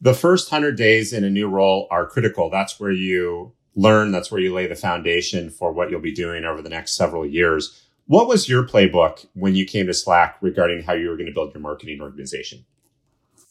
The 0.00 0.14
first 0.14 0.52
100 0.52 0.76
days 0.76 1.12
in 1.12 1.24
a 1.24 1.30
new 1.30 1.48
role 1.48 1.88
are 1.90 2.06
critical. 2.06 2.50
That's 2.50 2.78
where 2.78 2.92
you 2.92 3.52
learn, 3.74 4.12
that's 4.12 4.30
where 4.30 4.40
you 4.40 4.54
lay 4.54 4.66
the 4.66 4.76
foundation 4.76 5.50
for 5.50 5.72
what 5.72 5.90
you'll 5.90 6.00
be 6.00 6.14
doing 6.14 6.44
over 6.44 6.62
the 6.62 6.68
next 6.68 6.94
several 6.94 7.26
years. 7.26 7.84
What 8.06 8.28
was 8.28 8.48
your 8.48 8.62
playbook 8.62 9.26
when 9.34 9.54
you 9.54 9.66
came 9.66 9.86
to 9.86 9.94
Slack 9.94 10.36
regarding 10.40 10.82
how 10.82 10.94
you 10.94 11.08
were 11.08 11.16
going 11.16 11.26
to 11.26 11.34
build 11.34 11.52
your 11.52 11.60
marketing 11.60 12.00
organization? 12.00 12.64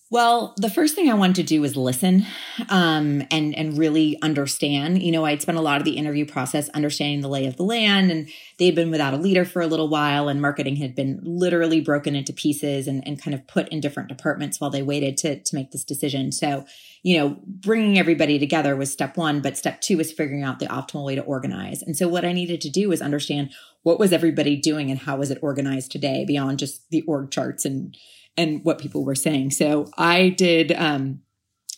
Well, 0.10 0.54
the 0.56 0.70
first 0.70 0.96
thing 0.96 1.10
I 1.10 1.16
wanted 1.16 1.36
to 1.36 1.44
do 1.44 1.60
was 1.60 1.76
listen 1.76 2.26
um, 2.70 3.24
and 3.30 3.54
and 3.54 3.78
really 3.78 4.18
understand. 4.22 5.04
You 5.04 5.12
know, 5.12 5.26
I'd 5.26 5.42
spent 5.42 5.58
a 5.58 5.62
lot 5.62 5.80
of 5.80 5.86
the 5.86 5.98
interview 5.98 6.26
process 6.26 6.70
understanding 6.70 7.20
the 7.20 7.28
lay 7.28 7.46
of 7.46 7.58
the 7.58 7.64
land, 7.64 8.10
and 8.10 8.30
they'd 8.58 8.74
been 8.74 8.90
without 8.90 9.14
a 9.14 9.18
leader 9.18 9.44
for 9.44 9.62
a 9.62 9.68
little 9.68 9.90
while, 9.90 10.30
and 10.30 10.42
marketing 10.42 10.78
had 10.78 10.96
been 10.96 11.20
literally 11.24 11.82
broken 11.82 12.16
into 12.16 12.32
pieces 12.32 12.88
and, 12.88 13.06
and 13.06 13.22
kind 13.22 13.36
of 13.36 13.46
put 13.48 13.68
in 13.68 13.82
different 13.82 14.08
departments 14.08 14.62
while 14.62 14.70
they 14.70 14.82
waited 14.82 15.18
to 15.18 15.44
to 15.44 15.56
make 15.56 15.72
this 15.72 15.84
decision. 15.84 16.32
So, 16.32 16.64
you 17.04 17.18
know, 17.18 17.38
bringing 17.46 18.00
everybody 18.00 18.40
together 18.40 18.78
was 18.78 18.94
step 18.94 19.18
one, 19.18 19.42
but 19.42 19.58
step 19.58 19.82
two 19.82 19.98
was 19.98 20.14
figuring 20.14 20.44
out 20.44 20.60
the 20.60 20.68
optimal 20.68 21.04
way 21.04 21.16
to 21.16 21.22
organize. 21.22 21.82
And 21.82 21.98
so, 21.98 22.08
what 22.08 22.24
I 22.24 22.32
needed 22.32 22.62
to 22.62 22.70
do 22.70 22.88
was 22.88 23.02
understand 23.02 23.52
what 23.84 24.00
was 24.00 24.14
everybody 24.14 24.56
doing 24.56 24.90
and 24.90 25.02
how 25.02 25.18
was 25.18 25.32
it 25.32 25.40
organized 25.42 25.92
today 25.92 26.24
beyond 26.26 26.60
just 26.60 26.90
the 26.92 27.02
org 27.02 27.30
charts 27.30 27.66
and 27.66 27.94
and 28.38 28.64
what 28.64 28.80
people 28.80 29.04
were 29.04 29.16
saying. 29.16 29.52
So 29.52 29.90
I 29.98 30.30
did 30.30 30.72
um 30.74 31.22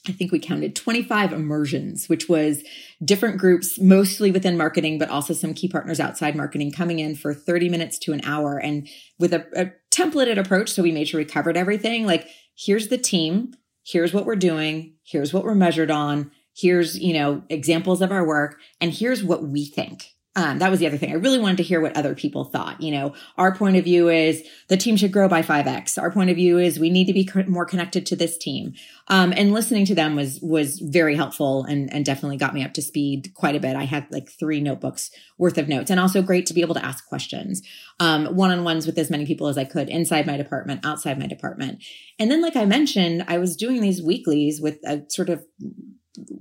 I 0.08 0.12
think 0.12 0.32
we 0.32 0.40
counted 0.40 0.76
25 0.76 1.34
immersions, 1.34 2.08
which 2.08 2.30
was 2.30 2.64
different 3.04 3.38
groups, 3.38 3.78
mostly 3.80 4.32
within 4.32 4.58
marketing, 4.58 4.98
but 4.98 5.10
also 5.10 5.34
some 5.34 5.54
key 5.54 5.68
partners 5.68 6.00
outside 6.00 6.36
marketing 6.36 6.72
coming 6.72 7.00
in 7.00 7.16
for 7.16 7.34
30 7.34 7.70
minutes 7.70 8.00
to 8.00 8.14
an 8.14 8.22
hour 8.24 8.58
and 8.58 8.88
with 9.20 9.34
a, 9.34 9.46
a 9.56 9.72
templated 9.92 10.38
approach. 10.38 10.72
So 10.72 10.82
we 10.82 10.92
made 10.92 11.08
sure 11.08 11.20
we 11.20 11.26
covered 11.26 11.58
everything. 11.58 12.06
Like, 12.06 12.28
here's 12.56 12.88
the 12.88 12.98
team. 12.98 13.54
Here's 13.86 14.14
what 14.14 14.26
we're 14.26 14.36
doing. 14.36 14.96
Here's 15.04 15.34
what 15.34 15.44
we're 15.44 15.56
measured 15.56 15.92
on. 15.92 16.32
Here's, 16.56 16.98
you 16.98 17.14
know, 17.14 17.44
examples 17.50 18.02
of 18.02 18.12
our 18.12 18.26
work. 18.26 18.60
And 18.80 18.94
here's 18.94 19.24
what 19.24 19.44
we 19.44 19.66
think 19.66 20.16
Um, 20.40 20.60
that 20.60 20.72
was 20.72 20.80
the 20.80 20.88
other 20.88 20.96
thing. 20.96 21.12
I 21.12 21.16
really 21.16 21.38
wanted 21.38 21.58
to 21.58 21.64
hear 21.64 21.82
what 21.82 21.98
other 21.98 22.16
people 22.16 22.46
thought. 22.46 22.80
You 22.80 22.92
know, 22.92 23.14
our 23.38 23.54
point 23.54 23.76
of 23.76 23.84
view 23.84 24.08
is 24.08 24.42
the 24.70 24.78
team 24.78 24.96
should 24.96 25.12
grow 25.12 25.28
by 25.28 25.42
5x. 25.42 26.02
Our 26.02 26.12
point 26.12 26.30
of 26.30 26.38
view 26.38 26.58
is 26.58 26.80
we 26.80 26.90
need 26.90 27.08
to 27.08 27.14
be 27.14 27.26
co- 27.26 27.44
more 27.44 27.66
connected 27.66 28.06
to 28.06 28.16
this 28.16 28.38
team. 28.38 28.74
Um, 29.10 29.34
and 29.36 29.52
listening 29.52 29.84
to 29.88 29.96
them 29.96 30.16
was, 30.16 30.40
was 30.42 30.80
very 30.80 31.18
helpful 31.18 31.66
and, 31.66 31.94
and 31.94 32.06
definitely 32.06 32.38
got 32.38 32.54
me 32.54 32.64
up 32.64 32.72
to 32.76 32.82
speed 32.82 33.34
quite 33.34 33.58
a 33.58 33.60
bit. 33.60 33.76
I 33.76 33.84
had 33.84 34.08
like 34.12 34.30
three 34.30 34.62
notebooks 34.62 35.12
worth 35.38 35.58
of 35.58 35.68
notes 35.68 35.92
and 35.92 36.00
also 36.00 36.22
great 36.22 36.46
to 36.46 36.54
be 36.54 36.62
able 36.62 36.76
to 36.76 36.86
ask 36.86 37.06
questions, 37.06 37.62
um, 38.00 38.28
one-on-ones 38.28 38.86
with 38.86 38.98
as 38.98 39.10
many 39.10 39.26
people 39.26 39.48
as 39.48 39.58
I 39.58 39.66
could 39.66 39.90
inside 39.90 40.26
my 40.26 40.38
department, 40.38 40.86
outside 40.86 41.20
my 41.20 41.28
department. 41.28 41.84
And 42.18 42.32
then, 42.32 42.42
like 42.42 42.56
I 42.56 42.64
mentioned, 42.64 43.26
I 43.28 43.40
was 43.40 43.58
doing 43.58 43.82
these 43.82 44.02
weeklies 44.02 44.62
with 44.62 44.78
a 44.86 45.02
sort 45.10 45.28
of 45.28 45.44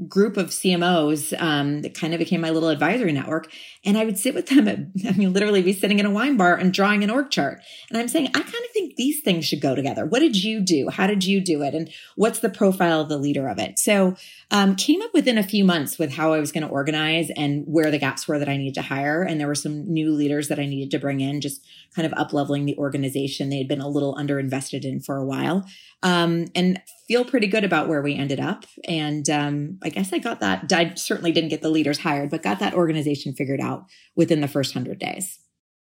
group 0.08 0.36
of 0.36 0.46
CMOs 0.46 1.38
um, 1.40 1.82
that 1.82 1.94
kind 1.94 2.14
of 2.14 2.18
became 2.18 2.40
my 2.40 2.50
little 2.50 2.70
advisory 2.70 3.12
network. 3.12 3.52
And 3.84 3.98
I 3.98 4.04
would 4.04 4.18
sit 4.18 4.34
with 4.34 4.48
them 4.48 4.66
at, 4.66 4.78
I 5.06 5.12
mean, 5.12 5.32
literally 5.32 5.62
be 5.62 5.72
sitting 5.72 5.98
in 5.98 6.06
a 6.06 6.10
wine 6.10 6.36
bar 6.36 6.56
and 6.56 6.72
drawing 6.72 7.04
an 7.04 7.10
org 7.10 7.30
chart. 7.30 7.60
And 7.90 7.98
I'm 7.98 8.08
saying, 8.08 8.28
I 8.28 8.40
kind 8.40 8.46
of 8.46 8.70
think 8.72 8.96
these 8.96 9.20
things 9.20 9.44
should 9.44 9.60
go 9.60 9.74
together. 9.74 10.06
What 10.06 10.20
did 10.20 10.42
you 10.42 10.60
do? 10.60 10.88
How 10.88 11.06
did 11.06 11.24
you 11.24 11.40
do 11.40 11.62
it? 11.62 11.74
And 11.74 11.90
what's 12.16 12.40
the 12.40 12.48
profile 12.48 13.02
of 13.02 13.08
the 13.08 13.18
leader 13.18 13.48
of 13.48 13.58
it? 13.58 13.78
So 13.78 14.16
um, 14.50 14.74
came 14.74 15.02
up 15.02 15.12
within 15.12 15.38
a 15.38 15.42
few 15.42 15.64
months 15.64 15.98
with 15.98 16.12
how 16.12 16.32
I 16.32 16.40
was 16.40 16.52
going 16.52 16.66
to 16.66 16.72
organize 16.72 17.30
and 17.36 17.64
where 17.66 17.90
the 17.90 17.98
gaps 17.98 18.26
were 18.26 18.38
that 18.38 18.48
I 18.48 18.56
needed 18.56 18.74
to 18.74 18.82
hire. 18.82 19.22
And 19.22 19.38
there 19.38 19.46
were 19.46 19.54
some 19.54 19.92
new 19.92 20.12
leaders 20.12 20.48
that 20.48 20.58
I 20.58 20.66
needed 20.66 20.90
to 20.92 20.98
bring 20.98 21.20
in, 21.20 21.40
just 21.40 21.64
kind 21.94 22.06
of 22.06 22.18
up 22.18 22.32
leveling 22.32 22.64
the 22.64 22.76
organization. 22.78 23.50
They 23.50 23.58
had 23.58 23.68
been 23.68 23.80
a 23.80 23.88
little 23.88 24.14
underinvested 24.14 24.84
in 24.84 25.00
for 25.00 25.16
a 25.16 25.26
while. 25.26 25.66
Um, 26.02 26.46
and 26.54 26.80
feel 27.08 27.24
pretty 27.24 27.48
good 27.48 27.64
about 27.64 27.88
where 27.88 28.02
we 28.02 28.14
ended 28.14 28.38
up. 28.38 28.64
And 28.84 29.28
um, 29.30 29.78
I 29.82 29.88
guess 29.88 30.12
I 30.12 30.18
got 30.18 30.40
that. 30.40 30.72
I 30.72 30.94
certainly 30.94 31.32
didn't 31.32 31.50
get 31.50 31.62
the 31.62 31.70
leaders 31.70 31.98
hired, 31.98 32.30
but 32.30 32.42
got 32.42 32.60
that 32.60 32.74
organization 32.74 33.32
figured 33.32 33.60
out 33.60 33.86
within 34.14 34.40
the 34.40 34.48
first 34.48 34.74
hundred 34.74 34.98
days. 34.98 35.38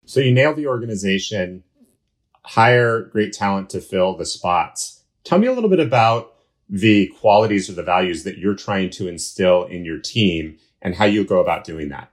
So 0.06 0.18
you 0.18 0.32
nailed 0.32 0.56
the 0.56 0.66
organization, 0.66 1.62
hire 2.44 3.02
great 3.02 3.32
talent 3.32 3.70
to 3.70 3.80
fill 3.80 4.16
the 4.16 4.26
spots. 4.26 5.04
Tell 5.22 5.38
me 5.38 5.46
a 5.46 5.52
little 5.52 5.70
bit 5.70 5.78
about 5.78 6.32
the 6.68 7.08
qualities 7.20 7.68
or 7.68 7.74
the 7.74 7.82
values 7.82 8.24
that 8.24 8.38
you're 8.38 8.54
trying 8.54 8.90
to 8.90 9.06
instill 9.06 9.64
in 9.64 9.84
your 9.84 9.98
team 9.98 10.58
and 10.80 10.94
how 10.94 11.04
you 11.04 11.24
go 11.24 11.40
about 11.40 11.64
doing 11.64 11.90
that 11.90 12.10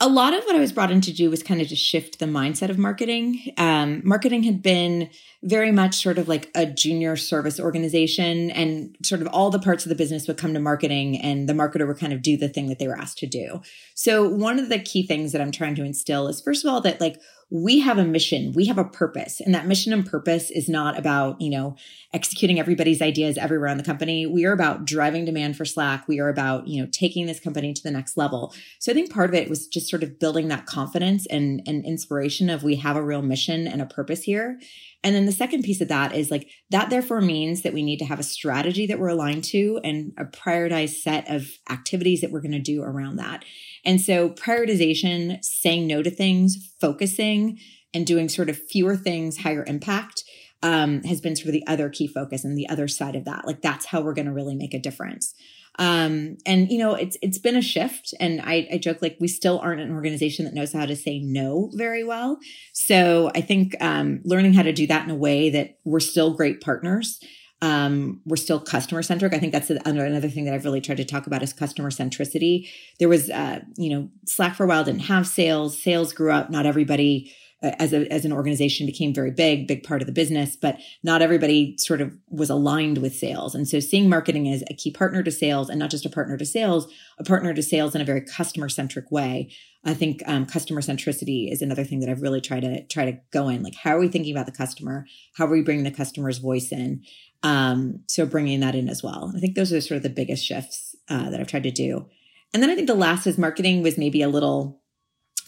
a 0.00 0.08
lot 0.08 0.32
of 0.32 0.44
what 0.44 0.54
I 0.54 0.60
was 0.60 0.72
brought 0.72 0.92
in 0.92 1.00
to 1.02 1.12
do 1.12 1.28
was 1.28 1.42
kind 1.42 1.60
of 1.60 1.68
to 1.68 1.76
shift 1.76 2.20
the 2.20 2.26
mindset 2.26 2.70
of 2.70 2.78
marketing. 2.78 3.52
Um, 3.56 4.00
marketing 4.04 4.44
had 4.44 4.62
been 4.62 5.10
very 5.42 5.72
much 5.72 5.96
sort 5.96 6.18
of 6.18 6.28
like 6.28 6.50
a 6.54 6.66
junior 6.66 7.16
service 7.16 7.58
organization, 7.58 8.52
and 8.52 8.96
sort 9.02 9.22
of 9.22 9.26
all 9.28 9.50
the 9.50 9.58
parts 9.58 9.84
of 9.84 9.88
the 9.88 9.96
business 9.96 10.28
would 10.28 10.36
come 10.36 10.54
to 10.54 10.60
marketing, 10.60 11.20
and 11.20 11.48
the 11.48 11.52
marketer 11.52 11.86
would 11.86 11.98
kind 11.98 12.12
of 12.12 12.22
do 12.22 12.36
the 12.36 12.48
thing 12.48 12.68
that 12.68 12.78
they 12.78 12.86
were 12.86 12.96
asked 12.96 13.18
to 13.18 13.26
do. 13.26 13.60
So, 13.94 14.28
one 14.28 14.60
of 14.60 14.68
the 14.68 14.78
key 14.78 15.04
things 15.04 15.32
that 15.32 15.40
I'm 15.40 15.52
trying 15.52 15.74
to 15.76 15.84
instill 15.84 16.28
is, 16.28 16.40
first 16.40 16.64
of 16.64 16.72
all, 16.72 16.80
that 16.82 17.00
like 17.00 17.20
we 17.50 17.80
have 17.80 17.96
a 17.96 18.04
mission, 18.04 18.52
we 18.52 18.66
have 18.66 18.76
a 18.76 18.84
purpose, 18.84 19.40
and 19.40 19.54
that 19.54 19.66
mission 19.66 19.92
and 19.92 20.04
purpose 20.04 20.50
is 20.50 20.68
not 20.68 20.98
about, 20.98 21.40
you 21.40 21.50
know, 21.50 21.76
executing 22.12 22.60
everybody's 22.60 23.00
ideas 23.00 23.38
everywhere 23.38 23.70
in 23.70 23.78
the 23.78 23.84
company. 23.84 24.26
We 24.26 24.44
are 24.44 24.52
about 24.52 24.84
driving 24.84 25.24
demand 25.24 25.56
for 25.56 25.64
Slack. 25.64 26.06
We 26.06 26.20
are 26.20 26.28
about, 26.28 26.68
you 26.68 26.82
know, 26.82 26.88
taking 26.92 27.26
this 27.26 27.40
company 27.40 27.72
to 27.72 27.82
the 27.82 27.90
next 27.90 28.18
level. 28.18 28.54
So 28.78 28.92
I 28.92 28.94
think 28.94 29.10
part 29.10 29.30
of 29.30 29.34
it 29.34 29.48
was 29.48 29.66
just 29.66 29.88
sort 29.88 30.02
of 30.02 30.18
building 30.18 30.48
that 30.48 30.66
confidence 30.66 31.26
and, 31.26 31.62
and 31.66 31.86
inspiration 31.86 32.50
of 32.50 32.62
we 32.62 32.76
have 32.76 32.96
a 32.96 33.02
real 33.02 33.22
mission 33.22 33.66
and 33.66 33.80
a 33.80 33.86
purpose 33.86 34.22
here. 34.22 34.60
And 35.04 35.14
then 35.14 35.26
the 35.26 35.32
second 35.32 35.62
piece 35.62 35.80
of 35.80 35.88
that 35.88 36.14
is 36.14 36.30
like 36.30 36.50
that 36.70 36.90
therefore 36.90 37.20
means 37.20 37.62
that 37.62 37.72
we 37.72 37.82
need 37.82 38.00
to 38.00 38.04
have 38.04 38.18
a 38.18 38.24
strategy 38.24 38.86
that 38.86 38.98
we're 38.98 39.08
aligned 39.08 39.44
to 39.44 39.80
and 39.84 40.12
a 40.18 40.24
prioritized 40.24 41.02
set 41.02 41.30
of 41.30 41.46
activities 41.70 42.20
that 42.20 42.32
we're 42.32 42.40
going 42.40 42.52
to 42.52 42.58
do 42.58 42.82
around 42.82 43.16
that. 43.16 43.44
And 43.88 44.02
so 44.02 44.28
prioritization, 44.28 45.42
saying 45.42 45.86
no 45.86 46.02
to 46.02 46.10
things, 46.10 46.58
focusing 46.78 47.58
and 47.94 48.06
doing 48.06 48.28
sort 48.28 48.50
of 48.50 48.58
fewer 48.58 48.94
things, 48.96 49.38
higher 49.38 49.64
impact 49.66 50.24
um, 50.62 51.02
has 51.04 51.22
been 51.22 51.34
sort 51.34 51.46
of 51.46 51.52
the 51.54 51.66
other 51.66 51.88
key 51.88 52.06
focus 52.06 52.44
and 52.44 52.56
the 52.56 52.68
other 52.68 52.86
side 52.86 53.16
of 53.16 53.24
that. 53.24 53.46
Like 53.46 53.62
that's 53.62 53.86
how 53.86 54.02
we're 54.02 54.12
going 54.12 54.26
to 54.26 54.32
really 54.32 54.54
make 54.54 54.74
a 54.74 54.78
difference. 54.78 55.34
Um, 55.78 56.36
and 56.44 56.70
you 56.70 56.76
know, 56.76 56.96
it's 56.96 57.16
it's 57.22 57.38
been 57.38 57.56
a 57.56 57.62
shift, 57.62 58.12
and 58.20 58.42
I, 58.42 58.68
I 58.70 58.78
joke 58.78 59.00
like 59.00 59.16
we 59.20 59.28
still 59.28 59.58
aren't 59.60 59.80
an 59.80 59.92
organization 59.92 60.44
that 60.44 60.52
knows 60.52 60.72
how 60.72 60.84
to 60.84 60.96
say 60.96 61.20
no 61.20 61.70
very 61.72 62.04
well. 62.04 62.38
So 62.74 63.30
I 63.34 63.40
think 63.40 63.74
um, 63.80 64.20
learning 64.24 64.52
how 64.52 64.64
to 64.64 64.72
do 64.72 64.86
that 64.88 65.04
in 65.04 65.10
a 65.10 65.14
way 65.14 65.48
that 65.50 65.78
we're 65.84 66.00
still 66.00 66.34
great 66.34 66.60
partners. 66.60 67.20
Um, 67.60 68.20
we're 68.24 68.36
still 68.36 68.60
customer 68.60 69.02
centric. 69.02 69.34
I 69.34 69.38
think 69.38 69.52
that's 69.52 69.70
another 69.70 70.28
thing 70.28 70.44
that 70.44 70.54
I've 70.54 70.64
really 70.64 70.80
tried 70.80 70.98
to 70.98 71.04
talk 71.04 71.26
about 71.26 71.42
is 71.42 71.52
customer 71.52 71.90
centricity. 71.90 72.68
There 73.00 73.08
was, 73.08 73.30
uh, 73.30 73.60
you 73.76 73.90
know, 73.90 74.08
Slack 74.26 74.54
for 74.54 74.64
a 74.64 74.68
while 74.68 74.84
didn't 74.84 75.00
have 75.02 75.26
sales. 75.26 75.80
Sales 75.82 76.12
grew 76.12 76.30
up. 76.30 76.50
Not 76.50 76.66
everybody 76.66 77.34
uh, 77.60 77.72
as 77.80 77.92
a 77.92 78.06
as 78.12 78.24
an 78.24 78.32
organization 78.32 78.86
became 78.86 79.12
very 79.12 79.32
big, 79.32 79.66
big 79.66 79.82
part 79.82 80.00
of 80.00 80.06
the 80.06 80.12
business, 80.12 80.54
but 80.54 80.78
not 81.02 81.22
everybody 81.22 81.76
sort 81.78 82.00
of 82.00 82.16
was 82.28 82.50
aligned 82.50 82.98
with 82.98 83.16
sales. 83.16 83.54
And 83.54 83.66
so 83.66 83.80
seeing 83.80 84.08
marketing 84.08 84.48
as 84.48 84.62
a 84.70 84.74
key 84.74 84.92
partner 84.92 85.24
to 85.24 85.30
sales 85.32 85.68
and 85.68 85.78
not 85.78 85.90
just 85.90 86.06
a 86.06 86.10
partner 86.10 86.36
to 86.36 86.46
sales, 86.46 86.86
a 87.18 87.24
partner 87.24 87.52
to 87.52 87.62
sales 87.62 87.96
in 87.96 88.00
a 88.00 88.04
very 88.04 88.20
customer 88.20 88.68
centric 88.68 89.10
way. 89.10 89.50
I 89.84 89.94
think 89.94 90.22
um, 90.26 90.46
customer 90.46 90.80
centricity 90.80 91.50
is 91.50 91.62
another 91.62 91.84
thing 91.84 92.00
that 92.00 92.08
I've 92.08 92.22
really 92.22 92.40
tried 92.40 92.60
to 92.60 92.86
try 92.86 93.10
to 93.10 93.18
go 93.32 93.48
in. 93.48 93.62
Like, 93.62 93.74
how 93.74 93.96
are 93.96 94.00
we 94.00 94.08
thinking 94.08 94.34
about 94.34 94.46
the 94.46 94.52
customer? 94.52 95.06
How 95.36 95.46
are 95.46 95.50
we 95.50 95.62
bringing 95.62 95.84
the 95.84 95.90
customer's 95.90 96.38
voice 96.38 96.70
in? 96.70 97.02
Um, 97.42 98.00
so 98.08 98.26
bringing 98.26 98.60
that 98.60 98.74
in 98.74 98.88
as 98.88 99.02
well. 99.02 99.32
I 99.36 99.40
think 99.40 99.54
those 99.54 99.72
are 99.72 99.80
sort 99.80 99.96
of 99.96 100.02
the 100.02 100.10
biggest 100.10 100.44
shifts 100.44 100.96
uh, 101.08 101.30
that 101.30 101.40
I've 101.40 101.46
tried 101.46 101.62
to 101.64 101.70
do. 101.70 102.06
And 102.52 102.62
then 102.62 102.70
I 102.70 102.74
think 102.74 102.86
the 102.86 102.94
last 102.94 103.26
is 103.26 103.38
marketing 103.38 103.82
was 103.82 103.98
maybe 103.98 104.22
a 104.22 104.28
little 104.28 104.80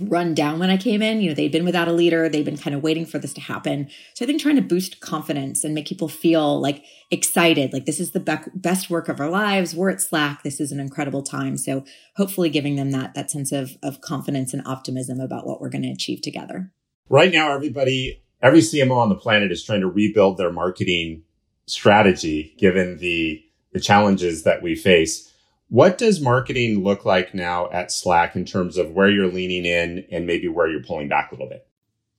run 0.00 0.34
down 0.34 0.58
when 0.58 0.70
I 0.70 0.76
came 0.76 1.02
in. 1.02 1.20
You 1.20 1.28
know, 1.28 1.34
they'd 1.34 1.52
been 1.52 1.64
without 1.64 1.88
a 1.88 1.92
leader, 1.92 2.28
they'd 2.28 2.44
been 2.44 2.56
kind 2.56 2.74
of 2.74 2.82
waiting 2.82 3.04
for 3.04 3.18
this 3.18 3.32
to 3.34 3.40
happen. 3.40 3.88
So 4.14 4.24
I 4.24 4.26
think 4.26 4.40
trying 4.40 4.56
to 4.56 4.62
boost 4.62 5.00
confidence 5.00 5.62
and 5.64 5.74
make 5.74 5.86
people 5.86 6.08
feel 6.08 6.60
like 6.60 6.84
excited, 7.10 7.72
like 7.72 7.86
this 7.86 8.00
is 8.00 8.12
the 8.12 8.20
be- 8.20 8.50
best 8.54 8.88
work 8.88 9.08
of 9.08 9.20
our 9.20 9.28
lives. 9.28 9.74
We're 9.74 9.90
at 9.90 10.00
Slack. 10.00 10.42
This 10.42 10.60
is 10.60 10.72
an 10.72 10.80
incredible 10.80 11.22
time. 11.22 11.56
So 11.56 11.84
hopefully 12.16 12.48
giving 12.50 12.76
them 12.76 12.90
that 12.92 13.14
that 13.14 13.30
sense 13.30 13.52
of 13.52 13.76
of 13.82 14.00
confidence 14.00 14.54
and 14.54 14.66
optimism 14.66 15.20
about 15.20 15.46
what 15.46 15.60
we're 15.60 15.70
going 15.70 15.82
to 15.82 15.90
achieve 15.90 16.22
together. 16.22 16.72
Right 17.08 17.32
now, 17.32 17.52
everybody, 17.52 18.22
every 18.40 18.60
CMO 18.60 18.96
on 18.96 19.08
the 19.08 19.16
planet 19.16 19.50
is 19.50 19.64
trying 19.64 19.80
to 19.80 19.88
rebuild 19.88 20.38
their 20.38 20.52
marketing 20.52 21.24
strategy 21.70 22.54
given 22.58 22.98
the 22.98 23.42
the 23.72 23.80
challenges 23.80 24.42
that 24.42 24.62
we 24.62 24.74
face. 24.74 25.32
What 25.68 25.98
does 25.98 26.20
marketing 26.20 26.82
look 26.82 27.04
like 27.04 27.34
now 27.34 27.70
at 27.70 27.92
Slack 27.92 28.34
in 28.34 28.44
terms 28.44 28.76
of 28.76 28.90
where 28.90 29.08
you're 29.08 29.28
leaning 29.28 29.64
in 29.64 30.04
and 30.10 30.26
maybe 30.26 30.48
where 30.48 30.68
you're 30.68 30.82
pulling 30.82 31.08
back 31.08 31.30
a 31.30 31.34
little 31.34 31.48
bit? 31.48 31.66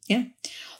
Yeah. 0.07 0.23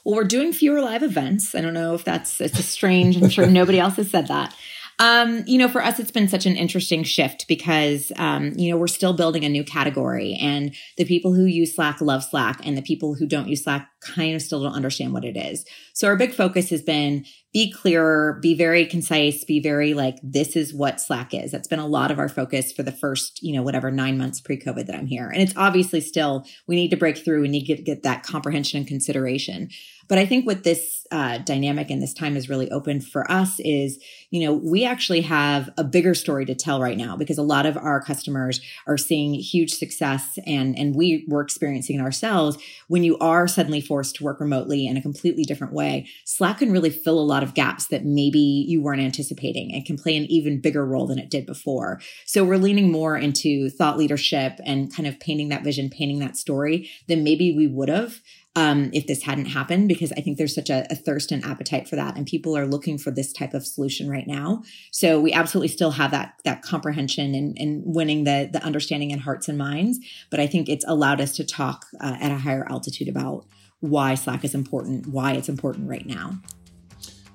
Well, 0.04 0.16
we're 0.16 0.24
doing 0.24 0.52
fewer 0.52 0.80
live 0.80 1.02
events. 1.02 1.54
I 1.54 1.60
don't 1.60 1.74
know 1.74 1.94
if 1.94 2.04
that's 2.04 2.40
it's 2.40 2.58
a 2.58 2.62
strange. 2.62 3.16
I'm 3.16 3.28
sure 3.28 3.46
nobody 3.46 3.78
else 3.78 3.96
has 3.96 4.10
said 4.10 4.28
that. 4.28 4.54
Um, 4.98 5.42
you 5.46 5.58
know, 5.58 5.68
for 5.68 5.82
us, 5.82 5.98
it's 5.98 6.10
been 6.10 6.28
such 6.28 6.46
an 6.46 6.56
interesting 6.56 7.02
shift 7.02 7.46
because, 7.48 8.12
um, 8.16 8.52
you 8.56 8.70
know, 8.70 8.76
we're 8.76 8.86
still 8.86 9.12
building 9.12 9.44
a 9.44 9.48
new 9.48 9.64
category 9.64 10.34
and 10.40 10.74
the 10.96 11.04
people 11.04 11.34
who 11.34 11.44
use 11.44 11.74
Slack 11.74 12.00
love 12.00 12.22
Slack 12.22 12.64
and 12.64 12.76
the 12.76 12.82
people 12.82 13.14
who 13.14 13.26
don't 13.26 13.48
use 13.48 13.64
Slack 13.64 13.88
kind 14.02 14.34
of 14.34 14.42
still 14.42 14.62
don't 14.62 14.74
understand 14.74 15.12
what 15.12 15.24
it 15.24 15.36
is. 15.36 15.64
So 15.94 16.08
our 16.08 16.16
big 16.16 16.34
focus 16.34 16.70
has 16.70 16.82
been 16.82 17.24
be 17.52 17.70
clearer, 17.70 18.38
be 18.40 18.54
very 18.54 18.86
concise, 18.86 19.44
be 19.44 19.60
very 19.60 19.92
like, 19.92 20.16
this 20.22 20.56
is 20.56 20.72
what 20.72 21.00
Slack 21.00 21.34
is. 21.34 21.52
That's 21.52 21.68
been 21.68 21.78
a 21.78 21.86
lot 21.86 22.10
of 22.10 22.18
our 22.18 22.30
focus 22.30 22.72
for 22.72 22.82
the 22.82 22.92
first, 22.92 23.42
you 23.42 23.54
know, 23.54 23.62
whatever 23.62 23.90
nine 23.90 24.16
months 24.16 24.40
pre 24.40 24.58
COVID 24.58 24.86
that 24.86 24.96
I'm 24.96 25.06
here. 25.06 25.28
And 25.28 25.42
it's 25.42 25.52
obviously 25.56 26.00
still, 26.00 26.46
we 26.66 26.76
need 26.76 26.90
to 26.90 26.96
break 26.96 27.18
through. 27.18 27.42
We 27.42 27.48
need 27.48 27.66
to 27.66 27.76
get, 27.76 28.02
that 28.02 28.22
comprehension 28.22 28.78
and 28.78 28.86
consideration. 28.86 29.68
But 30.08 30.18
I 30.18 30.26
think 30.26 30.46
what 30.46 30.64
this 30.64 31.06
uh, 31.12 31.38
dynamic 31.38 31.90
and 31.90 32.02
this 32.02 32.14
time 32.14 32.34
has 32.34 32.48
really 32.48 32.70
opened 32.70 33.06
for 33.06 33.30
us 33.30 33.60
is, 33.60 34.02
you 34.30 34.44
know, 34.44 34.54
we 34.54 34.84
actually 34.84 35.20
have 35.20 35.70
a 35.76 35.84
bigger 35.84 36.14
story 36.14 36.46
to 36.46 36.54
tell 36.54 36.80
right 36.80 36.96
now 36.96 37.16
because 37.16 37.38
a 37.38 37.42
lot 37.42 37.66
of 37.66 37.76
our 37.76 38.02
customers 38.02 38.60
are 38.86 38.96
seeing 38.96 39.34
huge 39.34 39.72
success 39.72 40.38
and, 40.46 40.76
and 40.76 40.96
we 40.96 41.26
were 41.28 41.42
experiencing 41.42 41.98
it 41.98 42.02
ourselves 42.02 42.56
when 42.88 43.04
you 43.04 43.16
are 43.18 43.46
suddenly 43.46 43.80
forced 43.92 44.16
to 44.16 44.24
work 44.24 44.40
remotely 44.40 44.86
in 44.86 44.96
a 44.96 45.02
completely 45.02 45.44
different 45.44 45.74
way. 45.74 46.06
Slack 46.24 46.60
can 46.60 46.72
really 46.72 46.88
fill 46.88 47.18
a 47.18 47.20
lot 47.20 47.42
of 47.42 47.52
gaps 47.52 47.88
that 47.88 48.06
maybe 48.06 48.64
you 48.66 48.80
weren't 48.80 49.02
anticipating 49.02 49.70
and 49.74 49.84
can 49.84 49.98
play 49.98 50.16
an 50.16 50.24
even 50.30 50.62
bigger 50.62 50.86
role 50.86 51.06
than 51.06 51.18
it 51.18 51.28
did 51.28 51.44
before. 51.44 52.00
So 52.24 52.42
we're 52.42 52.56
leaning 52.56 52.90
more 52.90 53.18
into 53.18 53.68
thought 53.68 53.98
leadership 53.98 54.58
and 54.64 54.90
kind 54.96 55.06
of 55.06 55.20
painting 55.20 55.50
that 55.50 55.62
vision, 55.62 55.90
painting 55.90 56.20
that 56.20 56.38
story 56.38 56.88
than 57.06 57.22
maybe 57.22 57.54
we 57.54 57.66
would 57.66 57.90
have 57.90 58.22
um, 58.54 58.90
if 58.92 59.06
this 59.06 59.22
hadn't 59.22 59.46
happened, 59.46 59.88
because 59.88 60.12
I 60.12 60.20
think 60.20 60.36
there's 60.36 60.54
such 60.54 60.68
a, 60.68 60.86
a, 60.90 60.94
thirst 60.94 61.32
and 61.32 61.42
appetite 61.42 61.88
for 61.88 61.96
that, 61.96 62.16
and 62.16 62.26
people 62.26 62.56
are 62.56 62.66
looking 62.66 62.98
for 62.98 63.10
this 63.10 63.32
type 63.32 63.54
of 63.54 63.66
solution 63.66 64.10
right 64.10 64.26
now. 64.26 64.62
So 64.90 65.18
we 65.18 65.32
absolutely 65.32 65.68
still 65.68 65.92
have 65.92 66.10
that 66.10 66.34
that 66.44 66.60
comprehension 66.62 67.34
and, 67.34 67.56
and 67.58 67.82
winning 67.86 68.24
the 68.24 68.50
the 68.52 68.62
understanding 68.62 69.10
in 69.10 69.20
hearts 69.20 69.48
and 69.48 69.56
minds. 69.56 69.98
But 70.30 70.40
I 70.40 70.46
think 70.46 70.68
it's 70.68 70.84
allowed 70.86 71.20
us 71.20 71.34
to 71.36 71.44
talk 71.44 71.86
uh, 72.00 72.16
at 72.20 72.30
a 72.30 72.36
higher 72.36 72.66
altitude 72.68 73.08
about 73.08 73.46
why 73.82 74.14
Slack 74.14 74.44
is 74.44 74.54
important, 74.54 75.08
why 75.08 75.32
it's 75.32 75.48
important 75.48 75.88
right 75.88 76.06
now. 76.06 76.38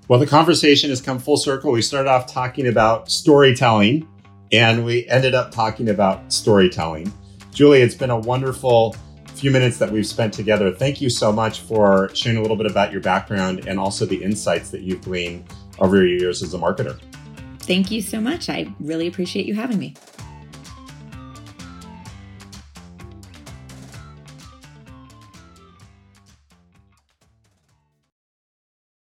Well, 0.07 0.19
the 0.19 0.25
conversation 0.25 0.89
has 0.89 1.01
come 1.01 1.19
full 1.19 1.35
circle. 1.35 1.71
We 1.71 1.81
started 1.81 2.09
off 2.09 2.31
talking 2.31 2.67
about 2.67 3.11
storytelling, 3.11 4.07
and 4.53 4.85
we 4.85 5.05
ended 5.07 5.35
up 5.35 5.51
talking 5.51 5.89
about 5.89 6.31
storytelling. 6.31 7.11
Julie, 7.51 7.81
it's 7.81 7.95
been 7.95 8.11
a 8.11 8.17
wonderful 8.17 8.95
few 9.35 9.51
minutes 9.51 9.77
that 9.79 9.91
we've 9.91 10.07
spent 10.07 10.33
together. 10.33 10.71
Thank 10.71 11.01
you 11.01 11.09
so 11.09 11.31
much 11.33 11.59
for 11.59 12.09
sharing 12.15 12.37
a 12.37 12.41
little 12.41 12.55
bit 12.55 12.65
about 12.65 12.93
your 12.93 13.01
background 13.01 13.67
and 13.67 13.77
also 13.77 14.05
the 14.05 14.23
insights 14.23 14.69
that 14.71 14.81
you've 14.81 15.01
gleaned 15.01 15.45
over 15.79 15.97
your 15.97 16.07
years 16.07 16.41
as 16.41 16.53
a 16.53 16.57
marketer. 16.57 16.97
Thank 17.59 17.91
you 17.91 18.01
so 18.01 18.21
much. 18.21 18.49
I 18.49 18.73
really 18.79 19.07
appreciate 19.07 19.45
you 19.45 19.53
having 19.53 19.77
me. 19.77 19.95